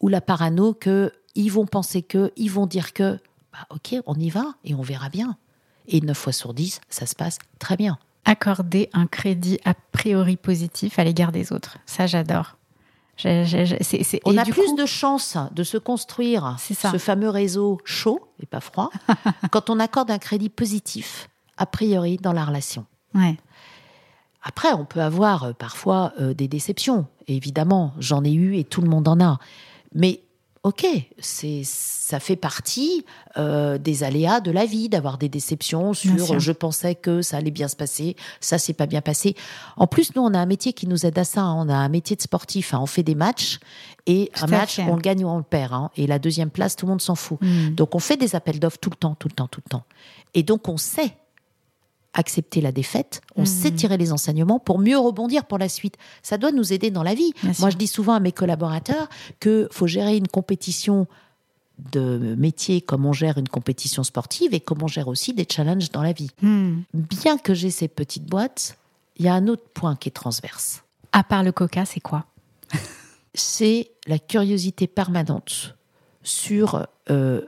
ou 0.00 0.08
la 0.08 0.20
parano 0.20 0.74
que 0.74 1.12
ils 1.36 1.50
vont 1.50 1.64
penser 1.66 2.02
que, 2.02 2.32
ils 2.36 2.50
vont 2.50 2.66
dire 2.66 2.92
que, 2.92 3.18
bah, 3.52 3.66
ok, 3.70 3.94
on 4.06 4.14
y 4.16 4.28
va 4.30 4.46
et 4.64 4.74
on 4.74 4.82
verra 4.82 5.08
bien. 5.08 5.36
Et 5.88 6.00
9 6.00 6.16
fois 6.18 6.32
sur 6.32 6.52
10, 6.54 6.80
ça 6.88 7.06
se 7.06 7.14
passe 7.14 7.38
très 7.60 7.76
bien. 7.76 7.98
Accorder 8.24 8.90
un 8.92 9.06
crédit 9.06 9.58
a 9.64 9.74
priori 9.74 10.36
positif 10.36 10.98
à 10.98 11.04
l'égard 11.04 11.32
des 11.32 11.52
autres. 11.52 11.78
Ça, 11.86 12.06
j'adore. 12.06 12.56
On 13.24 14.32
et 14.32 14.38
a 14.38 14.44
plus 14.44 14.52
coup- 14.52 14.76
de 14.76 14.86
chances 14.86 15.36
de 15.52 15.62
se 15.62 15.76
construire 15.76 16.56
ce 16.58 16.98
fameux 16.98 17.28
réseau 17.30 17.78
chaud 17.84 18.20
et 18.42 18.46
pas 18.46 18.60
froid 18.60 18.90
quand 19.50 19.70
on 19.70 19.78
accorde 19.78 20.10
un 20.10 20.18
crédit 20.18 20.48
positif 20.48 21.28
a 21.56 21.66
priori 21.66 22.16
dans 22.16 22.32
la 22.32 22.44
relation. 22.44 22.86
Ouais. 23.14 23.36
Après, 24.42 24.72
on 24.72 24.84
peut 24.84 25.02
avoir 25.02 25.44
euh, 25.44 25.52
parfois 25.52 26.12
euh, 26.20 26.34
des 26.34 26.48
déceptions. 26.48 27.06
Évidemment, 27.28 27.92
j'en 27.98 28.24
ai 28.24 28.32
eu 28.32 28.56
et 28.56 28.64
tout 28.64 28.80
le 28.80 28.88
monde 28.88 29.06
en 29.06 29.20
a. 29.20 29.38
Mais 29.94 30.22
ok, 30.64 30.86
c'est 31.18 31.62
ça 31.64 32.20
fait 32.20 32.36
partie 32.36 33.04
euh, 33.36 33.78
des 33.78 34.04
aléas 34.04 34.40
de 34.40 34.50
la 34.50 34.64
vie 34.66 34.88
d'avoir 34.88 35.16
des 35.18 35.28
déceptions 35.28 35.94
sur 35.94 36.16
je 36.40 36.52
pensais 36.52 36.94
que 36.94 37.22
ça 37.22 37.38
allait 37.38 37.50
bien 37.50 37.68
se 37.68 37.74
passer, 37.76 38.16
ça 38.40 38.58
s'est 38.58 38.74
pas 38.74 38.86
bien 38.86 39.00
passé. 39.00 39.34
En 39.76 39.86
plus, 39.86 40.14
nous, 40.14 40.22
on 40.22 40.34
a 40.34 40.38
un 40.38 40.46
métier 40.46 40.72
qui 40.72 40.86
nous 40.86 41.06
aide 41.06 41.18
à 41.18 41.24
ça. 41.24 41.40
hein. 41.42 41.54
On 41.66 41.68
a 41.68 41.74
un 41.74 41.88
métier 41.88 42.14
de 42.16 42.22
sportif. 42.22 42.74
hein. 42.74 42.80
On 42.82 42.86
fait 42.86 43.02
des 43.02 43.14
matchs 43.14 43.58
et 44.06 44.30
Tout 44.34 44.44
un 44.44 44.46
match, 44.48 44.74
fait. 44.76 44.82
on 44.84 44.96
le 44.96 45.00
gagne 45.00 45.24
ou 45.24 45.28
on 45.28 45.38
le 45.38 45.42
perd. 45.42 45.72
hein. 45.72 45.90
Et 45.96 46.06
la 46.06 46.18
deuxième 46.18 46.50
place, 46.50 46.76
tout 46.76 46.86
le 46.86 46.90
monde 46.90 47.00
s'en 47.02 47.14
fout. 47.14 47.38
Mm. 47.40 47.70
Donc 47.74 47.94
on 47.94 47.98
fait 47.98 48.16
des 48.16 48.34
appels 48.36 48.58
d'offres 48.60 48.78
tout 48.78 48.90
le 48.90 48.96
temps, 48.96 49.14
tout 49.18 49.28
le 49.28 49.34
temps, 49.34 49.48
tout 49.48 49.60
le 49.64 49.70
temps. 49.70 49.84
Et 50.34 50.42
donc 50.42 50.68
on 50.68 50.76
sait 50.76 51.14
accepter 52.14 52.60
la 52.60 52.72
défaite, 52.72 53.20
on 53.36 53.42
Mhm. 53.42 53.46
sait 53.46 53.70
tirer 53.70 53.96
les 53.96 54.12
enseignements 54.12 54.58
pour 54.58 54.78
mieux 54.78 54.98
rebondir 54.98 55.44
pour 55.46 55.58
la 55.58 55.68
suite. 55.68 55.96
Ça 56.22 56.36
doit 56.38 56.52
nous 56.52 56.72
aider 56.72 56.90
dans 56.90 57.02
la 57.02 57.14
vie. 57.14 57.32
Bien 57.42 57.52
sûr. 57.52 57.62
Moi 57.62 57.70
je 57.70 57.76
dis 57.76 57.86
souvent 57.86 58.12
à 58.14 58.20
mes 58.20 58.32
collaborateurs 58.32 59.08
que 59.40 59.68
faut 59.72 59.86
gérer 59.86 60.16
une 60.16 60.28
compétition 60.28 61.06
de 61.92 62.34
métier 62.38 62.80
comme 62.82 63.06
on 63.06 63.12
gère 63.14 63.38
une 63.38 63.48
compétition 63.48 64.04
sportive 64.04 64.52
et 64.54 64.60
comme 64.60 64.82
on 64.82 64.88
gère 64.88 65.08
aussi 65.08 65.32
des 65.32 65.46
challenges 65.50 65.90
dans 65.90 66.02
la 66.02 66.12
vie. 66.12 66.30
Mm. 66.42 66.80
Bien 66.94 67.38
que 67.38 67.54
j'ai 67.54 67.70
ces 67.70 67.88
petites 67.88 68.26
boîtes, 68.26 68.76
il 69.16 69.24
y 69.24 69.28
a 69.28 69.34
un 69.34 69.48
autre 69.48 69.64
point 69.74 69.96
qui 69.96 70.08
est 70.08 70.12
transverse. 70.12 70.82
À 71.12 71.24
part 71.24 71.42
le 71.42 71.50
coca, 71.52 71.84
c'est 71.84 72.00
quoi? 72.00 72.26
C'est 73.34 73.90
la 74.06 74.18
curiosité 74.18 74.86
permanente 74.86 75.74
sur 76.22 76.86
euh, 77.10 77.40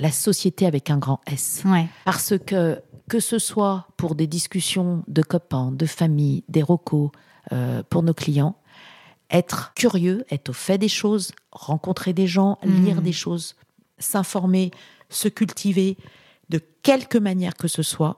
la 0.00 0.10
société 0.10 0.66
avec 0.66 0.90
un 0.90 0.98
grand 0.98 1.20
S. 1.26 1.62
Ouais. 1.64 1.86
Parce 2.04 2.34
que, 2.38 2.80
que 3.08 3.20
ce 3.20 3.38
soit 3.38 3.88
pour 3.96 4.14
des 4.14 4.26
discussions 4.26 5.04
de 5.08 5.22
copains, 5.22 5.70
de 5.72 5.86
famille, 5.86 6.44
des 6.48 6.62
recos, 6.62 7.10
euh, 7.52 7.82
pour 7.88 8.02
nos 8.02 8.14
clients, 8.14 8.56
être 9.30 9.72
curieux, 9.74 10.24
être 10.30 10.50
au 10.50 10.52
fait 10.52 10.78
des 10.78 10.88
choses, 10.88 11.32
rencontrer 11.52 12.12
des 12.12 12.26
gens, 12.26 12.58
lire 12.62 12.96
Mhm. 12.96 13.02
des 13.02 13.12
choses, 13.12 13.54
s'informer, 13.98 14.70
se 15.08 15.28
cultiver, 15.28 15.96
de 16.48 16.60
quelque 16.82 17.18
manière 17.18 17.54
que 17.54 17.68
ce 17.68 17.82
soit, 17.82 18.14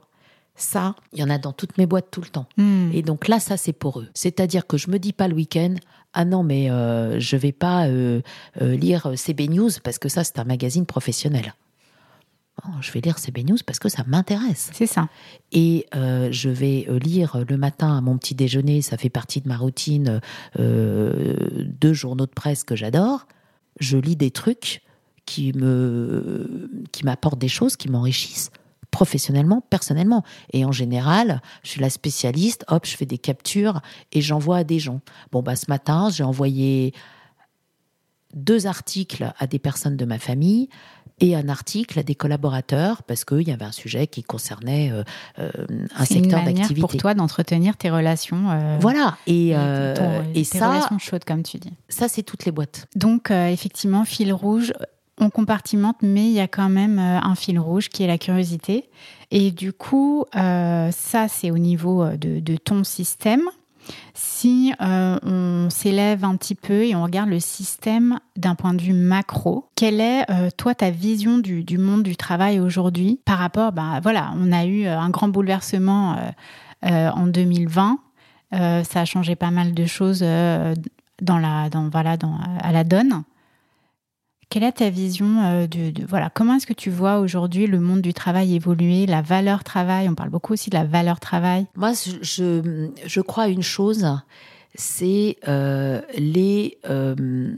ça, 0.55 0.97
il 1.13 1.21
y 1.21 1.23
en 1.23 1.31
a 1.31 1.39
dans 1.39 1.53
toutes 1.53 1.79
mes 1.79 1.87
boîtes 1.87 2.11
tout 2.11 2.21
le 2.21 2.27
temps. 2.29 2.47
Mm. 2.57 2.91
Et 2.93 3.03
donc 3.03 3.29
là, 3.29 3.39
ça, 3.39 3.57
c'est 3.57 3.73
pour 3.73 4.01
eux. 4.01 4.09
C'est-à-dire 4.13 4.67
que 4.67 4.77
je 4.77 4.91
me 4.91 4.99
dis 4.99 5.13
pas 5.13 5.29
le 5.29 5.35
week-end, 5.35 5.77
ah 6.15 6.25
non, 6.25 6.43
mais 6.43 6.69
euh, 6.71 7.21
je 7.21 7.37
vais 7.37 7.53
pas 7.53 7.87
euh, 7.87 8.21
euh, 8.61 8.75
lire 8.77 9.13
CB 9.15 9.49
News 9.49 9.71
parce 9.85 9.99
que 9.99 10.09
ça, 10.09 10.25
c'est 10.25 10.39
un 10.41 10.45
magazine 10.45 10.85
professionnel. 10.85 11.55
Non, 12.65 12.81
je 12.81 12.91
vais 12.93 13.01
lire 13.01 13.19
CB 13.19 13.45
News 13.45 13.59
parce 13.65 13.79
que 13.79 13.89
ça 13.89 14.05
m'intéresse. 14.07 14.71
C'est 14.73 14.87
ça. 14.87 15.09
Et 15.53 15.87
euh, 15.95 16.29
je 16.33 16.49
vais 16.49 16.87
euh, 16.89 16.99
lire 16.99 17.45
le 17.49 17.57
matin 17.57 17.97
à 17.97 18.01
mon 18.01 18.19
petit 18.19 18.35
déjeuner, 18.35 18.83
ça 18.83 18.97
fait 18.97 19.11
partie 19.11 19.41
de 19.41 19.49
ma 19.49 19.57
routine, 19.57 20.21
euh, 20.59 21.37
deux 21.65 21.93
journaux 21.93 22.27
de 22.27 22.33
presse 22.33 22.65
que 22.65 22.75
j'adore. 22.75 23.27
Je 23.81 23.97
lis 23.97 24.17
des 24.17 24.31
trucs 24.31 24.83
qui 25.25 25.53
me 25.53 26.71
qui 26.91 27.05
m'apportent 27.05 27.39
des 27.39 27.49
choses, 27.49 27.77
qui 27.77 27.89
m'enrichissent 27.89 28.51
professionnellement, 28.91 29.63
personnellement. 29.69 30.25
Et 30.53 30.65
en 30.65 30.73
général, 30.73 31.43
je 31.63 31.71
suis 31.71 31.81
la 31.81 31.91
spécialiste, 31.91 32.65
hop, 32.69 32.87
je 32.87 32.97
fais 32.97 33.07
des 33.07 33.19
captures 33.19 33.81
et 34.13 34.21
j'envoie 34.21 34.59
à 34.59 34.65
des 34.65 34.79
gens. 34.79 35.01
Bon, 35.31 35.43
bah, 35.43 35.57
ce 35.57 35.67
matin, 35.69 36.09
j'ai 36.11 36.25
envoyé 36.25 36.95
deux 38.35 38.67
articles 38.67 39.33
à 39.39 39.47
des 39.47 39.59
personnes 39.59 39.97
de 39.97 40.05
ma 40.05 40.19
famille 40.19 40.69
et 41.21 41.35
un 41.35 41.49
article 41.49 41.99
à 41.99 42.03
des 42.05 42.15
collaborateurs 42.15 43.03
parce 43.03 43.25
qu'il 43.25 43.49
y 43.49 43.51
avait 43.51 43.65
un 43.65 43.73
sujet 43.73 44.07
qui 44.07 44.23
concernait 44.23 44.93
euh, 44.93 45.03
euh, 45.41 45.51
un 45.97 46.05
secteur 46.05 46.45
d'activité. 46.45 46.81
pour 46.81 46.97
toi 46.97 47.15
d'entretenir 47.15 47.77
tes 47.77 47.91
relations. 47.91 48.51
euh, 48.51 48.77
Voilà. 48.81 49.17
Et, 49.27 49.49
et 49.49 49.57
euh, 49.57 49.97
ton- 49.97 50.31
et 50.31 50.33
tes 50.35 50.45
ça, 50.45 50.69
relations 50.71 50.99
chaudes, 50.99 51.25
comme 51.25 51.43
tu 51.43 51.59
dis. 51.59 51.73
ça 51.89 52.07
c'est 52.09 52.23
toutes 52.23 52.45
les 52.45 52.53
boîtes. 52.53 52.87
Donc, 52.95 53.31
effectivement, 53.33 54.05
fil 54.05 54.33
rouge, 54.33 54.73
on 55.21 55.31
compartimente, 55.31 55.97
mais 56.03 56.27
il 56.27 56.33
y 56.33 56.41
a 56.41 56.47
quand 56.47 56.69
même 56.69 57.01
un 57.01 57.35
fil 57.35 57.59
rouge 57.59 57.89
qui 57.89 58.05
est 58.05 58.07
la 58.07 58.19
curiosité. 58.19 58.89
Et 59.33 59.51
du 59.51 59.73
coup, 59.73 60.25
ça, 60.33 61.27
c'est 61.29 61.51
au 61.51 61.59
niveau 61.59 62.07
de, 62.11 62.39
de 62.39 62.57
ton 62.57 62.85
système. 62.85 63.43
Si 64.15 64.73
euh, 64.81 65.19
on 65.23 65.71
s'élève 65.71 66.25
un 66.25 66.37
petit 66.37 66.55
peu 66.55 66.85
et 66.85 66.95
on 66.95 67.03
regarde 67.03 67.29
le 67.29 67.41
système 67.41 68.19
d'un 68.37 68.55
point 68.55 68.75
de 68.75 68.83
vue 68.83 68.93
macro, 68.93 69.69
quelle 69.75 70.01
est, 70.01 70.31
euh, 70.31 70.51
toi, 70.57 70.75
ta 70.75 70.91
vision 70.91 71.39
du, 71.39 71.79
monde 71.79 72.03
du 72.03 72.17
travail 72.17 72.61
aujourd'hui 72.61 73.21
par 73.25 73.39
rapport, 73.39 73.73
bah, 73.73 74.01
voilà, 74.03 74.33
on 74.37 74.53
a 74.53 74.65
eu 74.65 74.87
euh, 74.87 74.99
un 74.99 75.11
grand 75.11 75.29
bouleversement 75.29 76.17
en 76.83 77.27
2020. 77.27 77.99
Euh, 78.55 78.85
ça 78.85 79.01
a 79.01 79.05
changé 79.05 79.37
pas 79.37 79.51
mal 79.51 79.75
de 79.75 79.85
choses 79.87 80.21
dans 80.21 81.39
la, 81.39 81.69
dans, 81.71 81.89
voilà, 81.89 82.17
dans, 82.17 82.39
à 82.61 82.73
la 82.73 82.85
donne. 82.85 83.23
Quelle 84.51 84.63
est 84.65 84.73
ta 84.73 84.89
vision 84.89 85.43
euh, 85.45 85.67
de, 85.67 85.91
de- 85.91 86.07
voilà 86.07 86.31
comment 86.31 86.55
est-ce 86.55 86.67
que 86.67 86.73
tu 86.73 86.89
vois 86.91 87.19
aujourd'hui 87.19 87.67
le 87.67 87.81
monde 87.81 88.01
du 88.01 88.15
travail 88.15 88.55
évoluer, 88.55 89.05
la 89.07 89.21
valeur 89.21 89.63
travail? 89.63 90.09
On 90.09 90.15
parle 90.15 90.31
beaucoup 90.31 90.55
aussi 90.55 90.71
de 90.71 90.77
la 90.77 90.85
valeur 90.85 91.21
travail. 91.21 91.67
Moi, 91.77 91.93
je, 91.93 92.13
je, 92.23 92.89
je 93.05 93.21
crois 93.21 93.45
à 93.45 93.49
une 93.49 93.63
chose, 93.63 94.07
c'est 94.75 95.37
euh, 95.49 96.01
les, 96.17 96.79
euh, 96.89 97.55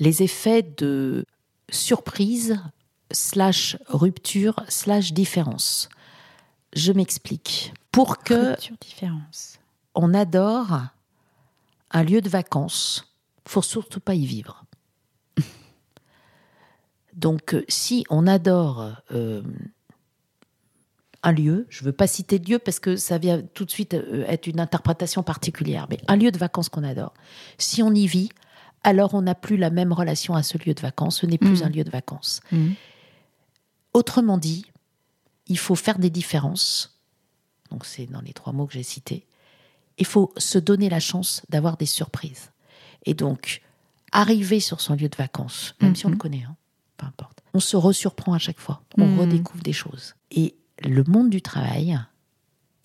les 0.00 0.22
effets 0.22 0.62
de 0.76 1.24
surprise 1.70 2.60
slash 3.10 3.76
rupture 3.88 4.56
slash 4.68 5.12
différence. 5.14 5.88
Je 6.74 6.92
m'explique. 6.92 7.72
Pour 7.90 8.18
que 8.18 8.50
Rupture, 8.50 8.76
différence. 8.80 9.58
on 9.94 10.12
adore 10.14 10.80
un 11.90 12.02
lieu 12.02 12.20
de 12.22 12.28
vacances, 12.28 13.06
faut 13.46 13.60
surtout 13.62 14.00
pas 14.00 14.14
y 14.14 14.24
vivre. 14.26 14.64
Donc, 17.14 17.54
euh, 17.54 17.64
si 17.68 18.04
on 18.10 18.26
adore 18.26 18.92
euh, 19.12 19.42
un 21.22 21.32
lieu, 21.32 21.66
je 21.68 21.84
veux 21.84 21.92
pas 21.92 22.06
citer 22.06 22.38
de 22.38 22.48
lieu 22.50 22.58
parce 22.58 22.80
que 22.80 22.96
ça 22.96 23.18
vient 23.18 23.42
tout 23.54 23.64
de 23.64 23.70
suite 23.70 23.94
euh, 23.94 24.24
être 24.26 24.46
une 24.46 24.60
interprétation 24.60 25.22
particulière, 25.22 25.86
mais 25.90 25.98
un 26.08 26.16
lieu 26.16 26.30
de 26.30 26.38
vacances 26.38 26.68
qu'on 26.68 26.84
adore, 26.84 27.12
si 27.58 27.82
on 27.82 27.92
y 27.94 28.06
vit, 28.06 28.30
alors 28.82 29.14
on 29.14 29.22
n'a 29.22 29.34
plus 29.34 29.56
la 29.56 29.70
même 29.70 29.92
relation 29.92 30.34
à 30.34 30.42
ce 30.42 30.58
lieu 30.58 30.74
de 30.74 30.80
vacances, 30.80 31.18
ce 31.20 31.26
n'est 31.26 31.38
plus 31.38 31.60
Mhm. 31.60 31.66
un 31.66 31.68
lieu 31.68 31.84
de 31.84 31.90
vacances. 31.90 32.40
Mhm. 32.50 32.74
Autrement 33.94 34.38
dit, 34.38 34.64
il 35.46 35.58
faut 35.58 35.74
faire 35.76 35.98
des 35.98 36.10
différences. 36.10 36.98
Donc 37.70 37.84
c'est 37.84 38.06
dans 38.06 38.20
les 38.22 38.32
trois 38.32 38.52
mots 38.52 38.66
que 38.66 38.72
j'ai 38.72 38.82
cités. 38.82 39.26
Il 39.98 40.06
faut 40.06 40.32
se 40.38 40.58
donner 40.58 40.88
la 40.88 41.00
chance 41.00 41.42
d'avoir 41.50 41.76
des 41.76 41.86
surprises. 41.86 42.50
Et 43.04 43.14
donc, 43.14 43.60
arriver 44.10 44.60
sur 44.60 44.80
son 44.80 44.94
lieu 44.94 45.08
de 45.08 45.16
vacances, 45.16 45.74
même 45.80 45.94
si 45.94 46.06
on 46.06 46.10
le 46.10 46.16
connaît, 46.16 46.44
hein, 46.48 46.56
peu 47.02 47.06
importe, 47.06 47.42
on 47.54 47.60
se 47.60 47.76
resurprend 47.76 48.32
à 48.34 48.38
chaque 48.38 48.60
fois. 48.60 48.82
On 48.96 49.06
Mhm. 49.06 49.20
redécouvre 49.20 49.62
des 49.62 49.72
choses. 49.72 50.14
Et 50.30 50.54
le 50.84 51.02
monde 51.04 51.30
du 51.30 51.42
travail 51.42 51.98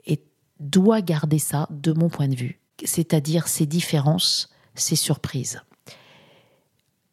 est- 0.06 0.24
doit 0.60 1.02
garder 1.02 1.40
ça, 1.40 1.68
de 1.70 1.94
mon 1.94 2.10
point 2.10 2.28
de 2.28 2.36
vue. 2.36 2.60
C'est-à-dire 2.84 3.48
ces 3.48 3.66
différences, 3.66 4.50
ces 4.76 4.96
surprises. 4.96 5.62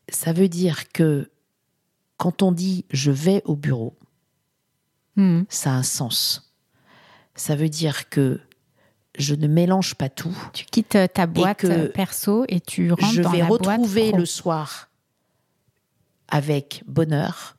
Ça 0.09 0.33
veut 0.33 0.49
dire 0.49 0.89
que 0.93 1.31
quand 2.17 2.43
on 2.43 2.53
dit 2.53 2.85
je 2.91 3.11
vais 3.11 3.43
au 3.45 3.57
bureau, 3.57 3.97
Mhm. 5.17 5.47
ça 5.49 5.71
a 5.73 5.75
un 5.77 5.83
sens. 5.83 6.53
Ça 7.35 7.57
veut 7.57 7.69
dire 7.69 8.09
que 8.09 8.41
je 9.17 9.35
ne 9.35 9.47
mélange 9.47 9.95
pas 9.95 10.09
tout. 10.09 10.37
Tu 10.53 10.65
quittes 10.65 10.97
euh, 10.97 11.07
ta 11.07 11.27
boîte 11.27 11.65
euh, 11.65 11.89
perso 11.89 12.45
et 12.49 12.61
tu 12.61 12.91
rentres 12.93 13.13
Je 13.13 13.23
dans 13.23 13.31
vais 13.31 13.39
la 13.39 13.47
retrouver 13.47 14.11
boîte 14.11 14.21
le 14.21 14.27
soir 14.27 14.89
avec 16.35 16.83
bonheur 16.89 17.57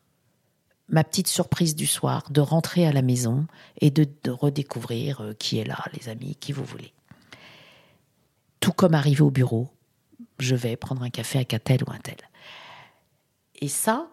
ma 0.89 1.05
petite 1.05 1.29
surprise 1.29 1.75
du 1.75 1.87
soir, 1.87 2.29
de 2.29 2.41
rentrer 2.41 2.85
à 2.85 2.91
la 2.91 3.01
maison 3.01 3.47
et 3.79 3.89
de, 3.89 4.05
de 4.23 4.31
redécouvrir 4.31 5.21
euh, 5.21 5.33
qui 5.33 5.57
est 5.57 5.63
là, 5.63 5.81
les 5.93 6.09
amis, 6.09 6.35
qui 6.35 6.51
vous 6.51 6.65
voulez. 6.65 6.91
Tout 8.59 8.73
comme 8.73 8.93
arriver 8.93 9.21
au 9.21 9.31
bureau, 9.31 9.69
je 10.39 10.55
vais 10.55 10.75
prendre 10.75 11.03
un 11.03 11.09
café 11.09 11.37
avec 11.37 11.53
un 11.53 11.59
tel 11.59 11.85
ou 11.87 11.91
un 11.91 11.99
tel. 11.99 12.17
Et 13.61 13.69
ça, 13.69 14.09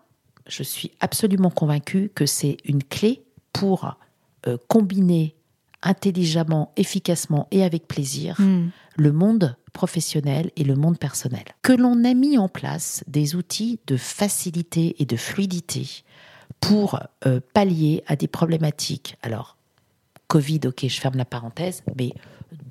je 0.46 0.62
suis 0.62 0.92
absolument 1.00 1.50
convaincue 1.50 2.12
que 2.14 2.24
c'est 2.24 2.56
une 2.64 2.84
clé 2.84 3.24
pour 3.52 3.96
euh, 4.46 4.58
combiner 4.68 5.34
intelligemment, 5.82 6.72
efficacement 6.76 7.48
et 7.50 7.64
avec 7.64 7.88
plaisir 7.88 8.36
Hmm. 8.38 8.68
le 8.96 9.10
monde 9.10 9.56
professionnel 9.72 10.50
et 10.56 10.64
le 10.64 10.74
monde 10.74 10.98
personnel. 10.98 11.44
Que 11.62 11.72
l'on 11.72 12.04
a 12.04 12.14
mis 12.14 12.38
en 12.38 12.48
place 12.48 13.02
des 13.06 13.34
outils 13.34 13.80
de 13.86 13.96
facilité 13.96 14.96
et 14.98 15.04
de 15.06 15.16
fluidité 15.16 16.02
pour 16.60 17.00
euh, 17.26 17.40
pallier 17.54 18.04
à 18.06 18.16
des 18.16 18.28
problématiques. 18.28 19.16
Alors, 19.22 19.56
Covid, 20.28 20.60
ok, 20.66 20.86
je 20.86 21.00
ferme 21.00 21.16
la 21.16 21.24
parenthèse, 21.24 21.82
mais 21.96 22.12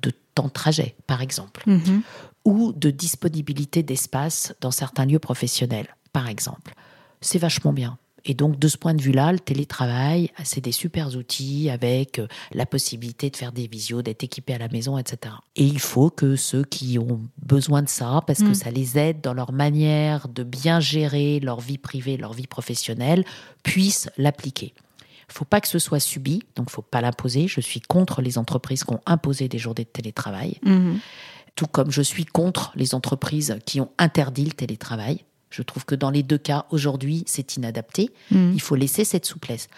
de 0.00 0.12
temps 0.34 0.46
de 0.46 0.52
trajet, 0.52 0.96
par 1.06 1.20
exemple, 1.22 1.62
Mhm. 1.66 2.02
ou 2.44 2.72
de 2.72 2.90
disponibilité 2.90 3.82
d'espace 3.82 4.54
dans 4.60 4.70
certains 4.70 5.04
lieux 5.04 5.18
professionnels, 5.18 5.94
par 6.12 6.28
exemple. 6.28 6.74
C'est 7.20 7.38
vachement 7.38 7.72
bien. 7.72 7.98
Et 8.24 8.34
donc, 8.34 8.58
de 8.58 8.68
ce 8.68 8.76
point 8.76 8.94
de 8.94 9.02
vue-là, 9.02 9.32
le 9.32 9.40
télétravail, 9.40 10.30
c'est 10.44 10.60
des 10.60 10.72
super 10.72 11.14
outils 11.16 11.70
avec 11.70 12.18
euh, 12.18 12.28
la 12.52 12.66
possibilité 12.66 13.30
de 13.30 13.36
faire 13.36 13.52
des 13.52 13.66
visios, 13.66 14.02
d'être 14.02 14.22
équipé 14.22 14.54
à 14.54 14.58
la 14.58 14.68
maison, 14.68 14.96
etc. 14.98 15.34
Et 15.56 15.64
il 15.64 15.80
faut 15.80 16.10
que 16.10 16.36
ceux 16.36 16.64
qui 16.64 16.98
ont 16.98 17.20
besoin 17.42 17.82
de 17.82 17.88
ça, 17.88 18.22
parce 18.26 18.40
que 18.40 18.50
Mm. 18.50 18.54
ça 18.54 18.70
les 18.70 18.98
aide 18.98 19.20
dans 19.20 19.34
leur 19.34 19.52
manière 19.52 20.28
de 20.28 20.42
bien 20.44 20.78
gérer 20.80 21.40
leur 21.40 21.60
vie 21.60 21.78
privée, 21.78 22.16
leur 22.16 22.32
vie 22.32 22.46
professionnelle, 22.46 23.24
puissent 23.64 24.08
l'appliquer. 24.18 24.72
Il 25.28 25.32
faut 25.34 25.44
pas 25.46 25.60
que 25.60 25.68
ce 25.68 25.78
soit 25.78 26.00
subi, 26.00 26.42
donc 26.56 26.68
faut 26.70 26.82
pas 26.82 27.00
l'imposer. 27.00 27.48
Je 27.48 27.60
suis 27.60 27.80
contre 27.80 28.20
les 28.22 28.36
entreprises 28.38 28.84
qui 28.84 28.92
ont 28.92 29.00
imposé 29.06 29.48
des 29.48 29.58
journées 29.58 29.84
de 29.84 29.88
télétravail 29.88 30.58
Mhm. 30.62 30.98
tout 31.54 31.66
comme 31.66 31.90
je 31.90 32.02
suis 32.02 32.24
contre 32.24 32.72
les 32.76 32.94
entreprises 32.94 33.58
qui 33.66 33.80
ont 33.80 33.90
interdit 33.98 34.44
le 34.44 34.52
télétravail. 34.52 35.24
Je 35.52 35.62
trouve 35.62 35.84
que 35.84 35.94
dans 35.94 36.10
les 36.10 36.22
deux 36.22 36.38
cas, 36.38 36.66
aujourd'hui, 36.70 37.22
c'est 37.26 37.56
inadapté. 37.56 38.10
Mhm. 38.30 38.52
Il 38.54 38.60
faut 38.60 38.74
laisser 38.74 39.04
cette 39.04 39.26
souplesse. 39.26 39.68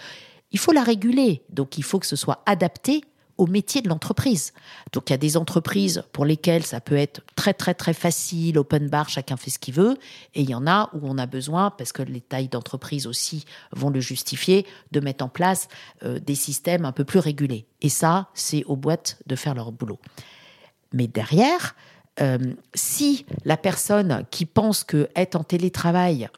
Il 0.52 0.58
faut 0.58 0.72
la 0.72 0.84
réguler, 0.84 1.42
donc 1.50 1.78
il 1.78 1.84
faut 1.84 1.98
que 1.98 2.06
ce 2.06 2.16
soit 2.16 2.42
adapté 2.46 3.02
au 3.36 3.46
métier 3.46 3.82
de 3.82 3.88
l'entreprise. 3.88 4.52
Donc 4.92 5.10
il 5.10 5.12
y 5.12 5.14
a 5.14 5.18
des 5.18 5.36
entreprises 5.36 6.04
pour 6.12 6.24
lesquelles 6.24 6.64
ça 6.64 6.80
peut 6.80 6.96
être 6.96 7.20
très 7.34 7.52
très 7.52 7.74
très 7.74 7.92
facile, 7.92 8.58
open 8.58 8.88
bar, 8.88 9.08
chacun 9.08 9.36
fait 9.36 9.50
ce 9.50 9.58
qu'il 9.58 9.74
veut, 9.74 9.96
et 10.34 10.42
il 10.42 10.50
y 10.50 10.54
en 10.54 10.66
a 10.66 10.90
où 10.92 11.00
on 11.02 11.18
a 11.18 11.26
besoin, 11.26 11.70
parce 11.70 11.92
que 11.92 12.02
les 12.02 12.20
tailles 12.20 12.48
d'entreprise 12.48 13.08
aussi 13.08 13.44
vont 13.72 13.90
le 13.90 14.00
justifier, 14.00 14.66
de 14.92 15.00
mettre 15.00 15.24
en 15.24 15.28
place 15.28 15.68
euh, 16.04 16.20
des 16.20 16.36
systèmes 16.36 16.84
un 16.84 16.92
peu 16.92 17.04
plus 17.04 17.18
régulés. 17.18 17.66
Et 17.82 17.88
ça, 17.88 18.28
c'est 18.34 18.62
aux 18.64 18.76
boîtes 18.76 19.18
de 19.26 19.34
faire 19.34 19.54
leur 19.54 19.72
boulot. 19.72 19.98
Mais 20.92 21.08
derrière, 21.08 21.74
euh, 22.20 22.38
si 22.74 23.26
la 23.44 23.56
personne 23.56 24.24
qui 24.30 24.46
pense 24.46 24.84
que 24.84 25.08
être 25.16 25.34
en 25.36 25.44
télétravail, 25.44 26.28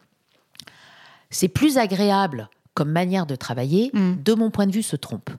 c'est 1.31 1.49
plus 1.49 1.79
agréable 1.79 2.49
comme 2.75 2.91
manière 2.91 3.27
de 3.27 3.37
travailler, 3.37 3.91
Mm. 3.93 4.23
de 4.23 4.35
mon 4.35 4.51
point 4.51 4.67
de 4.67 4.73
vue, 4.73 4.83
se 4.83 4.97
trompe. 4.97 5.31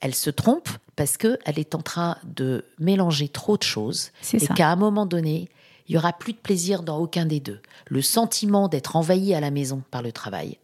Elle 0.00 0.14
se 0.14 0.30
trompe 0.30 0.68
parce 0.96 1.16
qu'elle 1.16 1.58
est 1.58 1.74
en 1.74 1.82
train 1.82 2.16
de 2.24 2.64
mélanger 2.78 3.28
trop 3.28 3.56
de 3.56 3.62
choses 3.62 4.10
C'est 4.22 4.42
et 4.42 4.46
qu'à 4.48 4.70
un 4.70 4.76
moment 4.76 5.06
donné, 5.06 5.48
il 5.88 5.94
y 5.94 5.98
aura 5.98 6.12
plus 6.12 6.32
de 6.32 6.38
plaisir 6.38 6.82
dans 6.82 6.98
aucun 6.98 7.26
des 7.26 7.40
deux. 7.40 7.60
Le 7.86 8.02
sentiment 8.02 8.68
d'être 8.68 8.96
envahi 8.96 9.34
à 9.34 9.40
la 9.40 9.50
maison 9.50 9.82
par 9.90 10.02
le 10.02 10.12
travail, 10.12 10.58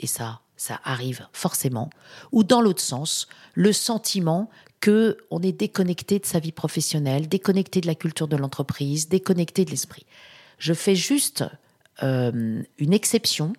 et 0.00 0.06
ça, 0.06 0.40
ça 0.56 0.80
arrive 0.84 1.26
forcément, 1.32 1.90
ou 2.32 2.42
dans 2.44 2.60
l'autre 2.60 2.82
sens, 2.82 3.28
le 3.54 3.72
sentiment 3.72 4.50
que 4.84 5.16
on 5.30 5.40
est 5.40 5.52
déconnecté 5.52 6.18
de 6.18 6.26
sa 6.26 6.38
vie 6.40 6.52
professionnelle, 6.52 7.26
déconnecté 7.26 7.80
de 7.80 7.86
la 7.86 7.94
culture 7.94 8.28
de 8.28 8.36
l'entreprise, 8.36 9.08
déconnecté 9.08 9.64
de 9.64 9.70
l'esprit. 9.70 10.04
Je 10.58 10.74
fais 10.74 10.94
juste 10.94 11.42
euh, 12.02 12.62
une 12.76 12.92
exception 12.92 13.54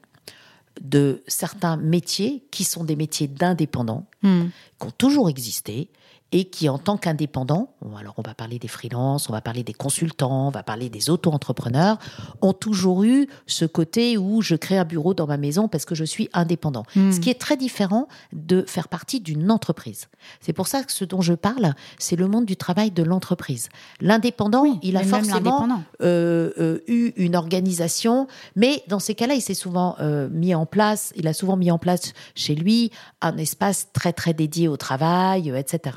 de 0.82 1.23
certains 1.28 1.78
métiers 1.78 2.43
qui 2.51 2.63
sont 2.63 2.84
des 2.84 2.95
métiers 2.95 3.28
d'indépendants, 3.28 4.05
Mhm. 4.21 4.51
qui 4.80 4.86
ont 4.88 4.91
toujours 4.91 5.28
existé 5.28 5.89
et 6.36 6.43
qui, 6.43 6.67
en 6.67 6.77
tant 6.77 6.97
qu'indépendants, 6.97 7.69
alors 7.97 8.13
on 8.17 8.21
va 8.21 8.33
parler 8.33 8.59
des 8.59 8.67
freelances, 8.67 9.29
on 9.29 9.31
va 9.31 9.39
parler 9.39 9.63
des 9.63 9.73
consultants, 9.73 10.47
on 10.47 10.51
va 10.51 10.63
parler 10.63 10.89
des 10.89 11.09
auto-entrepreneurs, 11.09 11.97
ont 12.41 12.51
toujours 12.51 13.05
eu 13.05 13.29
ce 13.47 13.63
côté 13.63 14.17
où 14.17 14.41
je 14.41 14.55
crée 14.55 14.77
un 14.77 14.83
bureau 14.83 15.13
dans 15.13 15.27
ma 15.27 15.38
maison 15.38 15.69
parce 15.69 15.86
que 15.86 15.95
je 15.95 16.03
suis 16.03 16.27
indépendant. 16.33 16.83
Mm. 16.97 17.13
Ce 17.13 17.21
qui 17.21 17.29
est 17.29 17.39
très 17.39 17.55
différent 17.55 18.09
de 18.33 18.65
faire 18.67 18.89
partie 18.89 19.21
d'une 19.21 19.49
entreprise. 19.49 20.09
C'est 20.41 20.51
pour 20.51 20.67
ça 20.67 20.83
que 20.83 20.91
ce 20.91 21.05
dont 21.05 21.21
je 21.21 21.31
parle, 21.31 21.73
c'est 21.99 22.17
le 22.17 22.27
monde 22.27 22.43
du 22.43 22.57
travail 22.57 22.91
de 22.91 23.01
l'entreprise. 23.01 23.69
L'indépendant, 24.01 24.63
Oui, 24.63 24.77
il 24.83 24.97
a 24.97 25.03
forcément 25.03 25.69
euh, 26.01 26.51
euh, 26.59 26.79
eu 26.88 27.13
une 27.15 27.38
organisation, 27.38 28.27
mais 28.57 28.83
dans 28.89 28.99
ces 28.99 29.15
cas-là, 29.15 29.36
il 29.36 29.41
s'est 29.41 29.53
souvent 29.53 29.95
euh, 30.01 30.27
mis 30.29 30.53
en 30.53 30.65
place, 30.65 31.13
il 31.15 31.29
a 31.29 31.33
souvent 31.33 31.55
mis 31.55 31.71
en 31.71 31.77
place 31.77 32.11
chez 32.36 32.55
lui 32.55 32.91
un 33.21 33.38
espace 33.38 33.88
très 33.93 34.11
très 34.11 34.33
dédié 34.33 34.67
au 34.67 34.75
travail, 34.75 35.53
etc. 35.55 35.95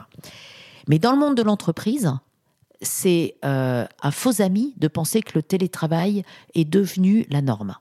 Mais 0.89 0.99
dans 0.99 1.13
le 1.13 1.19
monde 1.19 1.37
de 1.37 1.43
l'entreprise, 1.43 2.13
c'est 2.81 3.37
euh, 3.45 3.87
un 4.03 4.11
faux 4.11 4.41
ami 4.41 4.75
de 4.77 4.89
penser 4.89 5.23
que 5.23 5.33
le 5.35 5.43
télétravail 5.43 6.25
est 6.55 6.65
devenu 6.65 7.27
la 7.31 7.43
norme. 7.43 7.77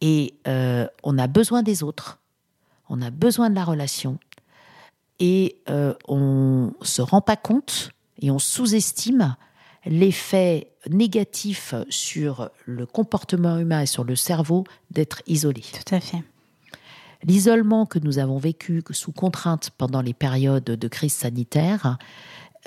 Et 0.00 0.34
euh, 0.46 0.86
on 1.02 1.18
a 1.18 1.26
besoin 1.26 1.62
des 1.62 1.82
autres, 1.82 2.18
on 2.88 3.00
a 3.00 3.10
besoin 3.10 3.48
de 3.48 3.54
la 3.54 3.64
relation, 3.64 4.18
et 5.18 5.56
euh, 5.70 5.94
on 6.08 6.72
se 6.82 7.00
rend 7.00 7.22
pas 7.22 7.36
compte 7.36 7.90
et 8.20 8.30
on 8.30 8.38
sous-estime 8.38 9.36
l'effet 9.86 10.72
négatif 10.90 11.74
sur 11.88 12.50
le 12.66 12.86
comportement 12.86 13.58
humain 13.58 13.82
et 13.82 13.86
sur 13.86 14.04
le 14.04 14.16
cerveau 14.16 14.64
d'être 14.90 15.22
isolé. 15.26 15.62
Tout 15.62 15.94
à 15.94 16.00
fait. 16.00 16.22
L'isolement 17.24 17.86
que 17.86 17.98
nous 17.98 18.18
avons 18.18 18.38
vécu 18.38 18.82
sous 18.90 19.12
contrainte 19.12 19.70
pendant 19.78 20.02
les 20.02 20.14
périodes 20.14 20.64
de 20.64 20.88
crise 20.88 21.14
sanitaire 21.14 21.98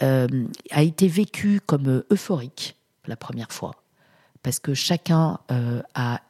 euh, 0.02 0.28
a 0.72 0.84
été 0.84 1.08
vécu 1.08 1.62
comme 1.66 2.04
euphorique 2.12 2.78
la 3.06 3.16
première 3.16 3.52
fois, 3.52 3.72
parce 4.43 4.60
que 4.60 4.74
chacun 4.74 5.39
euh, 5.52 5.82
a 5.95 6.22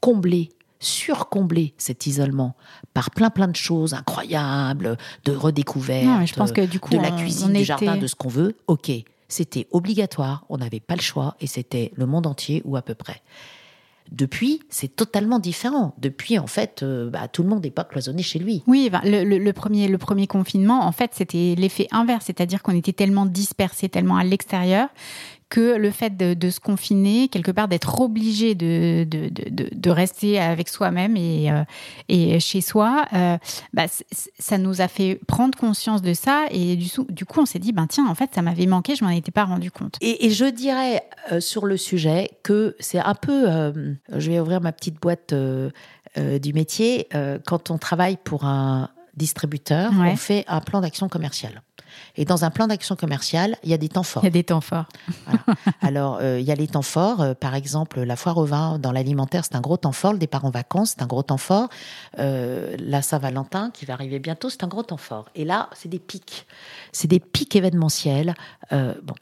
comblé, 0.00 0.50
surcomblé 0.80 1.74
cet 1.78 2.06
isolement 2.06 2.56
par 2.94 3.10
plein 3.10 3.30
plein 3.30 3.48
de 3.48 3.56
choses 3.56 3.94
incroyables, 3.94 4.96
de 5.24 5.32
redécouvertes, 5.32 6.04
Non, 6.04 6.24
je 6.24 6.34
pense 6.34 6.52
que 6.52 6.64
du 6.64 6.80
coup, 6.80 6.90
de 6.90 6.98
la 6.98 7.10
cuisine, 7.10 7.52
du 7.52 7.64
jardin, 7.64 7.96
de 7.96 8.06
ce 8.06 8.14
qu'on 8.14 8.28
veut. 8.28 8.56
Ok, 8.66 8.90
c'était 9.28 9.66
obligatoire, 9.72 10.44
on 10.48 10.58
n'avait 10.58 10.80
pas 10.80 10.94
le 10.94 11.02
choix, 11.02 11.36
et 11.40 11.46
c'était 11.46 11.92
le 11.96 12.06
monde 12.06 12.26
entier 12.26 12.62
ou 12.64 12.76
à 12.76 12.82
peu 12.82 12.94
près. 12.94 13.20
Depuis, 14.12 14.60
c'est 14.70 14.94
totalement 14.94 15.38
différent. 15.38 15.94
Depuis, 15.98 16.38
en 16.38 16.46
fait, 16.46 16.82
euh, 16.82 17.10
bah, 17.10 17.28
tout 17.28 17.42
le 17.42 17.48
monde 17.48 17.62
n'est 17.62 17.70
pas 17.70 17.84
cloisonné 17.84 18.22
chez 18.22 18.38
lui. 18.38 18.62
Oui, 18.66 18.90
le, 19.04 19.24
le- 19.24 19.52
premier, 19.52 19.88
le 19.88 19.98
premier 19.98 20.26
confinement, 20.26 20.84
en 20.86 20.92
fait, 20.92 21.10
c'était 21.14 21.54
l'effet 21.56 21.88
inverse, 21.90 22.24
c'est-à-dire 22.26 22.62
qu'on 22.62 22.74
était 22.74 22.92
tellement 22.92 23.26
dispersés, 23.26 23.88
tellement 23.88 24.16
à 24.16 24.24
l'extérieur, 24.24 24.88
que 25.48 25.76
le 25.76 25.90
fait 25.90 26.16
de, 26.16 26.50
se 26.50 26.60
confiner, 26.60 27.28
quelque 27.28 27.50
part 27.50 27.68
d'être 27.68 28.00
obligé 28.00 28.54
de, 28.54 29.04
de, 29.04 29.30
de, 29.30 29.90
rester 29.90 30.38
avec 30.38 30.68
soi-même 30.68 31.16
et, 31.16 31.50
euh, 31.50 31.64
et 32.08 32.38
chez 32.40 32.60
soi, 32.60 33.06
euh, 33.14 33.38
bah, 33.72 33.84
ça 34.38 34.58
nous 34.58 34.80
a 34.80 34.88
fait 34.88 35.18
prendre 35.26 35.56
conscience 35.58 36.02
de 36.02 36.12
ça 36.12 36.46
et 36.50 36.76
du, 36.76 37.24
coup, 37.24 37.40
on 37.40 37.46
s'est 37.46 37.58
dit, 37.58 37.72
ben 37.72 37.86
tiens, 37.86 38.06
en 38.08 38.14
fait, 38.14 38.30
ça 38.34 38.42
m'avait 38.42 38.66
manqué, 38.66 38.94
je 38.94 39.04
m'en 39.04 39.10
étais 39.10 39.30
pas 39.30 39.44
rendu 39.44 39.70
compte. 39.70 39.96
Et, 40.00 40.28
je 40.30 40.44
dirais 40.44 41.02
euh, 41.32 41.40
sur 41.40 41.64
le 41.64 41.76
sujet 41.76 42.30
que 42.42 42.76
c'est 42.80 42.98
un 42.98 43.14
peu, 43.14 43.46
je 44.14 44.30
vais 44.30 44.40
ouvrir 44.40 44.60
ma 44.60 44.72
petite 44.72 45.00
boîte 45.00 45.34
du 45.34 46.52
métier, 46.52 47.08
quand 47.46 47.70
on 47.70 47.78
travaille 47.78 48.18
pour 48.22 48.44
un 48.44 48.90
distributeur, 49.18 49.90
Ouais. 49.92 50.12
on 50.12 50.16
fait 50.16 50.44
un 50.48 50.60
plan 50.60 50.80
d'action 50.80 51.08
commercial. 51.08 51.62
Et 52.16 52.24
dans 52.24 52.44
un 52.44 52.50
plan 52.50 52.66
d'action 52.68 52.96
commercial, 52.96 53.56
il 53.64 53.70
y 53.70 53.74
a 53.74 53.78
des 53.78 53.88
temps 53.88 54.02
forts. 54.02 54.22
Il 54.22 54.26
y 54.26 54.28
a 54.28 54.30
des 54.30 54.44
temps 54.44 54.60
forts. 54.60 54.86
Voilà. 55.26 55.40
Alors, 55.80 56.18
euh, 56.20 56.38
il 56.38 56.46
y 56.46 56.52
a 56.52 56.54
les 56.54 56.68
temps 56.68 56.82
forts. 56.82 57.20
euh, 57.22 57.34
par 57.34 57.54
exemple, 57.54 58.00
la 58.02 58.14
foire 58.14 58.36
au 58.38 58.44
vin 58.44 58.78
dans 58.78 58.92
l'alimentaire, 58.92 59.44
c'est 59.44 59.56
un 59.56 59.60
gros 59.60 59.76
temps 59.78 59.92
fort. 59.92 60.12
Le 60.12 60.18
départ 60.18 60.44
en 60.44 60.50
vacances, 60.50 60.90
c'est 60.96 61.02
un 61.02 61.06
gros 61.06 61.22
temps 61.22 61.38
fort. 61.38 61.68
Euh, 62.18 62.76
la 62.78 63.02
Saint-Valentin, 63.02 63.70
qui 63.72 63.84
va 63.84 63.94
arriver 63.94 64.18
bientôt, 64.20 64.48
c'est 64.50 64.62
un 64.64 64.68
gros 64.68 64.82
temps 64.82 64.96
fort. 64.96 65.26
Et 65.34 65.44
là, 65.44 65.68
c'est 65.74 65.88
des 65.88 65.98
pics. 65.98 66.46
C'est 66.92 67.08
des 67.08 67.20
pics 67.20 67.56
événementiels. 67.56 68.34
Bon. 68.70 69.14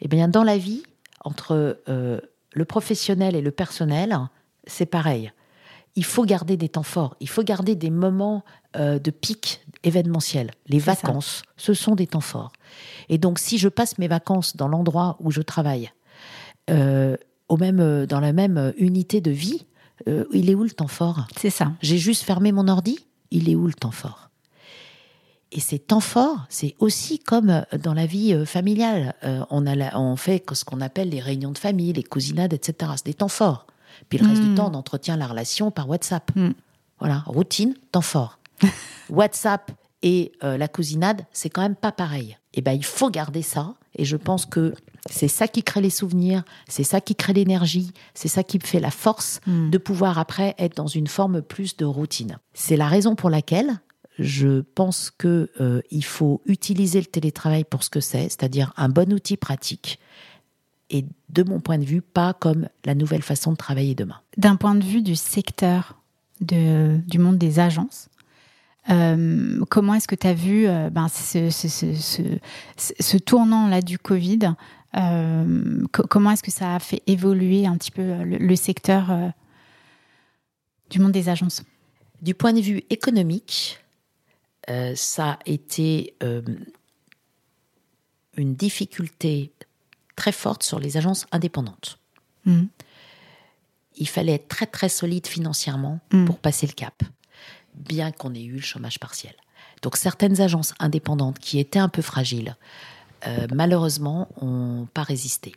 Eh 0.00 0.08
bien, 0.08 0.28
dans 0.28 0.44
la 0.44 0.58
vie, 0.58 0.82
entre 1.24 1.80
le 1.86 2.64
professionnel 2.64 3.34
et 3.34 3.42
le 3.42 3.50
personnel, 3.50 4.16
c'est 4.66 4.86
pareil. 4.86 5.32
Il 5.96 6.04
faut 6.04 6.24
garder 6.24 6.56
des 6.56 6.68
temps 6.68 6.82
forts. 6.82 7.16
Il 7.20 7.28
faut 7.28 7.42
garder 7.42 7.74
des 7.74 7.90
moments 7.90 8.44
euh, 8.76 8.98
de 8.98 9.10
pic 9.10 9.60
événementiels. 9.82 10.50
Les 10.66 10.80
ça. 10.80 10.92
vacances, 10.94 11.42
ce 11.56 11.74
sont 11.74 11.94
des 11.94 12.06
temps 12.06 12.20
forts. 12.20 12.52
Et 13.08 13.18
donc, 13.18 13.38
si 13.38 13.58
je 13.58 13.68
passe 13.68 13.98
mes 13.98 14.08
vacances 14.08 14.56
dans 14.56 14.68
l'endroit 14.68 15.16
où 15.20 15.30
je 15.30 15.42
travaille, 15.42 15.90
euh, 16.70 17.16
au 17.48 17.56
même, 17.56 17.80
euh, 17.80 18.06
dans 18.06 18.20
la 18.20 18.32
même 18.32 18.72
unité 18.78 19.20
de 19.20 19.30
vie, 19.30 19.66
euh, 20.08 20.24
il 20.32 20.50
est 20.50 20.54
où 20.54 20.64
le 20.64 20.70
temps 20.70 20.88
fort? 20.88 21.26
C'est 21.36 21.50
ça. 21.50 21.72
J'ai 21.80 21.98
juste 21.98 22.22
fermé 22.24 22.52
mon 22.52 22.68
ordi, 22.68 22.98
il 23.30 23.48
est 23.48 23.54
où 23.54 23.66
le 23.66 23.74
temps 23.74 23.92
fort? 23.92 24.30
Et 25.52 25.60
ces 25.60 25.78
temps 25.78 26.00
forts, 26.00 26.44
c'est 26.48 26.74
aussi 26.80 27.20
comme 27.20 27.62
dans 27.80 27.94
la 27.94 28.04
vie 28.04 28.44
familiale. 28.44 29.14
Euh, 29.22 29.44
on, 29.50 29.64
a 29.66 29.76
la- 29.76 29.98
on 29.98 30.16
fait 30.16 30.44
ce 30.52 30.64
qu'on 30.64 30.80
appelle 30.80 31.08
les 31.10 31.20
réunions 31.20 31.52
de 31.52 31.58
famille, 31.58 31.92
les 31.92 32.02
cousinades, 32.02 32.52
etc. 32.52 32.90
C'est 32.96 33.06
des 33.06 33.14
temps 33.14 33.28
forts. 33.28 33.66
Puis 34.08 34.18
le 34.18 34.26
reste 34.26 34.42
du 34.42 34.48
Mm. 34.50 34.54
temps, 34.56 34.70
on 34.72 34.74
entretient 34.74 35.16
la 35.16 35.26
relation 35.28 35.70
par 35.70 35.88
WhatsApp. 35.88 36.30
Mm. 36.34 36.50
Voilà, 36.98 37.22
routine, 37.26 37.74
temps 37.92 38.00
fort. 38.02 38.38
WhatsApp 39.10 39.70
et 40.02 40.32
euh, 40.44 40.56
la 40.56 40.68
cousinade, 40.68 41.24
c'est 41.32 41.50
quand 41.50 41.62
même 41.62 41.76
pas 41.76 41.92
pareil. 41.92 42.36
Et 42.54 42.62
ben, 42.62 42.72
il 42.72 42.84
faut 42.84 43.10
garder 43.10 43.42
ça. 43.42 43.74
Et 43.96 44.04
je 44.04 44.16
pense 44.16 44.46
que 44.46 44.74
c'est 45.08 45.28
ça 45.28 45.48
qui 45.48 45.62
crée 45.62 45.80
les 45.80 45.90
souvenirs, 45.90 46.44
c'est 46.68 46.84
ça 46.84 47.00
qui 47.00 47.14
crée 47.14 47.32
l'énergie, 47.32 47.92
c'est 48.14 48.28
ça 48.28 48.42
qui 48.42 48.58
fait 48.58 48.80
la 48.80 48.90
force 48.90 49.40
Mm. 49.46 49.70
de 49.70 49.78
pouvoir 49.78 50.18
après 50.18 50.54
être 50.58 50.76
dans 50.76 50.86
une 50.86 51.06
forme 51.06 51.42
plus 51.42 51.76
de 51.76 51.84
routine. 51.84 52.38
C'est 52.54 52.76
la 52.76 52.88
raison 52.88 53.14
pour 53.14 53.30
laquelle 53.30 53.80
je 54.18 54.60
pense 54.60 55.10
que 55.10 55.50
euh, 55.60 55.82
il 55.90 56.04
faut 56.04 56.40
utiliser 56.46 57.00
le 57.00 57.06
télétravail 57.06 57.64
pour 57.64 57.84
ce 57.84 57.90
que 57.90 58.00
c'est, 58.00 58.24
c'est-à-dire 58.24 58.72
un 58.76 58.88
bon 58.88 59.12
outil 59.12 59.36
pratique. 59.36 59.98
Et 60.88 61.04
de 61.28 61.42
mon 61.42 61.60
point 61.60 61.78
de 61.78 61.84
vue, 61.84 62.00
pas 62.00 62.32
comme 62.32 62.68
la 62.84 62.94
nouvelle 62.94 63.22
façon 63.22 63.52
de 63.52 63.56
travailler 63.56 63.94
demain. 63.94 64.20
D'un 64.36 64.56
point 64.56 64.74
de 64.74 64.84
vue 64.84 65.02
du 65.02 65.16
secteur 65.16 65.96
de, 66.40 66.98
du 67.06 67.18
monde 67.18 67.38
des 67.38 67.58
agences, 67.58 68.08
euh, 68.90 69.64
comment 69.70 69.94
est-ce 69.94 70.08
que 70.08 70.14
tu 70.14 70.26
as 70.26 70.34
vu 70.34 70.66
euh, 70.66 70.90
ben, 70.90 71.08
ce, 71.08 71.50
ce, 71.50 71.68
ce, 71.68 71.94
ce, 71.94 72.22
ce 73.00 73.16
tournant-là 73.16 73.82
du 73.82 73.98
Covid 73.98 74.54
euh, 74.96 75.84
co- 75.92 76.06
Comment 76.08 76.30
est-ce 76.32 76.42
que 76.42 76.50
ça 76.52 76.74
a 76.76 76.78
fait 76.78 77.02
évoluer 77.06 77.66
un 77.66 77.76
petit 77.76 77.90
peu 77.90 78.02
le, 78.22 78.38
le 78.38 78.56
secteur 78.56 79.32
du 80.90 80.98
monde 81.00 81.12
des 81.12 81.28
agences? 81.28 81.62
Du 82.22 82.34
point 82.34 82.52
de 82.52 82.60
vue 82.60 82.82
économique, 82.90 83.78
ça 84.94 85.32
a 85.32 85.38
été 85.46 86.14
une 88.36 88.54
difficulté 88.54 89.52
très 90.14 90.32
forte 90.32 90.62
sur 90.62 90.78
les 90.78 90.96
agences 90.96 91.26
indépendantes. 91.32 91.98
Mhm. 92.44 92.68
Il 93.98 94.08
fallait 94.08 94.32
être 94.34 94.48
très 94.48 94.66
très 94.66 94.88
solide 94.88 95.26
financièrement 95.26 96.00
Mm. 96.12 96.26
pour 96.26 96.38
passer 96.38 96.66
le 96.66 96.72
cap, 96.74 97.02
bien 97.76 98.12
qu'on 98.12 98.34
ait 98.34 98.42
eu 98.42 98.56
le 98.56 98.60
chômage 98.62 98.98
partiel. 98.98 99.34
Donc 99.82 99.96
certaines 99.96 100.40
agences 100.40 100.74
indépendantes 100.78 101.38
qui 101.38 101.58
étaient 101.58 101.78
un 101.78 101.88
peu 101.88 102.02
fragiles, 102.02 102.56
euh, 103.26 103.46
malheureusement, 103.54 104.28
n'ont 104.40 104.86
pas 104.86 105.02
résisté. 105.02 105.52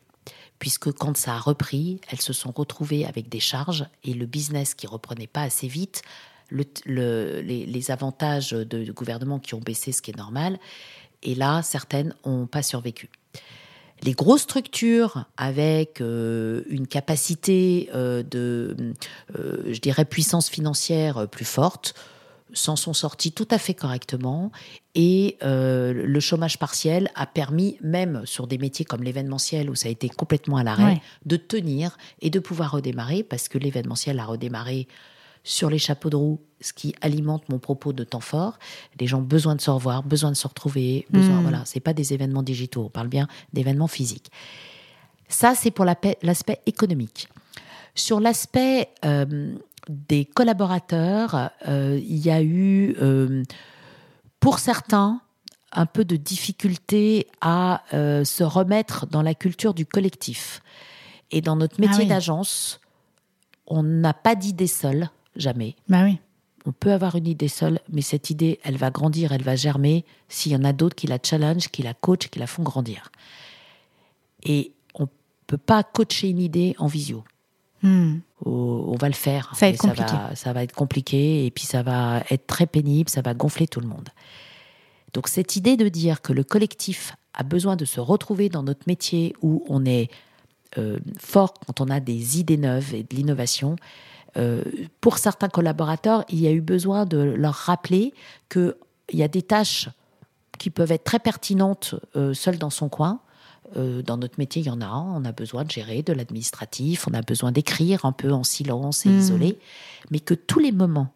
Puisque 0.60 0.92
quand 0.92 1.16
ça 1.16 1.36
a 1.36 1.40
repris, 1.40 2.02
elles 2.10 2.22
se 2.22 2.34
sont 2.34 2.52
retrouvées 2.52 3.06
avec 3.06 3.30
des 3.30 3.40
charges 3.40 3.86
et 4.04 4.14
le 4.14 4.26
business 4.26 4.74
qui 4.76 4.88
reprenait 4.88 5.28
pas 5.28 5.44
assez 5.44 5.68
vite, 5.68 6.02
le- 6.50 6.66
le- 6.86 7.42
les, 7.42 7.66
les 7.66 7.92
avantages 7.92 8.52
de, 8.52 8.64
de 8.64 8.92
gouvernement 8.92 9.40
qui 9.40 9.54
ont 9.54 9.62
baissé, 9.62 9.92
ce 9.94 10.02
qui 10.02 10.12
est 10.12 10.18
normal, 10.18 10.60
et 11.24 11.36
là, 11.36 11.62
certaines 11.62 12.14
n'ont 12.26 12.48
pas 12.48 12.64
survécu. 12.64 13.10
Les 14.04 14.14
grosses 14.14 14.42
structures 14.44 15.26
avec 15.38 16.02
euh, 16.02 16.64
une 16.70 16.88
capacité 16.88 17.90
euh, 17.94 18.24
de, 18.24 18.94
euh, 19.38 19.64
je 19.72 19.80
dirais, 19.80 20.06
puissance 20.06 20.50
financière 20.50 21.28
plus 21.28 21.46
forte, 21.46 21.94
s'en 22.54 22.76
sont 22.76 22.94
sortis 22.94 23.32
tout 23.32 23.48
à 23.52 23.60
fait 23.60 23.76
correctement 23.76 24.52
et 24.96 25.38
le 25.42 26.20
chômage 26.20 26.58
partiel 26.58 27.12
a 27.14 27.28
permis, 27.28 27.78
même 27.82 28.24
sur 28.26 28.48
des 28.48 28.58
métiers 28.58 28.86
comme 28.86 29.04
l'événementiel 29.04 29.70
où 29.70 29.76
ça 29.76 29.88
a 29.88 29.92
été 29.92 30.10
complètement 30.10 30.58
à 30.58 30.64
l'arrêt, 30.64 30.84
Ouais. 30.84 31.02
de 31.28 31.36
tenir 31.36 31.96
et 32.22 32.32
de 32.32 32.40
pouvoir 32.40 32.72
redémarrer 32.72 33.22
parce 33.22 33.50
que 33.50 33.60
l'événementiel 33.60 34.20
a 34.20 34.26
redémarré 34.26 34.88
sur 35.50 35.72
les 35.72 35.80
chapeaux 35.80 36.12
de 36.12 36.16
roue, 36.16 36.40
ce 36.62 36.74
qui 36.74 36.94
alimente 37.02 37.50
mon 37.50 37.58
propos 37.58 37.92
de 37.92 38.04
temps 38.04 38.20
fort. 38.20 38.60
Les 39.00 39.08
gens 39.08 39.18
ont 39.18 39.24
besoin 39.24 39.56
de 39.56 39.62
se 39.62 39.72
revoir, 39.72 40.04
besoin 40.04 40.30
de 40.30 40.36
se 40.36 40.48
retrouver, 40.48 41.08
besoin, 41.10 41.40
Mm. 41.40 41.42
voilà, 41.42 41.64
c'est 41.66 41.80
pas 41.80 41.94
des 41.94 42.14
événements 42.14 42.44
digitaux, 42.44 42.84
on 42.86 42.90
parle 42.90 43.08
bien 43.08 43.28
d'événements 43.52 43.88
physiques. 43.88 44.30
Ça, 45.28 45.56
c'est 45.56 45.72
pour 45.72 45.86
l'aspect 45.86 46.60
économique. 46.68 47.30
Sur 47.96 48.20
l'aspect 48.20 48.90
euh, 49.06 49.56
des 49.90 50.26
collaborateurs, 50.26 51.50
euh, 51.68 52.00
il 52.00 52.18
y 52.18 52.30
a 52.30 52.44
eu, 52.44 52.96
euh, 53.02 53.42
pour 54.40 54.60
certains, 54.60 55.20
un 55.72 55.88
peu 55.88 56.06
de 56.06 56.16
difficulté 56.16 57.28
à 57.42 57.84
se 57.92 58.44
remettre 58.44 59.06
dans 59.08 59.22
la 59.24 59.34
culture 59.36 59.74
du 59.76 59.86
collectif. 59.86 60.62
Et 61.32 61.42
dans 61.42 61.56
notre 61.56 61.80
métier 61.80 61.96
Ah 62.00 62.04
oui. 62.04 62.08
d'agence, 62.08 62.80
on 63.68 63.84
n'a 63.84 64.14
pas 64.16 64.34
d'idée 64.36 64.66
seule, 64.66 65.10
jamais. 65.36 65.76
Bah 65.88 66.04
oui. 66.04 66.20
On 66.66 66.72
peut 66.72 66.92
avoir 66.92 67.16
une 67.16 67.28
idée 67.28 67.48
seule, 67.48 67.80
mais 67.90 68.02
cette 68.02 68.30
idée, 68.30 68.60
elle 68.64 68.78
va 68.78 68.92
grandir, 68.92 69.32
elle 69.32 69.44
va 69.44 69.56
germer 69.56 70.06
s'il 70.28 70.52
y 70.52 70.56
en 70.56 70.64
a 70.64 70.74
d'autres 70.74 70.96
qui 70.96 71.08
la 71.08 71.18
challenge, 71.22 71.70
qui 71.70 71.84
la 71.84 71.94
coachent, 71.94 72.30
qui 72.30 72.40
la 72.40 72.48
font 72.48 72.64
grandir. 72.64 73.12
Et 74.44 74.74
on 74.94 75.08
peut 75.48 75.58
pas 75.58 75.84
coacher 75.84 76.30
une 76.30 76.40
idée 76.40 76.76
en 76.78 76.88
visio. 76.88 77.24
Hmm. 77.82 78.18
On 78.46 78.96
va 79.00 79.08
le 79.08 79.14
faire. 79.14 79.54
Ça 79.56 79.68
va 79.68 79.72
être 79.72 79.80
compliqué. 79.80 80.12
va, 80.12 80.36
ça 80.36 80.54
va 80.54 80.64
être 80.64 80.76
compliqué 80.76 81.46
et 81.46 81.52
puis 81.52 81.66
ça 81.66 81.82
va 81.82 82.24
être 82.30 82.46
très 82.46 82.68
pénible, 82.68 83.10
ça 83.10 83.22
va 83.22 83.34
gonfler 83.34 83.68
tout 83.68 83.80
le 83.80 83.88
monde. 83.88 84.10
Donc 85.14 85.28
cette 85.28 85.56
idée 85.56 85.78
de 85.78 85.88
dire 85.88 86.22
que 86.22 86.34
le 86.34 86.44
collectif 86.44 87.16
a 87.34 87.44
besoin 87.44 87.76
de 87.76 87.86
se 87.86 88.00
retrouver 88.00 88.50
dans 88.50 88.64
notre 88.64 88.84
métier 88.88 89.34
où 89.42 89.64
on 89.68 89.86
est 89.86 90.10
euh, 90.78 91.00
fort 91.18 91.54
quand 91.54 91.82
on 91.82 91.90
a 91.90 92.00
des 92.00 92.40
idées 92.40 92.58
neuves 92.58 92.94
et 92.94 93.04
de 93.04 93.16
l'innovation, 93.16 93.76
euh, 94.38 94.64
pour 95.02 95.18
certains 95.18 95.50
collaborateurs, 95.50 96.24
il 96.30 96.40
y 96.40 96.48
a 96.48 96.52
eu 96.52 96.62
besoin 96.62 97.06
de 97.06 97.18
leur 97.18 97.54
rappeler 97.56 98.14
qu'il 98.50 98.74
y 99.14 99.24
a 99.24 99.28
des 99.28 99.42
tâches 99.42 99.90
qui 100.58 100.70
peuvent 100.70 100.92
être 100.92 101.04
très 101.04 101.20
pertinentes 101.20 101.96
euh, 102.16 102.34
seul 102.34 102.58
dans 102.58 102.70
son 102.70 102.90
coin. 102.90 103.20
Euh, 103.78 104.02
dans 104.02 104.18
notre 104.18 104.36
métier, 104.40 104.62
il 104.62 104.66
y 104.66 104.70
en 104.72 104.82
a. 104.82 104.88
On 104.90 105.24
a 105.26 105.32
besoin 105.32 105.64
de 105.64 105.72
gérer 105.72 106.02
de 106.02 106.12
l'administratif, 106.14 107.08
on 107.08 107.14
a 107.14 107.22
besoin 107.22 107.52
d'écrire 107.52 108.04
un 108.06 108.12
peu 108.12 108.32
en 108.32 108.44
silence 108.44 109.06
et 109.06 109.10
Mm. 109.10 109.20
isolé. 109.20 109.60
Mais 110.12 110.20
que 110.20 110.34
tous 110.34 110.60
les 110.60 110.72
moments 110.72 111.14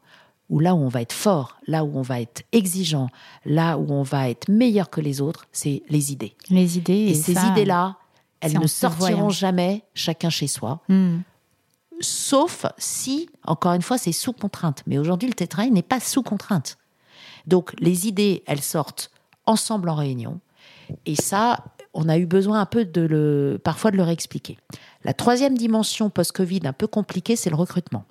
où 0.50 0.60
là 0.60 0.76
où 0.76 0.80
on 0.80 0.88
va 0.90 1.02
être 1.02 1.14
fort, 1.14 1.58
là 1.68 1.84
où 1.84 1.98
on 1.98 2.02
va 2.04 2.22
être 2.22 2.44
exigeant, 2.52 3.10
là 3.46 3.78
où 3.78 3.92
on 3.92 4.04
va 4.04 4.30
être 4.30 4.50
meilleur 4.50 4.90
que 4.90 5.02
les 5.02 5.20
autres, 5.22 5.48
c'est 5.52 5.82
les 5.90 6.12
idées. 6.12 6.36
Les 6.50 6.78
idées. 6.78 6.94
Et, 6.94 7.10
Et, 7.12 7.16
ces 7.16 7.34
idées-là, 7.34 7.96
elles 8.40 8.60
ne 8.60 8.68
sortiront 8.68 9.00
voyant. 9.16 9.30
jamais 9.30 9.84
chacun 9.96 10.30
chez 10.30 10.48
soi 10.48 10.82
Hmm. 10.90 11.20
Sauf 12.02 12.66
si, 12.78 13.30
encore 13.46 13.74
une 13.74 13.82
fois, 13.82 13.98
c'est 13.98 14.12
sous 14.12 14.34
contrainte. 14.34 14.84
Mais 14.88 14.98
aujourd'hui, 14.98 15.28
le 15.28 15.34
tétrail 15.34 15.72
n'est 15.72 15.82
pas 15.82 16.00
sous 16.00 16.24
contrainte. 16.24 16.78
Donc, 17.48 17.74
les 17.80 18.08
idées, 18.08 18.44
elles 18.46 18.62
sortent 18.62 19.12
ensemble 19.46 19.90
en 19.90 19.96
réunion. 19.96 20.40
Et 21.06 21.16
ça, 21.16 21.64
on 21.94 22.10
a 22.10 22.18
eu 22.18 22.26
besoin 22.26 22.62
un 22.62 22.66
peu 22.66 22.86
de 22.86 23.02
le, 23.02 23.60
parfois 23.64 23.92
de 23.92 23.98
le 23.98 24.04
réexpliquer. 24.04 24.58
La 25.04 25.14
troisième 25.14 25.58
dimension 25.58 26.10
post-Covid 26.10 26.62
un 26.66 26.74
peu 26.74 26.88
compliquée, 26.88 27.36
c'est 27.36 27.50
le 27.50 27.56
recrutement. 27.56 28.06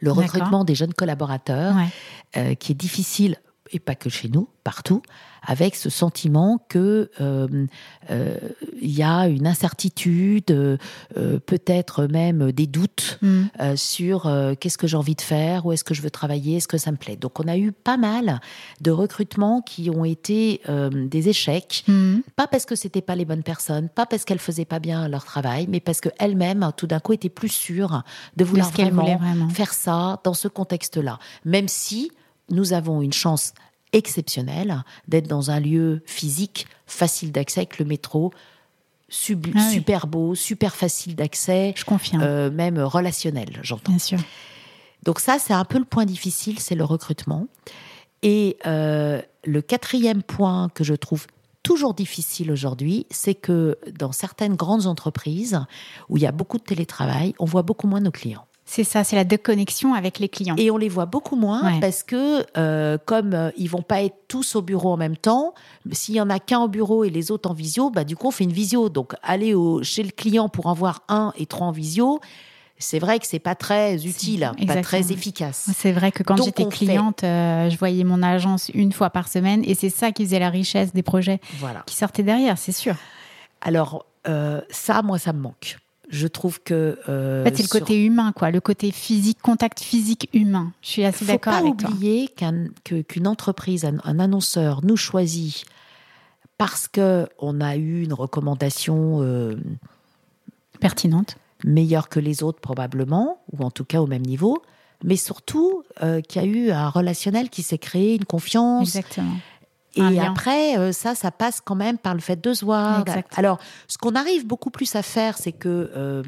Le 0.00 0.12
recrutement 0.12 0.64
des 0.64 0.74
jeunes 0.74 0.94
collaborateurs, 0.94 1.74
Ouais. 1.74 1.88
euh, 2.36 2.54
qui 2.54 2.72
est 2.72 2.74
difficile, 2.76 3.36
et 3.72 3.80
pas 3.80 3.94
que 3.94 4.08
chez 4.08 4.28
nous, 4.28 4.48
partout, 4.64 5.02
avec 5.48 5.74
ce 5.76 5.88
sentiment 5.88 6.60
que 6.68 7.10
euh, 7.22 7.66
euh, 8.10 8.36
il 8.82 8.90
y 8.90 9.02
a 9.02 9.26
une 9.28 9.46
incertitude, 9.46 10.50
euh, 10.50 10.76
euh, 11.16 11.38
peut-être 11.38 12.04
même 12.06 12.52
des 12.52 12.66
doutes 12.66 13.18
euh, 13.24 13.74
sur 13.74 14.26
euh, 14.26 14.54
qu'est-ce 14.60 14.76
que 14.76 14.86
j'ai 14.86 14.96
envie 14.98 15.14
de 15.14 15.22
faire, 15.22 15.64
où 15.64 15.72
est-ce 15.72 15.84
que 15.84 15.94
je 15.94 16.02
veux 16.02 16.10
travailler, 16.10 16.58
est-ce 16.58 16.68
que 16.68 16.76
ça 16.76 16.92
me 16.92 16.98
plaît. 16.98 17.16
Donc 17.16 17.40
on 17.40 17.48
a 17.48 17.56
eu 17.56 17.72
pas 17.72 17.96
mal 17.96 18.40
de 18.82 18.90
recrutements 18.90 19.62
qui 19.62 19.88
ont 19.88 20.04
été 20.04 20.60
euh, 20.68 20.90
des 21.08 21.28
échecs, 21.30 21.84
Hmm. 21.88 22.18
pas 22.36 22.46
parce 22.46 22.66
que 22.66 22.74
c'était 22.76 23.00
pas 23.00 23.16
les 23.16 23.24
bonnes 23.24 23.42
personnes, 23.42 23.88
pas 23.88 24.04
parce 24.04 24.24
qu'elles 24.26 24.38
faisaient 24.38 24.66
pas 24.66 24.78
bien 24.80 25.08
leur 25.08 25.24
travail, 25.24 25.66
mais 25.70 25.80
parce 25.80 26.02
qu'elles-mêmes, 26.02 26.70
tout 26.76 26.86
d'un 26.86 27.00
coup, 27.00 27.14
étaient 27.14 27.30
plus 27.30 27.48
sûres 27.48 28.02
de 28.36 28.44
vouloir 28.44 28.70
vraiment. 28.70 29.48
faire 29.48 29.72
ça 29.72 30.20
dans 30.24 30.34
ce 30.34 30.48
contexte-là. 30.48 31.18
Même 31.46 31.68
si 31.68 32.10
nous 32.50 32.74
avons 32.74 33.00
une 33.00 33.12
chance 33.14 33.54
exceptionnelle 33.92 34.82
d'être 35.08 35.26
dans 35.28 35.50
un 35.50 35.60
lieu 35.60 36.02
physique 36.06 36.66
facile 36.86 37.32
d'accès 37.32 37.60
avec 37.60 37.78
le 37.78 37.84
métro, 37.84 38.32
sub- 39.08 39.46
Ah 39.54 39.58
oui. 39.68 39.72
super 39.74 40.06
beau, 40.06 40.34
super 40.34 40.74
facile 40.74 41.14
d'accès, 41.16 41.72
Je 41.76 41.84
confirme. 41.84 42.22
euh, 42.22 42.50
même 42.50 42.78
relationnel, 42.78 43.58
j'entends. 43.62 43.92
Bien 43.92 43.98
sûr. 43.98 44.18
Donc 45.04 45.20
ça, 45.20 45.38
c'est 45.38 45.54
un 45.54 45.64
peu 45.64 45.78
le 45.78 45.84
point 45.84 46.04
difficile, 46.04 46.58
c'est 46.58 46.74
le 46.74 46.84
recrutement. 46.84 47.46
Et 48.22 48.56
euh, 48.66 49.22
le 49.44 49.62
quatrième 49.62 50.22
point 50.22 50.68
que 50.74 50.82
je 50.82 50.94
trouve 50.94 51.26
toujours 51.62 51.94
difficile 51.94 52.50
aujourd'hui, 52.50 53.06
c'est 53.10 53.34
que 53.34 53.78
dans 53.98 54.10
certaines 54.12 54.56
grandes 54.56 54.86
entreprises 54.86 55.60
où 56.08 56.16
il 56.16 56.22
y 56.22 56.26
a 56.26 56.32
beaucoup 56.32 56.58
de 56.58 56.64
télétravail, 56.64 57.34
on 57.38 57.44
voit 57.44 57.62
beaucoup 57.62 57.86
moins 57.86 58.00
nos 58.00 58.10
clients. 58.10 58.44
C'est 58.70 58.84
ça, 58.84 59.02
c'est 59.02 59.16
la 59.16 59.24
déconnexion 59.24 59.94
avec 59.94 60.18
les 60.18 60.28
clients. 60.28 60.54
Et 60.58 60.70
on 60.70 60.76
les 60.76 60.90
voit 60.90 61.06
beaucoup 61.06 61.36
moins 61.36 61.64
Ouais. 61.64 61.80
parce 61.80 62.02
que 62.02 62.44
euh, 62.58 62.98
comme 63.06 63.32
euh, 63.32 63.50
ils 63.56 63.70
vont 63.70 63.80
pas 63.80 64.02
être 64.02 64.16
tous 64.28 64.56
au 64.56 64.60
bureau 64.62 64.92
en 64.92 64.98
même 64.98 65.16
temps, 65.16 65.54
s'il 65.92 66.16
y 66.16 66.20
en 66.20 66.28
a 66.28 66.38
qu'un 66.38 66.60
au 66.60 66.68
bureau 66.68 67.02
et 67.02 67.08
les 67.08 67.30
autres 67.30 67.50
en 67.50 67.54
visio, 67.54 67.88
bah 67.88 68.04
du 68.04 68.14
coup 68.14 68.26
on 68.28 68.30
fait 68.30 68.44
une 68.44 68.52
visio. 68.52 68.90
Donc 68.90 69.14
aller 69.22 69.54
au, 69.54 69.82
chez 69.82 70.02
le 70.02 70.10
client 70.10 70.50
pour 70.50 70.66
en 70.66 70.74
voir 70.74 71.00
un 71.08 71.32
et 71.38 71.46
trois 71.46 71.66
en 71.68 71.70
visio, 71.72 72.20
c'est 72.76 72.98
vrai 72.98 73.18
que 73.18 73.26
c'est 73.26 73.38
pas 73.38 73.54
très 73.54 74.06
utile, 74.06 74.52
pas 74.66 74.82
très 74.82 75.12
efficace. 75.12 75.70
C'est 75.74 75.92
vrai 75.92 76.12
que 76.12 76.22
quand 76.22 76.36
j'étais 76.36 76.64
fait- 76.64 76.68
cliente, 76.68 77.24
euh, 77.24 77.70
je 77.70 77.78
voyais 77.78 78.04
mon 78.04 78.22
agence 78.22 78.68
une 78.74 78.92
fois 78.92 79.08
par 79.08 79.28
semaine 79.28 79.62
et 79.64 79.74
c'est 79.74 79.88
ça 79.90 80.12
qui 80.12 80.24
faisait 80.26 80.38
la 80.40 80.50
richesse 80.50 80.92
des 80.92 81.02
projets 81.02 81.40
Voilà. 81.58 81.84
qui 81.86 81.96
sortaient 81.96 82.22
derrière, 82.22 82.58
c'est 82.58 82.72
sûr. 82.72 82.94
Alors, 83.62 84.04
euh, 84.28 84.60
ça, 84.68 85.00
moi, 85.02 85.18
ça 85.18 85.32
me 85.32 85.40
manque. 85.40 85.78
Je 86.08 86.26
trouve 86.26 86.60
que. 86.62 86.98
en 87.06 87.44
fait, 87.44 87.56
c'est 87.56 87.62
le 87.62 87.68
côté 87.68 88.04
humain, 88.04 88.32
quoi, 88.32 88.50
le 88.50 88.60
côté 88.60 88.90
physique, 88.90 89.40
contact 89.42 89.80
physique 89.80 90.28
humain. 90.32 90.72
Je 90.82 90.88
suis 90.88 91.04
assez 91.04 91.24
d'accord 91.24 91.54
avec 91.54 91.76
toi. 91.76 91.88
Faut 91.88 91.94
pas 91.94 91.98
oublier 91.98 92.30
qu'une 92.84 93.26
entreprise, 93.26 93.84
un, 93.84 94.18
annonceur 94.18 94.84
nous 94.84 94.96
choisit 94.96 95.64
parce 96.56 96.88
que 96.88 97.28
on 97.38 97.60
a 97.60 97.76
eu 97.76 98.02
une 98.02 98.14
recommandation 98.14 99.56
pertinente, 100.80 101.36
meilleure 101.64 102.08
que 102.08 102.20
les 102.20 102.42
autres 102.42 102.60
probablement, 102.60 103.40
ou 103.52 103.64
en 103.64 103.70
tout 103.70 103.84
cas 103.84 104.00
au 104.00 104.06
même 104.06 104.22
niveau, 104.22 104.62
mais 105.04 105.16
surtout 105.16 105.84
qu'il 106.28 106.42
y 106.42 106.44
a 106.44 106.48
eu 106.48 106.70
un 106.70 106.88
relationnel 106.88 107.50
qui 107.50 107.62
s'est 107.62 107.78
créé, 107.78 108.16
une 108.16 108.24
confiance. 108.24 108.96
Exactement. 108.96 109.36
Et 109.96 110.20
après, 110.20 110.78
euh, 110.78 110.92
ça, 110.92 111.14
ça 111.14 111.30
passe 111.30 111.60
quand 111.60 111.74
même 111.74 111.98
par 111.98 112.14
le 112.14 112.20
fait 112.20 112.42
de 112.42 112.52
se 112.52 112.64
voir. 112.64 113.04
Alors, 113.36 113.58
ce 113.88 113.98
qu'on 113.98 114.14
arrive 114.14 114.46
beaucoup 114.46 114.70
plus 114.70 114.94
à 114.94 115.02
faire, 115.02 115.36
c'est 115.38 115.52
que 115.52 115.90
euh, 115.96 116.22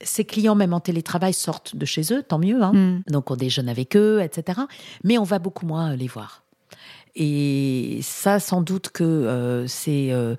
ces 0.00 0.24
clients, 0.24 0.54
même 0.54 0.72
en 0.72 0.80
télétravail, 0.80 1.32
sortent 1.32 1.74
de 1.74 1.84
chez 1.84 2.12
eux, 2.12 2.22
tant 2.22 2.38
mieux. 2.38 2.62
Hein. 2.62 2.72
Mm. 2.72 3.02
Donc, 3.08 3.30
on 3.30 3.36
déjeune 3.36 3.68
avec 3.68 3.96
eux, 3.96 4.20
etc. 4.22 4.60
Mais 5.04 5.18
on 5.18 5.24
va 5.24 5.38
beaucoup 5.38 5.66
moins 5.66 5.96
les 5.96 6.06
voir. 6.06 6.41
Et 7.14 8.00
ça, 8.02 8.40
sans 8.40 8.62
doute 8.62 8.88
que 8.88 9.04
euh, 9.04 9.66
c'est 9.66 10.12
euh, 10.12 10.34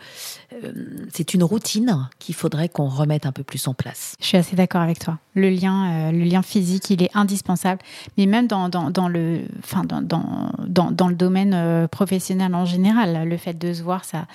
euh, 0.53 0.71
c'est 1.13 1.35
une 1.35 1.43
routine 1.43 2.09
qu'il 2.17 2.33
faudrait 2.33 2.67
qu'on 2.67 2.87
remette 2.87 3.27
un 3.27 3.31
peu 3.31 3.43
plus 3.43 3.67
en 3.67 3.75
place. 3.75 4.15
Je 4.19 4.25
suis 4.25 4.37
assez 4.37 4.55
d'accord 4.55 4.81
avec 4.81 4.97
toi. 4.97 5.19
Le 5.35 5.51
lien, 5.51 6.11
le 6.11 6.23
lien 6.23 6.41
physique, 6.41 6.89
il 6.89 7.03
est 7.03 7.11
indispensable. 7.13 7.79
Mais 8.17 8.25
même 8.25 8.47
dans, 8.47 8.69
dans, 8.69 8.89
dans 8.89 9.07
le, 9.07 9.41
enfin 9.63 9.83
dans, 9.83 10.01
dans, 10.01 10.91
dans, 10.91 11.07
le 11.07 11.15
domaine 11.15 11.87
professionnel 11.89 12.55
en 12.55 12.65
général, 12.65 13.27
le 13.27 13.37
fait 13.37 13.57
de 13.57 13.71
se 13.73 13.83
voir, 13.83 14.03
ça, 14.03 14.25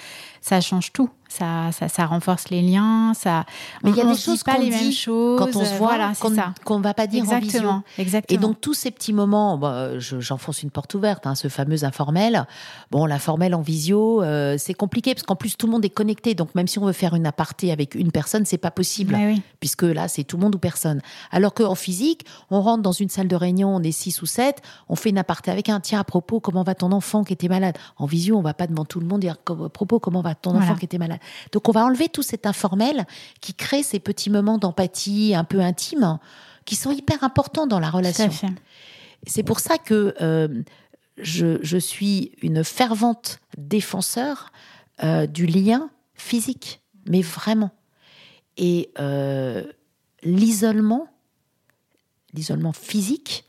ça 0.40 0.60
change 0.60 0.92
tout 0.92 1.10
ça, 1.28 1.70
ça, 1.72 1.88
ça, 1.88 2.06
renforce 2.06 2.48
les 2.48 2.62
liens, 2.62 3.12
ça. 3.14 3.44
Mais 3.84 3.90
il 3.90 3.96
y 3.96 4.00
a 4.00 4.04
des 4.04 4.16
choses 4.16 4.42
pas 4.42 4.58
les 4.58 4.70
mêmes 4.70 4.92
choses 4.92 5.38
quand 5.38 5.54
on 5.56 5.64
se 5.64 5.74
voit, 5.74 5.88
voilà, 5.88 6.12
qu'on 6.64 6.78
ne 6.78 6.82
va 6.82 6.94
pas 6.94 7.06
dire 7.06 7.22
exactement, 7.22 7.70
en 7.70 7.76
visio. 7.78 7.84
Exactement. 7.98 8.38
Et 8.38 8.40
donc 8.40 8.60
tous 8.60 8.74
ces 8.74 8.90
petits 8.90 9.12
moments, 9.12 9.58
bah, 9.58 9.98
j'enfonce 9.98 10.62
une 10.62 10.70
porte 10.70 10.94
ouverte, 10.94 11.26
hein, 11.26 11.34
ce 11.34 11.48
fameux 11.48 11.84
informel. 11.84 12.46
Bon, 12.90 13.06
l'informel 13.06 13.54
en 13.54 13.60
visio, 13.60 14.22
euh, 14.22 14.56
c'est 14.58 14.74
compliqué 14.74 15.14
parce 15.14 15.24
qu'en 15.24 15.36
plus 15.36 15.56
tout 15.56 15.66
le 15.66 15.72
monde 15.72 15.84
est 15.84 15.90
connecté, 15.90 16.34
donc 16.34 16.54
même 16.54 16.66
si 16.66 16.78
on 16.78 16.86
veut 16.86 16.92
faire 16.92 17.14
une 17.14 17.26
aparté 17.26 17.72
avec 17.72 17.94
une 17.94 18.10
personne, 18.10 18.44
c'est 18.44 18.58
pas 18.58 18.70
possible, 18.70 19.16
oui. 19.18 19.42
puisque 19.60 19.82
là 19.82 20.08
c'est 20.08 20.24
tout 20.24 20.36
le 20.36 20.42
monde 20.42 20.54
ou 20.54 20.58
personne. 20.58 21.00
Alors 21.30 21.54
qu'en 21.54 21.74
physique, 21.74 22.24
on 22.50 22.60
rentre 22.60 22.82
dans 22.82 22.92
une 22.92 23.08
salle 23.08 23.28
de 23.28 23.36
réunion, 23.36 23.74
on 23.74 23.82
est 23.82 23.92
six 23.92 24.22
ou 24.22 24.26
sept, 24.26 24.62
on 24.88 24.96
fait 24.96 25.10
une 25.10 25.18
aparté 25.18 25.50
avec 25.50 25.68
un 25.68 25.80
tiens 25.80 26.00
à 26.00 26.04
propos, 26.04 26.40
comment 26.40 26.62
va 26.62 26.74
ton 26.74 26.92
enfant 26.92 27.24
qui 27.24 27.32
était 27.32 27.48
malade? 27.48 27.76
En 27.96 28.06
visio, 28.06 28.36
on 28.36 28.42
va 28.42 28.54
pas 28.54 28.66
devant 28.66 28.84
tout 28.84 29.00
le 29.00 29.06
monde 29.06 29.20
dire 29.20 29.36
à 29.46 29.68
propos 29.68 30.00
comment 30.00 30.22
va 30.22 30.34
ton 30.34 30.56
enfant 30.56 30.74
qui 30.74 30.84
était 30.84 30.98
malade? 30.98 31.17
Donc 31.52 31.68
on 31.68 31.72
va 31.72 31.84
enlever 31.84 32.08
tout 32.08 32.22
cet 32.22 32.46
informel 32.46 33.06
qui 33.40 33.54
crée 33.54 33.82
ces 33.82 34.00
petits 34.00 34.30
moments 34.30 34.58
d'empathie 34.58 35.34
un 35.34 35.44
peu 35.44 35.60
intimes 35.60 36.18
qui 36.64 36.76
sont 36.76 36.90
hyper 36.90 37.24
importants 37.24 37.66
dans 37.66 37.80
la 37.80 37.88
relation. 37.88 38.28
C'est 39.26 39.42
pour 39.42 39.60
ça 39.60 39.78
que 39.78 40.14
euh, 40.20 40.62
je, 41.16 41.78
suis 41.78 42.32
une 42.42 42.62
fervente 42.62 43.40
défenseur 43.56 44.52
euh, 45.02 45.26
du 45.26 45.46
lien 45.46 45.90
physique, 46.14 46.82
mais 47.06 47.22
vraiment. 47.22 47.70
Et 48.58 48.90
euh, 48.98 49.64
l'isolement, 50.22 51.08
l'isolement 52.34 52.72
physique 52.72 53.46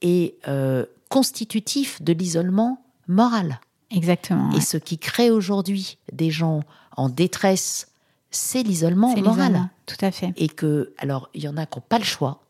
est 0.00 0.34
constitutif 1.08 2.02
de 2.02 2.12
l'isolement 2.12 2.84
moral. 3.06 3.60
Exactement. 3.92 4.50
Et 4.52 4.60
ce 4.60 4.78
qui 4.78 4.98
crée 4.98 5.30
aujourd'hui 5.30 5.98
des 6.12 6.30
gens 6.30 6.64
en 6.96 7.08
détresse, 7.08 7.88
c'est 8.30 8.62
l'isolement 8.62 9.16
moral. 9.16 9.68
Tout 9.86 9.96
à 10.00 10.10
fait. 10.10 10.32
Et 10.36 10.48
que, 10.48 10.92
alors, 10.98 11.28
il 11.34 11.42
y 11.42 11.48
en 11.48 11.56
a 11.56 11.66
qui 11.66 11.78
n'ont 11.78 11.84
pas 11.88 11.98
le 11.98 12.04
choix. 12.04 12.42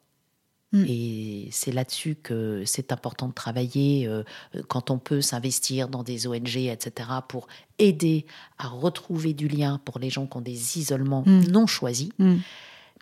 Mm. 0.72 0.84
Et 0.88 1.48
c'est 1.50 1.72
là-dessus 1.72 2.16
que 2.16 2.62
c'est 2.64 2.92
important 2.92 3.28
de 3.28 3.34
travailler 3.34 4.06
euh, 4.06 4.22
quand 4.68 4.90
on 4.90 4.98
peut 4.98 5.20
s'investir 5.20 5.88
dans 5.88 6.02
des 6.02 6.26
ONG, 6.26 6.56
etc., 6.56 7.08
pour 7.28 7.46
aider 7.78 8.26
à 8.58 8.68
retrouver 8.68 9.34
du 9.34 9.48
lien 9.48 9.80
pour 9.84 9.98
les 9.98 10.08
gens 10.08 10.26
qui 10.26 10.36
ont 10.36 10.42
des 10.42 10.78
isolements 10.78 11.24
mm. 11.26 11.48
non 11.48 11.66
choisis. 11.66 12.08
Mm. 12.18 12.36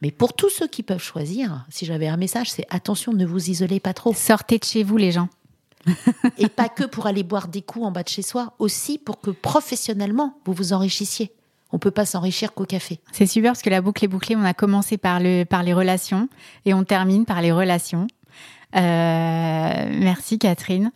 Mais 0.02 0.10
pour 0.10 0.32
tous 0.32 0.48
ceux 0.48 0.66
qui 0.66 0.82
peuvent 0.82 1.02
choisir, 1.02 1.66
si 1.68 1.84
j'avais 1.84 2.08
un 2.08 2.16
message, 2.16 2.50
c'est 2.50 2.66
attention, 2.70 3.12
ne 3.12 3.26
vous 3.26 3.50
isolez 3.50 3.80
pas 3.80 3.92
trop. 3.92 4.14
Sortez 4.14 4.58
de 4.58 4.64
chez 4.64 4.82
vous, 4.82 4.96
les 4.96 5.12
gens 5.12 5.28
et 6.38 6.48
pas 6.48 6.68
que 6.68 6.84
pour 6.84 7.06
aller 7.06 7.22
boire 7.22 7.48
des 7.48 7.62
coups 7.62 7.86
en 7.86 7.90
bas 7.90 8.02
de 8.02 8.08
chez 8.08 8.22
soi, 8.22 8.54
aussi 8.58 8.98
pour 8.98 9.20
que 9.20 9.30
professionnellement, 9.30 10.38
vous 10.44 10.52
vous 10.52 10.72
enrichissiez. 10.72 11.32
On 11.72 11.78
peut 11.78 11.90
pas 11.90 12.04
s'enrichir 12.04 12.52
qu'au 12.52 12.64
café. 12.64 13.00
C'est 13.12 13.26
super 13.26 13.52
parce 13.52 13.62
que 13.62 13.70
la 13.70 13.80
boucle 13.80 14.04
est 14.04 14.08
bouclée. 14.08 14.34
On 14.36 14.44
a 14.44 14.54
commencé 14.54 14.96
par, 14.96 15.20
le, 15.20 15.44
par 15.44 15.62
les 15.62 15.72
relations 15.72 16.28
et 16.64 16.74
on 16.74 16.82
termine 16.82 17.24
par 17.24 17.40
les 17.40 17.52
relations. 17.52 18.08
Euh, 18.76 19.88
merci 20.00 20.38
Catherine. 20.38 20.90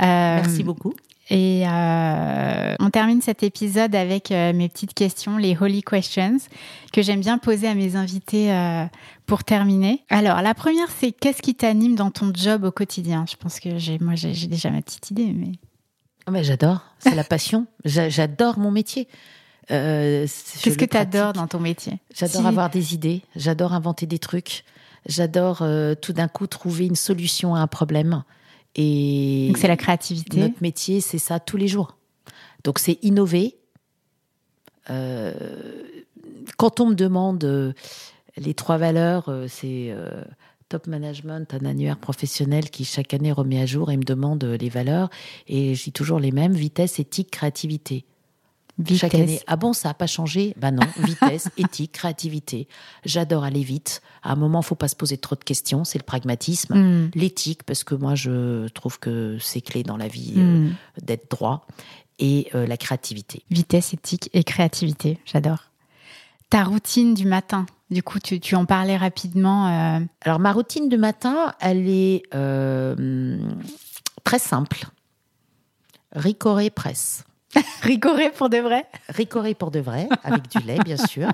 Euh, 0.00 0.36
merci 0.36 0.62
beaucoup. 0.62 0.94
Et 1.30 1.64
euh, 1.66 2.74
on 2.80 2.88
termine 2.90 3.20
cet 3.20 3.42
épisode 3.42 3.94
avec 3.94 4.30
euh, 4.30 4.54
mes 4.54 4.68
petites 4.68 4.94
questions, 4.94 5.36
les 5.36 5.56
Holy 5.60 5.82
Questions, 5.82 6.38
que 6.92 7.02
j'aime 7.02 7.20
bien 7.20 7.36
poser 7.36 7.68
à 7.68 7.74
mes 7.74 7.96
invités 7.96 8.52
euh, 8.52 8.84
pour 9.26 9.44
terminer. 9.44 10.04
Alors, 10.08 10.40
la 10.40 10.54
première, 10.54 10.88
c'est 10.90 11.12
qu'est-ce 11.12 11.42
qui 11.42 11.54
t'anime 11.54 11.96
dans 11.96 12.10
ton 12.10 12.32
job 12.34 12.64
au 12.64 12.70
quotidien? 12.70 13.26
Je 13.30 13.36
pense 13.36 13.60
que 13.60 13.76
j'ai, 13.78 13.98
moi, 13.98 14.14
j'ai 14.14 14.46
déjà 14.46 14.70
ma 14.70 14.80
petite 14.80 15.10
idée, 15.10 15.32
mais. 15.34 15.52
Oh, 16.26 16.30
mais 16.30 16.44
j'adore, 16.44 16.80
c'est 16.98 17.14
la 17.14 17.24
passion. 17.24 17.66
J'adore 17.84 18.58
mon 18.58 18.70
métier. 18.70 19.08
Qu'est-ce 19.68 20.78
que 20.78 20.84
tu 20.84 20.96
adores 20.96 21.34
dans 21.34 21.46
ton 21.46 21.58
métier? 21.58 22.00
J'adore 22.14 22.46
avoir 22.46 22.70
des 22.70 22.94
idées, 22.94 23.22
j'adore 23.36 23.74
inventer 23.74 24.06
des 24.06 24.18
trucs, 24.18 24.64
j'adore 25.06 25.62
tout 26.00 26.12
d'un 26.14 26.28
coup 26.28 26.46
trouver 26.46 26.86
une 26.86 26.96
solution 26.96 27.54
à 27.54 27.60
un 27.60 27.66
problème. 27.66 28.24
Et 28.74 29.46
Donc 29.48 29.58
c'est 29.58 29.68
la 29.68 29.76
créativité. 29.76 30.38
Notre 30.38 30.62
métier, 30.62 31.00
c'est 31.00 31.18
ça 31.18 31.40
tous 31.40 31.56
les 31.56 31.68
jours. 31.68 31.96
Donc 32.64 32.78
c'est 32.78 32.98
innover. 33.02 33.56
Euh, 34.90 35.32
quand 36.56 36.80
on 36.80 36.86
me 36.86 36.94
demande 36.94 37.44
euh, 37.44 37.72
les 38.36 38.54
trois 38.54 38.78
valeurs, 38.78 39.28
euh, 39.28 39.46
c'est 39.48 39.94
top 40.68 40.86
management, 40.86 41.54
un 41.54 41.64
annuaire 41.64 41.98
professionnel 41.98 42.70
qui 42.70 42.84
chaque 42.84 43.14
année 43.14 43.32
remet 43.32 43.60
à 43.60 43.66
jour 43.66 43.90
et 43.90 43.96
me 43.96 44.04
demande 44.04 44.44
les 44.44 44.68
valeurs. 44.68 45.08
Et 45.46 45.74
j'ai 45.74 45.90
toujours 45.90 46.20
les 46.20 46.30
mêmes 46.30 46.52
vitesse, 46.52 46.98
éthique, 46.98 47.30
créativité. 47.30 48.04
Vitesse. 48.78 48.98
Chaque 48.98 49.14
année. 49.14 49.40
Ah 49.46 49.56
bon, 49.56 49.72
ça 49.72 49.88
n'a 49.88 49.94
pas 49.94 50.06
changé? 50.06 50.54
Ben 50.56 50.70
non, 50.70 50.86
vitesse, 50.98 51.48
éthique, 51.56 51.92
créativité. 51.92 52.68
J'adore 53.04 53.44
aller 53.44 53.62
vite. 53.62 54.02
À 54.22 54.32
un 54.32 54.36
moment, 54.36 54.62
faut 54.62 54.76
pas 54.76 54.88
se 54.88 54.96
poser 54.96 55.18
trop 55.18 55.34
de 55.34 55.42
questions, 55.42 55.84
c'est 55.84 55.98
le 55.98 56.04
pragmatisme. 56.04 56.74
Hmm. 56.74 57.10
L'éthique, 57.14 57.64
parce 57.64 57.82
que 57.82 57.94
moi, 57.94 58.14
je 58.14 58.68
trouve 58.68 59.00
que 59.00 59.36
c'est 59.40 59.60
clé 59.60 59.82
dans 59.82 59.96
la 59.96 60.06
vie 60.06 60.34
euh, 60.36 60.40
hmm. 60.40 60.74
d'être 61.02 61.30
droit. 61.30 61.66
Et 62.20 62.48
euh, 62.54 62.66
la 62.66 62.76
créativité. 62.76 63.44
Vitesse, 63.50 63.94
éthique 63.94 64.28
et 64.32 64.42
créativité, 64.42 65.18
j'adore. 65.24 65.70
Ta 66.50 66.64
routine 66.64 67.14
du 67.14 67.26
matin, 67.26 67.66
du 67.90 68.02
coup, 68.02 68.18
tu, 68.18 68.40
tu 68.40 68.56
en 68.56 68.64
parlais 68.64 68.96
rapidement. 68.96 69.68
Euh. 69.68 70.00
Alors, 70.22 70.40
ma 70.40 70.52
routine 70.52 70.88
du 70.88 70.98
matin, 70.98 71.54
elle 71.60 71.88
est 71.88 72.22
très 74.24 74.38
simple. 74.38 74.86
Ricoré 76.12 76.70
presse. 76.70 77.24
Ricoré 77.82 78.30
pour 78.30 78.48
de 78.48 78.58
vrai 78.58 78.86
Ricoré 79.08 79.54
pour 79.54 79.70
de 79.70 79.80
vrai, 79.80 80.08
avec 80.22 80.48
du 80.48 80.66
lait, 80.66 80.78
bien 80.84 80.96
sûr. 80.96 81.28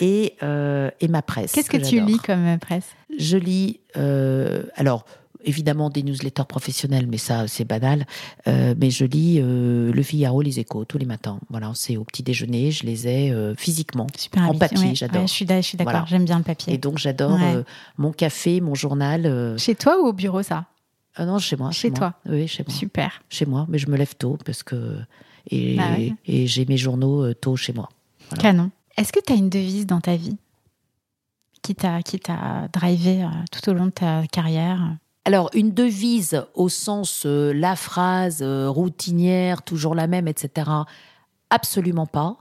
Et, 0.00 0.34
euh, 0.42 0.90
et 1.00 1.08
ma 1.08 1.22
presse. 1.22 1.52
Qu'est-ce 1.52 1.70
que, 1.70 1.76
tu 1.76 2.00
lis 2.00 2.18
comme 2.18 2.58
presse? 2.58 2.88
Je 3.18 3.36
lis, 3.36 3.80
euh, 3.96 4.64
alors, 4.76 5.04
évidemment 5.44 5.90
des 5.90 6.02
newsletters 6.02 6.44
professionnels, 6.48 7.06
mais 7.06 7.18
ça, 7.18 7.46
c'est 7.48 7.64
banal. 7.64 8.06
Euh, 8.46 8.74
mais 8.78 8.90
je 8.90 9.04
lis 9.04 9.40
Le 9.40 10.02
Figaro, 10.02 10.42
les 10.42 10.60
Échos 10.60 10.84
tous 10.84 10.98
les 10.98 11.06
matins. 11.06 11.38
Voilà, 11.50 11.72
c'est 11.74 11.96
au 11.96 12.04
petit 12.04 12.22
déjeuner, 12.22 12.70
je 12.70 12.84
les 12.84 13.08
ai 13.08 13.54
physiquement, 13.56 14.06
Super 14.16 14.48
en 14.48 14.54
papier, 14.54 14.94
j'adore. 14.94 15.26
je 15.26 15.32
suis 15.32 15.44
d'accord, 15.76 16.06
j'aime 16.06 16.24
bien 16.24 16.38
le 16.38 16.44
papier. 16.44 16.74
Et 16.74 16.78
donc, 16.78 16.98
j'adore 16.98 17.38
mon 17.98 18.12
café, 18.12 18.60
mon 18.60 18.74
journal. 18.74 19.56
Chez 19.58 19.74
toi 19.74 20.00
ou 20.00 20.06
au 20.06 20.12
bureau, 20.12 20.42
ça? 20.42 20.66
Ah 21.16 21.26
non, 21.26 21.38
chez 21.38 21.56
moi. 21.56 21.70
Chez, 21.70 21.90
toi 21.92 22.14
Oui, 22.26 22.48
chez 22.48 22.64
moi. 22.66 22.74
Super. 22.74 23.22
Chez 23.28 23.46
moi, 23.46 23.66
mais 23.68 23.78
je 23.78 23.88
me 23.88 23.96
lève 23.96 24.14
tôt 24.16 24.36
parce 24.44 24.62
que. 24.62 24.98
Et, 25.50 25.76
bah 25.76 25.96
et 26.24 26.46
j'ai 26.46 26.64
mes 26.64 26.78
journaux 26.78 27.24
euh, 27.24 27.34
tôt 27.34 27.56
chez 27.56 27.72
moi. 27.72 27.88
Canon. 28.38 28.70
Est-ce 28.96 29.12
que 29.12 29.20
tu 29.20 29.32
as 29.32 29.36
une 29.36 29.50
devise 29.50 29.86
dans 29.86 30.00
ta 30.00 30.16
vie 30.16 30.36
qui 31.62 31.74
t'a, 31.74 32.02
qui 32.02 32.18
t'a 32.18 32.68
drivé 32.72 33.22
euh, 33.22 33.28
tout 33.52 33.68
au 33.70 33.74
long 33.74 33.86
de 33.86 33.90
ta 33.90 34.26
carrière? 34.26 34.96
Alors, 35.26 35.50
une 35.54 35.72
devise 35.72 36.44
au 36.54 36.68
sens 36.68 37.24
euh, 37.26 37.52
la 37.52 37.76
phrase 37.76 38.42
routinière, 38.42 39.62
toujours 39.62 39.94
la 39.94 40.06
même, 40.06 40.28
etc. 40.28 40.70
Absolument 41.50 42.06
pas. 42.06 42.38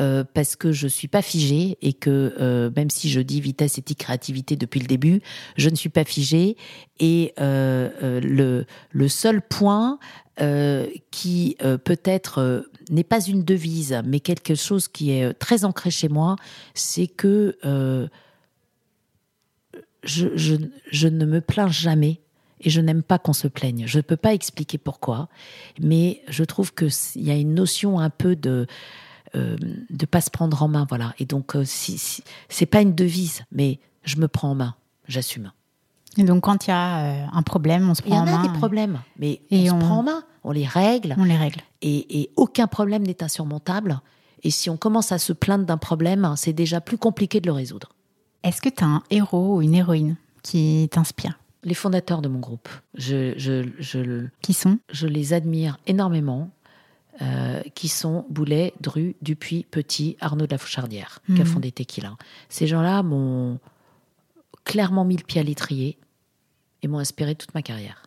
Euh, 0.00 0.24
parce 0.24 0.56
que 0.56 0.72
je 0.72 0.88
suis 0.88 1.08
pas 1.08 1.20
figée 1.20 1.76
et 1.82 1.92
que 1.92 2.34
euh, 2.40 2.70
même 2.74 2.88
si 2.88 3.10
je 3.10 3.20
dis 3.20 3.42
vitesse, 3.42 3.76
éthique, 3.76 3.98
créativité 3.98 4.56
depuis 4.56 4.80
le 4.80 4.86
début, 4.86 5.20
je 5.56 5.68
ne 5.68 5.74
suis 5.74 5.90
pas 5.90 6.04
figée. 6.04 6.56
Et 6.98 7.34
euh, 7.38 8.20
le, 8.22 8.64
le 8.90 9.08
seul 9.08 9.42
point 9.42 9.98
qui 11.10 11.56
peut 11.84 12.00
être 12.04 12.66
n'est 12.90 13.04
pas 13.04 13.20
une 13.20 13.44
devise, 13.44 14.00
mais 14.04 14.18
quelque 14.18 14.56
chose 14.56 14.88
qui 14.88 15.12
est 15.12 15.34
très 15.34 15.64
ancré 15.64 15.90
chez 15.90 16.08
moi, 16.08 16.34
c'est 16.74 17.06
que 17.06 17.56
je, 20.02 20.28
je, 20.34 21.06
ne 21.06 21.26
me 21.26 21.40
plains 21.40 21.68
jamais 21.68 22.22
et 22.60 22.70
je 22.70 22.80
n'aime 22.80 23.04
pas 23.04 23.18
qu'on 23.18 23.34
se 23.34 23.46
plaigne. 23.46 23.84
Je 23.86 23.98
ne 23.98 24.02
peux 24.02 24.16
pas 24.16 24.34
expliquer 24.34 24.78
pourquoi, 24.78 25.28
mais 25.80 26.22
je 26.28 26.42
trouve 26.42 26.74
qu'il 26.74 27.22
y 27.22 27.30
a 27.30 27.36
une 27.36 27.54
notion 27.54 28.00
un 28.00 28.10
peu 28.10 28.34
de 28.34 28.66
euh, 29.34 29.56
de 29.90 30.06
pas 30.06 30.20
se 30.20 30.30
prendre 30.30 30.62
en 30.62 30.68
main, 30.68 30.86
voilà. 30.88 31.14
Et 31.18 31.24
donc, 31.24 31.56
euh, 31.56 31.64
si, 31.64 32.22
c'est 32.48 32.66
pas 32.66 32.80
une 32.80 32.94
devise, 32.94 33.42
mais 33.50 33.78
je 34.04 34.16
me 34.16 34.28
prends 34.28 34.50
en 34.50 34.54
main, 34.54 34.74
j'assume. 35.08 35.52
Et 36.18 36.24
donc, 36.24 36.44
quand 36.44 36.66
il 36.66 36.70
y 36.70 36.72
a 36.72 37.04
euh, 37.04 37.26
un 37.32 37.42
problème, 37.42 37.88
on 37.88 37.94
se 37.94 38.02
prend 38.02 38.20
en 38.20 38.24
main. 38.24 38.30
Il 38.30 38.34
y 38.34 38.36
en 38.36 38.40
a 38.40 38.48
des 38.48 38.58
problèmes, 38.58 39.00
mais 39.18 39.40
on, 39.50 39.66
se 39.66 39.70
prend 39.70 39.98
en 39.98 40.02
main, 40.02 40.22
on 40.44 40.50
les 40.50 40.66
règle. 40.66 41.14
On 41.18 41.24
les 41.24 41.36
règle. 41.36 41.60
Et, 41.80 42.20
et 42.20 42.30
aucun 42.36 42.66
problème 42.66 43.02
n'est 43.02 43.22
insurmontable. 43.22 44.00
Et 44.42 44.50
si 44.50 44.68
on 44.68 44.76
commence 44.76 45.12
à 45.12 45.18
se 45.18 45.32
plaindre 45.32 45.64
d'un 45.64 45.78
problème, 45.78 46.34
c'est 46.36 46.52
déjà 46.52 46.80
plus 46.80 46.98
compliqué 46.98 47.40
de 47.40 47.46
le 47.46 47.52
résoudre. 47.52 47.90
Est-ce 48.42 48.60
que 48.60 48.68
tu 48.68 48.82
as 48.82 48.88
un 48.88 49.02
héros 49.10 49.56
ou 49.56 49.62
une 49.62 49.74
héroïne 49.74 50.16
qui 50.42 50.88
t'inspire? 50.90 51.38
Les 51.64 51.74
fondateurs 51.74 52.22
de 52.22 52.28
mon 52.28 52.40
groupe. 52.40 52.68
Je, 52.94 53.34
je, 53.36 53.68
je, 53.78 54.26
qui 54.42 54.52
sont? 54.52 54.78
Je 54.90 55.06
les 55.06 55.32
admire 55.32 55.78
énormément. 55.86 56.50
Euh, 57.20 57.60
qui 57.74 57.88
sont 57.88 58.24
Boulet, 58.30 58.72
Dru, 58.80 59.16
Dupuis, 59.20 59.66
Petit, 59.70 60.16
Arnaud 60.20 60.46
de 60.46 60.50
la 60.50 60.56
Fouchardière, 60.56 61.18
qui 61.26 61.42
a 61.42 61.44
mhm. 61.44 61.46
fondé 61.46 61.70
Tequila. 61.70 62.16
Ces 62.48 62.66
gens-là 62.66 63.02
m'ont 63.02 63.58
clairement 64.64 65.04
mis 65.04 65.18
le 65.18 65.22
pied 65.22 65.38
à 65.38 65.44
l'étrier 65.44 65.98
et 66.80 66.88
m'ont 66.88 67.00
inspiré 67.00 67.34
toute 67.34 67.54
ma 67.54 67.60
carrière. 67.60 68.04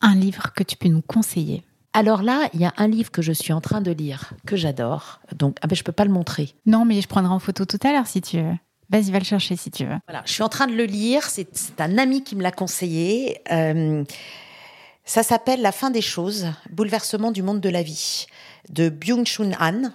Un 0.00 0.14
livre 0.14 0.52
que 0.54 0.62
tu 0.62 0.76
peux 0.76 0.88
nous 0.88 1.02
conseiller 1.02 1.64
alors 1.96 2.24
là, 2.24 2.48
il 2.52 2.60
y 2.60 2.64
a 2.64 2.74
un 2.76 2.88
livre 2.88 3.12
que 3.12 3.22
je 3.22 3.30
suis 3.30 3.52
en 3.52 3.60
train 3.60 3.80
de 3.80 3.92
lire, 3.92 4.32
que 4.46 4.56
j'adore. 4.56 5.20
Donc, 5.32 5.56
ah 5.62 5.68
ben, 5.68 5.76
je 5.76 5.84
peux 5.84 5.92
pas 5.92 6.04
le 6.04 6.10
montrer. 6.10 6.52
Non, 6.66 6.84
mais 6.84 7.00
je 7.00 7.06
prendrai 7.06 7.32
en 7.32 7.38
photo 7.38 7.64
tout 7.66 7.78
à 7.84 7.92
l'heure 7.92 8.08
si 8.08 8.20
tu 8.20 8.38
veux. 8.38 8.56
Vas-y, 8.90 9.12
va 9.12 9.20
le 9.20 9.24
chercher 9.24 9.54
si 9.54 9.70
tu 9.70 9.84
veux. 9.84 9.94
Voilà, 10.08 10.24
je 10.26 10.32
suis 10.32 10.42
en 10.42 10.48
train 10.48 10.66
de 10.66 10.74
le 10.74 10.86
lire. 10.86 11.22
C'est 11.22 11.80
un 11.80 11.96
ami 11.96 12.24
qui 12.24 12.34
me 12.34 12.42
l'a 12.42 12.50
conseillé. 12.50 13.40
Euh, 13.52 14.02
ça 15.04 15.22
s'appelle 15.22 15.62
La 15.62 15.70
fin 15.70 15.90
des 15.90 16.00
choses, 16.00 16.48
bouleversement 16.70 17.30
du 17.30 17.42
monde 17.42 17.60
de 17.60 17.68
la 17.68 17.84
vie, 17.84 18.26
de 18.70 18.88
Byung-Chun 18.88 19.52
Han, 19.58 19.92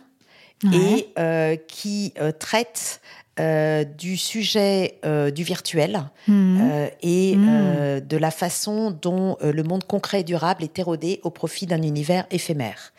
et 0.74 1.10
euh, 1.18 1.56
qui 1.56 2.14
euh, 2.20 2.32
traite 2.32 3.02
euh, 3.40 3.86
du 3.86 4.18
sujet 4.18 5.00
du 5.34 5.44
virtuel 5.44 6.04
mhm. 6.28 6.90
et 7.02 7.36
mhm. 7.38 8.02
de 8.02 8.18
la 8.18 8.32
façon 8.32 8.92
dont 8.92 9.38
le 9.42 9.64
monde 9.64 9.86
concret 9.86 10.22
et 10.22 10.24
durable 10.24 10.64
est 10.64 10.78
érodé 10.78 11.22
au 11.24 11.30
profit 11.30 11.66
d'un 11.66 11.82
univers 11.82 12.26
éphémère. 12.32 12.92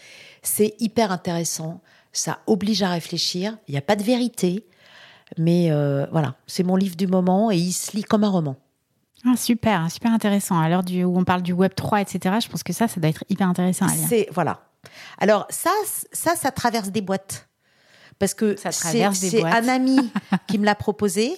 C'est 0.42 0.74
hyper 0.78 1.12
intéressant, 1.12 1.82
ça 2.12 2.38
oblige 2.46 2.82
à 2.82 2.88
réfléchir, 2.88 3.58
il 3.68 3.72
n'y 3.72 3.78
a 3.78 3.82
pas 3.82 3.96
de 3.96 4.02
vérité, 4.02 4.64
mais 5.36 5.70
voilà, 6.10 6.36
c'est 6.46 6.62
mon 6.62 6.76
livre 6.76 6.96
du 6.96 7.06
moment 7.06 7.50
et 7.50 7.58
il 7.58 7.72
se 7.72 7.94
lit 7.94 8.04
comme 8.04 8.24
un 8.24 8.30
roman. 8.30 8.56
Ah, 9.26 9.36
super, 9.36 9.90
super 9.90 10.12
intéressant. 10.12 10.58
À 10.58 10.70
l'heure 10.70 10.82
où 11.04 11.18
on 11.18 11.24
parle 11.24 11.42
du 11.42 11.52
Web 11.52 11.74
3, 11.74 12.00
etc., 12.00 12.36
je 12.42 12.48
pense 12.48 12.62
que 12.62 12.72
ça, 12.72 12.88
ça 12.88 12.98
doit 12.98 13.10
être 13.10 13.24
hyper 13.28 13.46
intéressant 13.46 13.86
à 13.86 13.94
lire. 13.94 14.06
C'est, 14.08 14.26
voilà. 14.32 14.69
Alors, 15.18 15.46
ça, 15.50 15.70
ça, 16.12 16.36
ça 16.36 16.50
traverse 16.50 16.90
des 16.90 17.00
boîtes. 17.00 17.48
Parce 18.18 18.34
que 18.34 18.54
c'est 18.56 19.42
un 19.44 19.68
ami 19.68 19.98
qui 20.46 20.58
me 20.58 20.64
l'a 20.64 20.74
proposé. 20.74 21.32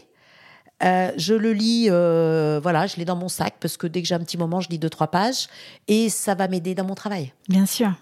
Euh, 0.82 1.12
je 1.16 1.34
le 1.34 1.52
lis, 1.52 1.86
euh, 1.88 2.58
voilà, 2.60 2.88
je 2.88 2.96
l'ai 2.96 3.04
dans 3.04 3.14
mon 3.14 3.28
sac 3.28 3.54
parce 3.60 3.76
que 3.76 3.86
dès 3.86 4.02
que 4.02 4.08
j'ai 4.08 4.16
un 4.16 4.20
petit 4.20 4.36
moment, 4.36 4.60
je 4.60 4.68
lis 4.68 4.80
deux, 4.80 4.90
trois 4.90 5.06
pages 5.06 5.46
et 5.86 6.08
ça 6.08 6.34
va 6.34 6.48
m'aider 6.48 6.74
dans 6.74 6.84
mon 6.84 6.96
travail. 6.96 7.32
Bien 7.48 7.66
sûr. 7.66 7.92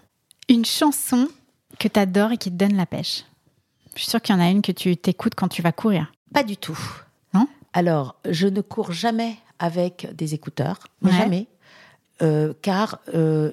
Une 0.49 0.65
chanson 0.65 1.27
que 1.77 1.87
tu 1.87 1.99
adores 1.99 2.31
et 2.31 2.37
qui 2.37 2.49
te 2.49 2.55
donne 2.55 2.75
la 2.75 2.87
pêche. 2.87 3.23
Je 3.95 4.01
suis 4.01 4.09
sûre 4.09 4.21
qu'il 4.21 4.33
y 4.33 4.37
en 4.37 4.41
a 4.41 4.49
une 4.49 4.63
que 4.63 4.71
tu 4.71 4.97
t'écoutes 4.97 5.35
quand 5.35 5.47
tu 5.47 5.61
vas 5.61 5.71
courir. 5.71 6.11
Pas 6.33 6.43
du 6.43 6.57
tout. 6.57 6.79
Non? 7.35 7.47
Alors, 7.73 8.15
je 8.27 8.47
ne 8.47 8.61
cours 8.61 8.91
jamais 8.93 9.35
avec 9.59 10.07
des 10.15 10.33
écouteurs, 10.33 10.79
jamais. 11.03 11.47
Euh, 12.21 12.53
car 12.61 12.99
euh, 13.15 13.51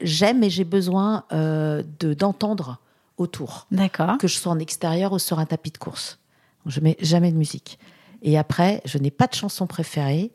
j'aime 0.00 0.42
et 0.42 0.50
j'ai 0.50 0.64
besoin 0.64 1.24
euh, 1.32 1.82
de 2.00 2.14
d'entendre 2.14 2.78
autour. 3.16 3.66
D'accord. 3.70 4.18
Que 4.18 4.26
je 4.26 4.36
sois 4.36 4.52
en 4.52 4.58
extérieur 4.58 5.12
ou 5.12 5.18
sur 5.18 5.38
un 5.38 5.46
tapis 5.46 5.70
de 5.70 5.78
course. 5.78 6.18
Je 6.66 6.80
mets 6.80 6.96
jamais 7.00 7.30
de 7.30 7.36
musique. 7.36 7.78
Et 8.22 8.36
après, 8.36 8.82
je 8.84 8.98
n'ai 8.98 9.10
pas 9.10 9.26
de 9.26 9.34
chanson 9.34 9.66
préférée. 9.66 10.32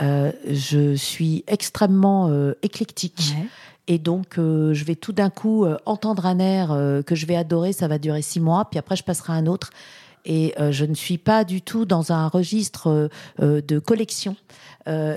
je 0.00 0.94
suis 0.96 1.44
extrêmement 1.46 2.30
éclectique. 2.62 3.34
Et 3.86 3.98
donc, 3.98 4.34
je 4.36 4.84
vais 4.84 4.94
tout 4.94 5.12
d'un 5.12 5.30
coup 5.30 5.66
entendre 5.86 6.26
un 6.26 6.38
air 6.38 6.68
que 7.06 7.14
je 7.14 7.26
vais 7.26 7.36
adorer. 7.36 7.72
Ça 7.72 7.88
va 7.88 7.98
durer 7.98 8.22
six 8.22 8.40
mois. 8.40 8.64
Puis 8.64 8.78
après, 8.78 8.96
je 8.96 9.04
passerai 9.04 9.34
à 9.34 9.36
un 9.36 9.46
autre 9.46 9.70
et 10.24 10.54
euh, 10.58 10.72
je 10.72 10.84
ne 10.84 10.94
suis 10.94 11.18
pas 11.18 11.44
du 11.44 11.62
tout 11.62 11.84
dans 11.84 12.12
un 12.12 12.28
registre 12.28 12.88
euh, 12.88 13.08
euh, 13.40 13.60
de 13.60 13.78
collection, 13.78 14.36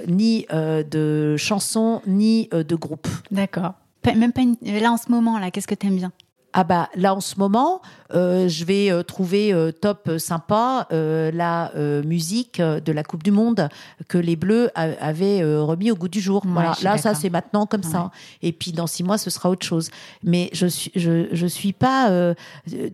ni 0.08 0.46
de 0.52 1.36
chansons, 1.38 2.02
ni 2.06 2.50
de 2.52 2.76
groupe. 2.76 3.08
D'accord. 3.32 3.74
Même 4.06 4.32
pas 4.32 4.42
là 4.62 4.92
en 4.92 4.98
ce 4.98 5.10
moment 5.10 5.40
là, 5.40 5.50
qu'est-ce 5.50 5.68
que 5.68 5.74
tu 5.74 5.88
aimes 5.88 5.98
bien? 5.98 6.12
Ah 6.58 6.64
bah 6.64 6.90
là 6.96 7.14
en 7.14 7.20
ce 7.20 7.38
moment, 7.38 7.82
euh, 8.14 8.48
je 8.48 8.64
vais 8.64 8.90
euh, 8.90 9.04
trouver 9.04 9.52
euh, 9.52 9.74
top 9.74 10.10
sympa 10.18 10.88
la 10.90 11.72
musique 12.06 12.62
de 12.62 12.92
la 12.94 13.04
Coupe 13.04 13.24
du 13.24 13.32
Monde 13.32 13.68
que 14.08 14.18
les 14.18 14.38
Bleus 14.38 14.72
avaient 14.76 15.44
remis 15.44 15.92
au 15.92 15.96
goût 15.96 16.08
du 16.08 16.22
jour. 16.22 16.44
voilà. 16.46 16.74
Là, 16.82 16.98
ça 16.98 17.14
c'est 17.14 17.30
maintenant 17.30 17.66
comme 17.66 17.84
ça. 17.84 18.10
Et 18.42 18.54
puis 18.54 18.72
dans 18.72 18.88
six 18.88 19.04
mois, 19.04 19.18
ce 19.18 19.30
sera 19.30 19.50
autre 19.50 19.66
chose. 19.66 19.90
Mais 20.24 20.50
je 20.54 20.68
suis, 20.68 20.92
je, 20.96 21.28
je 21.34 21.48
suis 21.48 21.74
pas. 21.74 22.34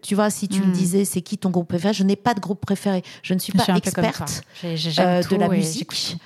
tu 0.02 0.16
vois, 0.16 0.32
si 0.32 0.48
tu 0.48 0.62
me 0.62 0.68
hmm. 0.68 0.72
disais 0.72 1.06
c'est 1.06 1.22
qui 1.22 1.38
ton 1.38 1.52
groupe 1.52 1.68
préféré, 1.68 1.94
je 1.94 2.04
n'ai 2.04 2.16
pas 2.16 2.34
de 2.34 2.40
groupe 2.40 2.62
préféré. 2.62 3.04
Je 3.22 3.36
ne 3.36 3.40
suis 3.40 3.54
pas 3.54 3.76
experte 3.76 4.42
de 4.64 5.36
la 5.36 5.50
musique 5.50 6.18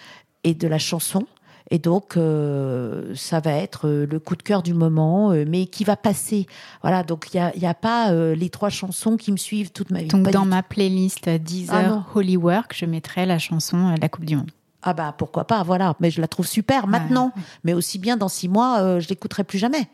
et 0.45 0.53
de 0.53 0.67
la 0.69 0.79
chanson. 0.79 1.27
Et 1.71 1.79
donc, 1.79 2.15
euh, 2.15 3.13
ça 3.15 3.39
va 3.39 3.51
être 3.51 3.87
euh, 3.87 4.05
le 4.05 4.19
coup 4.19 4.35
de 4.35 4.43
cœur 4.43 4.61
du 4.61 4.75
moment, 4.75 5.31
euh, 5.31 5.45
mais 5.47 5.65
qui 5.65 5.83
va 5.83 5.95
passer. 5.95 6.45
Voilà, 6.83 7.03
donc 7.03 7.33
il 7.33 7.37
n'y 7.37 7.43
a, 7.43 7.55
y 7.57 7.65
a, 7.65 7.73
pas 7.73 8.11
les 8.11 8.49
trois 8.49 8.69
chansons 8.69 9.17
qui 9.17 9.31
me 9.31 9.37
suivent 9.37 9.71
toute 9.71 9.89
ma 9.89 10.01
vie. 10.01 10.07
Donc, 10.07 10.29
dans 10.29 10.45
ma 10.45 10.61
playlist 10.61 11.27
Deezer 11.29 11.75
ah 11.75 12.05
Holy 12.13 12.37
Work, 12.37 12.75
je 12.75 12.85
mettrai 12.85 13.25
la 13.25 13.39
chanson 13.39 13.95
La 13.99 14.09
Coupe 14.09 14.25
du 14.25 14.35
Monde. 14.35 14.51
Ah 14.83 14.93
bah 14.93 15.15
pourquoi 15.17 15.45
pas, 15.45 15.63
voilà. 15.63 15.95
Mais 15.99 16.11
je 16.11 16.21
la 16.21 16.27
trouve 16.27 16.45
super 16.45 16.85
maintenant. 16.85 17.31
Mais 17.63 17.73
aussi 17.73 17.97
bien 17.97 18.17
dans 18.17 18.27
six 18.27 18.47
mois, 18.47 18.99
je 18.99 19.07
l'écouterai 19.09 19.43
plus 19.43 19.57
jamais. 19.57 19.89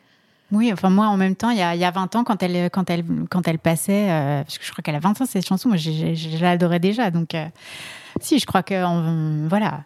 Oui, 0.52 0.70
enfin 0.74 0.90
moi 0.90 1.08
en 1.08 1.16
même 1.16 1.38
temps, 1.38 1.50
il 1.50 1.58
y 1.58 1.62
a, 1.62 1.76
il 1.76 1.80
y 1.80 1.86
a 1.86 1.92
20 1.92 2.18
ans 2.18 2.24
quand 2.26 2.44
elle 2.44 2.70
quand 2.70 2.90
elle 2.90 3.06
quand 3.30 3.48
elle 3.48 3.60
passait, 3.60 4.08
parce 4.44 4.58
que 4.58 4.66
je 4.66 4.72
crois 4.72 4.82
qu'elle 4.82 4.96
a 4.96 5.00
20 5.00 5.22
ans 5.22 5.26
cette 5.26 5.48
chanson, 5.48 5.70
moi 5.70 5.78
je 5.78 6.42
l'adorais 6.42 6.80
déjà, 6.80 7.10
donc 7.10 7.38
si 8.20 8.38
je 8.38 8.46
crois 8.46 8.64
que 8.64 9.48
voilà, 9.48 9.86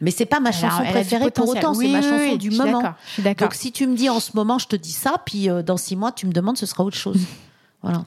mais 0.00 0.10
c'est 0.10 0.26
pas 0.26 0.40
ma 0.40 0.52
chanson 0.52 0.84
préférée 0.84 1.30
pour 1.30 1.48
autant, 1.48 1.74
c'est 1.74 1.88
ma 1.88 2.02
chanson 2.02 2.36
du 2.36 2.50
moment. 2.50 2.82
Donc 3.38 3.54
si 3.54 3.72
tu 3.72 3.86
me 3.86 3.96
dis 3.96 4.08
en 4.08 4.20
ce 4.20 4.32
moment, 4.34 4.58
je 4.58 4.66
te 4.66 4.76
dis 4.76 4.92
ça, 4.92 5.14
puis 5.24 5.48
euh, 5.48 5.62
dans 5.62 5.76
six 5.76 5.96
mois, 5.96 6.12
tu 6.12 6.26
me 6.26 6.32
demandes, 6.32 6.58
ce 6.58 6.66
sera 6.66 6.84
autre 6.84 6.96
chose. 6.96 7.20
voilà. 7.82 8.04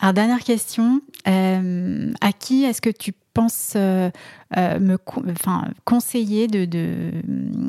Alors 0.00 0.14
dernière 0.14 0.40
question, 0.40 1.00
euh, 1.26 2.12
à 2.20 2.32
qui 2.32 2.64
est-ce 2.64 2.80
que 2.80 2.90
tu 2.90 3.12
penses 3.34 3.72
euh, 3.76 4.10
me, 4.56 4.96
enfin 5.30 5.68
conseiller 5.84 6.46
de, 6.46 6.64
de, 6.64 7.10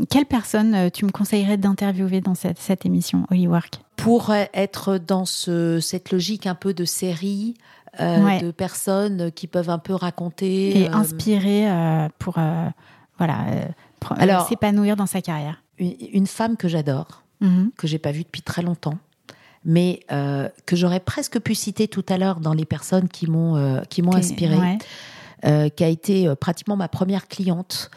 quelle 0.09 0.27
personne 0.27 0.91
tu 0.91 1.05
me 1.05 1.11
conseillerais 1.11 1.57
d'interviewer 1.57 2.21
dans 2.21 2.35
cette, 2.35 2.59
cette 2.59 2.85
émission 2.85 3.25
Work 3.31 3.79
Pour 3.95 4.31
être 4.53 4.99
dans 4.99 5.25
ce, 5.25 5.79
cette 5.79 6.11
logique 6.11 6.45
un 6.45 6.55
peu 6.55 6.73
de 6.73 6.85
série. 6.85 7.55
de 7.97 8.51
personnes 8.51 9.31
qui 9.31 9.47
peuvent 9.47 9.71
un 9.71 9.79
peu 9.79 9.95
raconter 9.95 10.81
et 10.81 10.87
inspirer 10.89 11.67
pour 12.19 12.37
voilà, 13.19 13.45
euh, 13.49 13.65
Alors, 14.17 14.47
s'épanouir 14.47 14.95
dans 14.95 15.05
sa 15.05 15.21
carrière. 15.21 15.61
Une, 15.77 16.25
femme 16.25 16.57
que 16.57 16.67
j'adore, 16.67 17.23
mhm. 17.41 17.71
que 17.77 17.85
j'ai 17.85 17.99
pas 17.99 18.11
vue 18.11 18.23
depuis 18.23 18.41
très 18.41 18.61
longtemps, 18.61 18.97
mais 19.63 19.99
euh, 20.11 20.49
que 20.65 20.75
j'aurais 20.75 20.99
presque 20.99 21.39
pu 21.39 21.53
citer 21.53 21.87
tout 21.87 22.05
à 22.09 22.17
l'heure 22.17 22.39
dans 22.39 22.53
les 22.53 22.65
personnes 22.65 23.07
qui 23.07 23.27
m'ont 23.27 23.55
euh, 23.55 23.81
qui 23.89 24.01
m'ont 24.01 24.15
inspirée, 24.15 24.77
qui 25.43 25.83
a 25.83 25.87
été 25.87 26.33
pratiquement 26.35 26.75
ma 26.75 26.87
première 26.87 27.27
cliente 27.27 27.91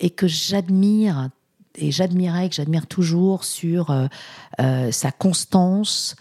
et 0.00 0.10
que 0.10 0.26
j'admire 0.26 1.30
et 1.74 1.90
j'admirais 1.90 2.48
que 2.48 2.54
j'admire 2.54 2.86
toujours 2.86 3.44
sur 3.44 3.94
sa 4.58 5.12
constance, 5.12 6.16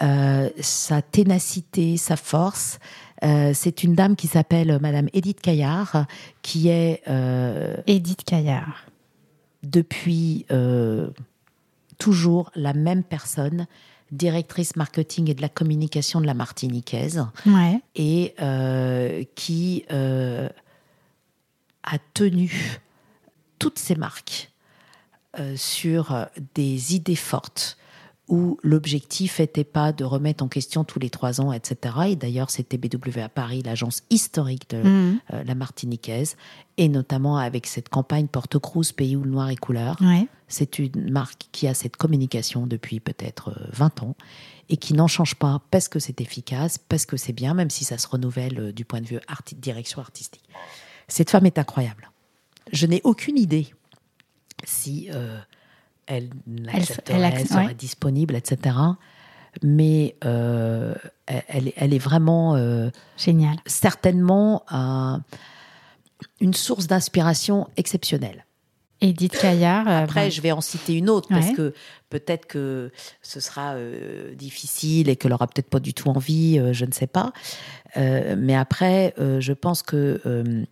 sa 0.00 1.02
ténacité, 1.02 1.96
sa 1.96 2.16
force. 2.16 2.78
Euh, 3.22 3.52
c'est 3.54 3.82
une 3.82 3.94
dame 3.94 4.16
qui 4.16 4.26
s'appelle 4.26 4.78
Madame 4.80 5.08
Edith 5.12 5.40
Caillard, 5.40 6.06
qui 6.42 6.68
est... 6.68 7.02
Euh, 7.08 7.76
Edith 7.86 8.24
Caillard. 8.24 8.86
Depuis 9.62 10.46
euh, 10.50 11.10
toujours 11.98 12.50
la 12.54 12.72
même 12.72 13.04
personne, 13.04 13.66
directrice 14.10 14.76
marketing 14.76 15.30
et 15.30 15.34
de 15.34 15.42
la 15.42 15.50
communication 15.50 16.20
de 16.20 16.26
la 16.26 16.34
Martiniquaise, 16.34 17.26
et 17.94 18.34
qui 19.34 19.84
a 19.90 20.48
tenu 22.14 22.80
toutes 23.58 23.78
ses 23.78 23.96
marques 23.96 24.50
sur 25.54 26.26
des 26.54 26.94
idées 26.94 27.14
fortes, 27.14 27.76
où 28.30 28.58
l'objectif 28.62 29.40
n'était 29.40 29.64
pas 29.64 29.92
de 29.92 30.04
remettre 30.04 30.42
en 30.42 30.48
question 30.48 30.84
tous 30.84 30.98
les 31.00 31.10
trois 31.10 31.40
ans, 31.40 31.52
etc. 31.52 31.94
Et 32.10 32.16
d'ailleurs, 32.16 32.48
c'était 32.50 32.78
BW 32.78 33.18
à 33.20 33.28
Paris, 33.28 33.62
l'agence 33.62 34.04
historique 34.08 34.70
de 34.70 34.82
Mhm. 34.82 35.20
euh, 35.34 35.44
la 35.44 35.54
Martiniquaise, 35.54 36.36
et 36.78 36.88
notamment 36.88 37.36
avec 37.36 37.66
cette 37.66 37.88
campagne 37.88 38.28
Porte 38.28 38.58
Cruz, 38.58 38.92
pays 38.96 39.16
où 39.16 39.22
le 39.24 39.30
noir 39.30 39.50
est 39.50 39.56
couleur. 39.56 39.96
Ouais. 40.00 40.26
C'est 40.46 40.78
une 40.78 41.10
marque 41.10 41.48
qui 41.52 41.66
a 41.68 41.74
cette 41.74 41.96
communication 41.96 42.66
depuis 42.66 43.00
peut-être 43.00 43.50
euh, 43.50 43.66
20 43.72 44.02
ans 44.04 44.14
et 44.68 44.76
qui 44.76 44.94
n'en 44.94 45.08
change 45.08 45.34
pas 45.34 45.60
parce 45.72 45.88
que 45.88 45.98
c'est 45.98 46.20
efficace, 46.20 46.78
parce 46.78 47.06
que 47.06 47.16
c'est 47.16 47.32
bien, 47.32 47.52
même 47.54 47.70
si 47.70 47.84
ça 47.84 47.98
se 47.98 48.06
renouvelle 48.06 48.58
euh, 48.60 48.72
du 48.72 48.84
point 48.84 49.00
de 49.00 49.06
vue 49.06 49.18
arti- 49.28 49.56
direction 49.56 50.00
artistique. 50.00 50.44
Cette 51.08 51.30
femme 51.30 51.46
est 51.46 51.58
incroyable. 51.58 52.10
Je 52.72 52.86
n'ai 52.86 53.00
aucune 53.02 53.36
idée 53.36 53.66
si 54.64 55.08
euh, 55.12 55.38
elle 56.10 56.30
l'accepterait, 56.46 57.18
elle 57.18 57.24
acc- 57.24 57.46
serait 57.48 57.66
ouais. 57.66 57.74
disponible, 57.74 58.34
etc. 58.34 58.76
Mais 59.62 60.16
euh, 60.24 60.94
elle, 61.26 61.42
elle 61.48 61.68
est- 61.68 61.74
elle 61.76 61.98
vraiment 61.98 62.54
euh, 62.56 62.90
certainement 63.66 64.62
un- 64.68 65.22
une 66.40 66.54
source 66.54 66.86
d'inspiration 66.86 67.68
exceptionnelle. 67.76 68.44
Edith 69.02 69.38
Caillard. 69.38 69.88
euh, 69.88 70.02
Après, 70.04 70.24
ben, 70.26 70.30
je 70.30 70.40
vais 70.42 70.52
en 70.52 70.60
citer 70.60 70.92
une 70.94 71.08
autre 71.08 71.28
parce 71.30 71.52
que 71.52 71.72
peut-être 72.10 72.44
que 72.46 72.92
ce 73.22 73.40
sera 73.40 73.72
euh, 73.74 74.34
difficile 74.34 75.08
et 75.08 75.16
qu'elle 75.16 75.32
aura 75.32 75.46
peut-être 75.46 75.70
pas 75.70 75.80
du 75.80 75.94
tout 75.94 76.08
envie, 76.10 76.58
euh, 76.58 76.74
je 76.74 76.84
ne 76.84 76.92
sais 76.92 77.06
pas. 77.06 77.32
Euh, 77.96 78.36
mais 78.38 78.54
après, 78.54 79.14
euh, 79.18 79.40
je 79.40 79.54
pense 79.54 79.82
que 79.82 80.20
euh, 80.26 80.64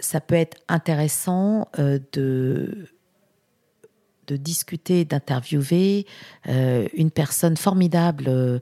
ça 0.00 0.20
peut 0.20 0.34
être 0.34 0.56
intéressant 0.68 1.68
euh, 1.78 2.00
de 2.12 2.88
de 4.30 4.36
discuter, 4.36 5.04
d'interviewer 5.04 6.06
euh, 6.48 6.86
une 6.94 7.10
personne 7.10 7.56
formidable 7.56 8.26
euh, 8.28 8.60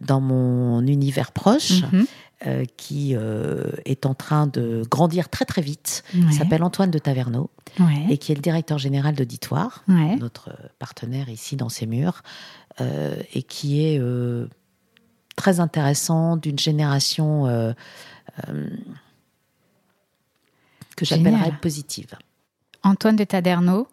dans 0.00 0.20
mon 0.20 0.80
univers 0.86 1.32
proche, 1.32 1.82
mhm. 1.92 2.06
euh, 2.46 2.64
qui 2.78 3.14
euh, 3.14 3.70
est 3.84 4.06
en 4.06 4.14
train 4.14 4.46
de 4.46 4.82
grandir 4.90 5.28
très 5.28 5.44
très 5.44 5.60
vite. 5.60 6.02
Ouais. 6.14 6.20
Il 6.28 6.32
s'appelle 6.32 6.62
Antoine 6.62 6.90
de 6.90 6.98
Taverneau 6.98 7.50
Ouais. 7.78 8.06
et 8.08 8.18
qui 8.18 8.32
est 8.32 8.34
le 8.34 8.40
directeur 8.40 8.78
général 8.78 9.14
d'Auditoire, 9.14 9.84
Ouais. 9.88 10.16
notre 10.16 10.50
partenaire 10.78 11.28
ici 11.28 11.54
dans 11.56 11.68
ces 11.68 11.86
murs, 11.86 12.22
euh, 12.80 13.14
et 13.34 13.42
qui 13.42 13.84
est 13.84 14.00
très 15.36 15.60
intéressant 15.60 16.36
d'une 16.36 16.58
génération 16.58 17.74
que 20.96 21.04
j'appellerais 21.04 21.52
positive. 21.62 22.14
Antoine 22.82 23.16
de 23.16 23.24
Taderneau, 23.24 23.86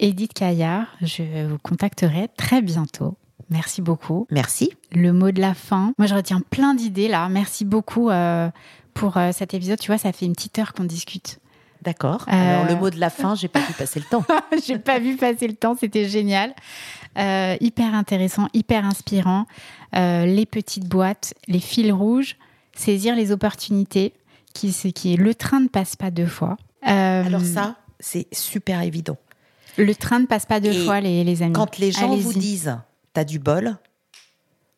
Edith 0.00 0.32
Caillard, 0.34 0.88
je 1.00 1.46
vous 1.46 1.58
contacterai 1.58 2.28
très 2.36 2.62
bientôt. 2.62 3.16
Merci 3.50 3.82
beaucoup. 3.82 4.26
Merci. 4.30 4.70
Le 4.92 5.12
mot 5.12 5.30
de 5.30 5.40
la 5.40 5.54
fin. 5.54 5.92
Moi, 5.98 6.06
je 6.06 6.14
retiens 6.14 6.40
plein 6.40 6.74
d'idées 6.74 7.08
là. 7.08 7.28
Merci 7.28 7.64
beaucoup 7.64 8.10
euh, 8.10 8.50
pour 8.94 9.16
euh, 9.16 9.30
cet 9.32 9.54
épisode. 9.54 9.78
Tu 9.78 9.88
vois, 9.88 9.98
ça 9.98 10.12
fait 10.12 10.26
une 10.26 10.32
petite 10.32 10.58
heure 10.58 10.72
qu'on 10.72 10.84
discute. 10.84 11.38
D'accord. 11.82 12.24
Euh, 12.28 12.32
Alors 12.32 12.66
le 12.66 12.76
mot 12.76 12.90
de 12.90 12.98
la 12.98 13.10
fin, 13.10 13.34
j'ai 13.34 13.48
pas 13.48 13.60
pu 13.60 13.72
passer 13.74 14.00
le 14.00 14.06
temps. 14.06 14.24
J'ai 14.66 14.78
pas 14.78 14.98
vu 14.98 15.16
passer 15.16 15.46
le 15.46 15.54
temps, 15.54 15.76
c'était 15.78 16.08
génial. 16.08 16.54
Hyper 17.16 17.94
intéressant, 17.94 18.48
hyper 18.54 18.86
inspirant. 18.86 19.46
Les 19.92 20.46
petites 20.46 20.88
boîtes, 20.88 21.34
les 21.46 21.60
fils 21.60 21.92
rouges, 21.92 22.36
saisir 22.74 23.14
les 23.14 23.32
opportunités. 23.32 24.14
Qui, 24.54 24.72
qui 24.92 25.16
le 25.16 25.34
train 25.34 25.58
ne 25.58 25.66
passe 25.66 25.96
pas 25.96 26.12
deux 26.12 26.26
fois. 26.26 26.56
Alors 26.80 27.42
ça, 27.42 27.74
c'est 27.98 28.28
super 28.32 28.82
évident. 28.82 29.18
Le 29.78 29.94
train 29.94 30.20
ne 30.20 30.26
passe 30.26 30.46
pas 30.46 30.60
deux 30.60 30.72
Et 30.72 30.84
fois, 30.84 31.00
les, 31.00 31.24
les 31.24 31.42
amis. 31.42 31.52
Quand 31.52 31.78
les 31.78 31.92
gens 31.92 32.14
vous 32.16 32.32
disent 32.32 32.78
t'as 33.12 33.24
du 33.24 33.38
bol, 33.38 33.76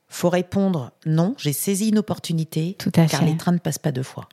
faut 0.09 0.28
répondre 0.30 0.92
non, 1.05 1.34
j'ai 1.38 1.53
saisi 1.53 1.88
une 1.88 1.99
opportunité, 1.99 2.76
Tout 2.78 2.92
à 2.97 3.07
car 3.07 3.20
fait. 3.20 3.26
les 3.26 3.36
trains 3.36 3.53
ne 3.53 3.59
passent 3.59 3.78
pas 3.78 3.92
deux 3.92 4.03
fois. 4.03 4.28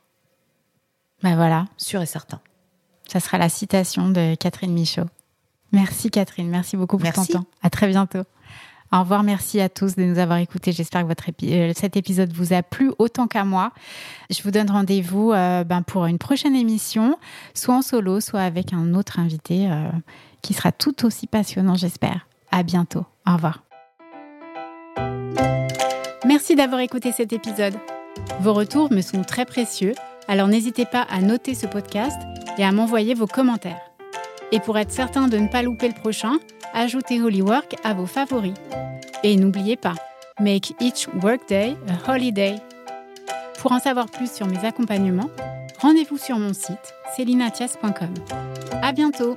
Bah 1.24 1.36
voilà, 1.36 1.66
Sûr 1.78 2.02
et 2.02 2.06
certain. 2.06 2.40
ça 3.08 3.20
sera 3.20 3.38
la 3.38 3.50
citation 3.50 4.10
de 4.10 4.36
Catherine 4.36 4.74
Michaud. 4.74 5.06
Merci 5.72 6.10
Catherine, 6.12 6.50
merci 6.50 6.78
beaucoup 6.78 6.98
pour 6.98 7.04
Merci. 7.06 7.32
ton 7.34 7.40
temps. 7.40 7.46
À 7.62 7.70
très 7.70 7.88
bientôt. 7.88 8.22
Au 8.92 9.00
revoir, 9.00 9.24
merci 9.24 9.60
à 9.60 9.70
tous 9.70 9.96
de 9.96 10.04
nous 10.04 10.20
avoir 10.20 10.38
écoutés. 10.38 10.72
J'espère 10.72 11.02
que 11.02 11.08
votre 11.08 11.28
épi- 11.28 11.52
euh, 11.52 11.74
cet 11.76 11.98
épisode 11.98 12.32
vous 12.32 12.54
a 12.54 12.62
plu 12.62 12.92
autant 13.00 13.26
qu'à 13.26 13.44
moi. 13.44 13.72
Je 14.30 14.44
vous 14.44 14.52
donne 14.52 14.70
rendez-vous 14.70 15.32
euh, 15.32 15.64
ben, 15.64 15.82
pour 15.82 16.06
une 16.06 16.20
prochaine 16.20 16.56
émission, 16.56 17.18
soit 17.56 17.74
en 17.76 17.82
solo, 17.82 18.20
soit 18.20 18.42
avec 18.42 18.72
un 18.72 18.94
autre 18.94 19.18
invité 19.18 19.72
euh, 19.72 19.90
qui 20.44 20.54
sera 20.54 20.72
tout 20.72 21.06
aussi 21.06 21.26
passionnant, 21.26 21.74
j'espère. 21.74 22.28
À 22.52 22.62
bientôt. 22.62 23.06
Au 23.26 23.34
revoir. 23.34 23.64
Merci 26.26 26.56
d'avoir 26.56 26.82
écouté 26.82 27.12
cet 27.12 27.34
épisode. 27.34 27.74
Vos 28.40 28.54
retours 28.54 28.92
me 28.92 29.02
sont 29.02 29.24
très 29.24 29.46
précieux, 29.46 29.94
alors 30.28 30.48
n'hésitez 30.48 30.86
pas 30.86 31.02
à 31.10 31.20
noter 31.22 31.56
ce 31.56 31.66
podcast 31.66 32.18
et 32.58 32.64
à 32.64 32.72
m'envoyer 32.72 33.14
vos 33.14 33.28
commentaires. 33.28 33.82
Et 34.52 34.60
pour 34.60 34.78
être 34.78 34.92
certain 34.92 35.28
de 35.28 35.38
ne 35.38 35.48
pas 35.48 35.64
louper 35.64 35.88
le 35.88 35.94
prochain, 35.96 36.38
ajoutez 36.74 37.22
Holywork 37.22 37.76
à 37.84 37.94
vos 37.94 38.06
favoris. 38.06 38.54
Et 39.24 39.36
n'oubliez 39.36 39.78
pas, 39.78 39.96
make 40.40 40.74
each 40.80 41.08
workday 41.22 41.76
a 41.88 42.12
holiday. 42.12 42.56
Pour 43.60 43.72
en 43.72 43.80
savoir 43.80 44.08
plus 44.08 44.32
sur 44.32 44.46
mes 44.46 44.64
accompagnements, 44.66 45.30
rendez-vous 45.80 46.18
sur 46.18 46.38
mon 46.38 46.54
site 46.54 46.94
celinatias.com. 47.16 48.14
À 48.82 48.92
bientôt! 48.92 49.36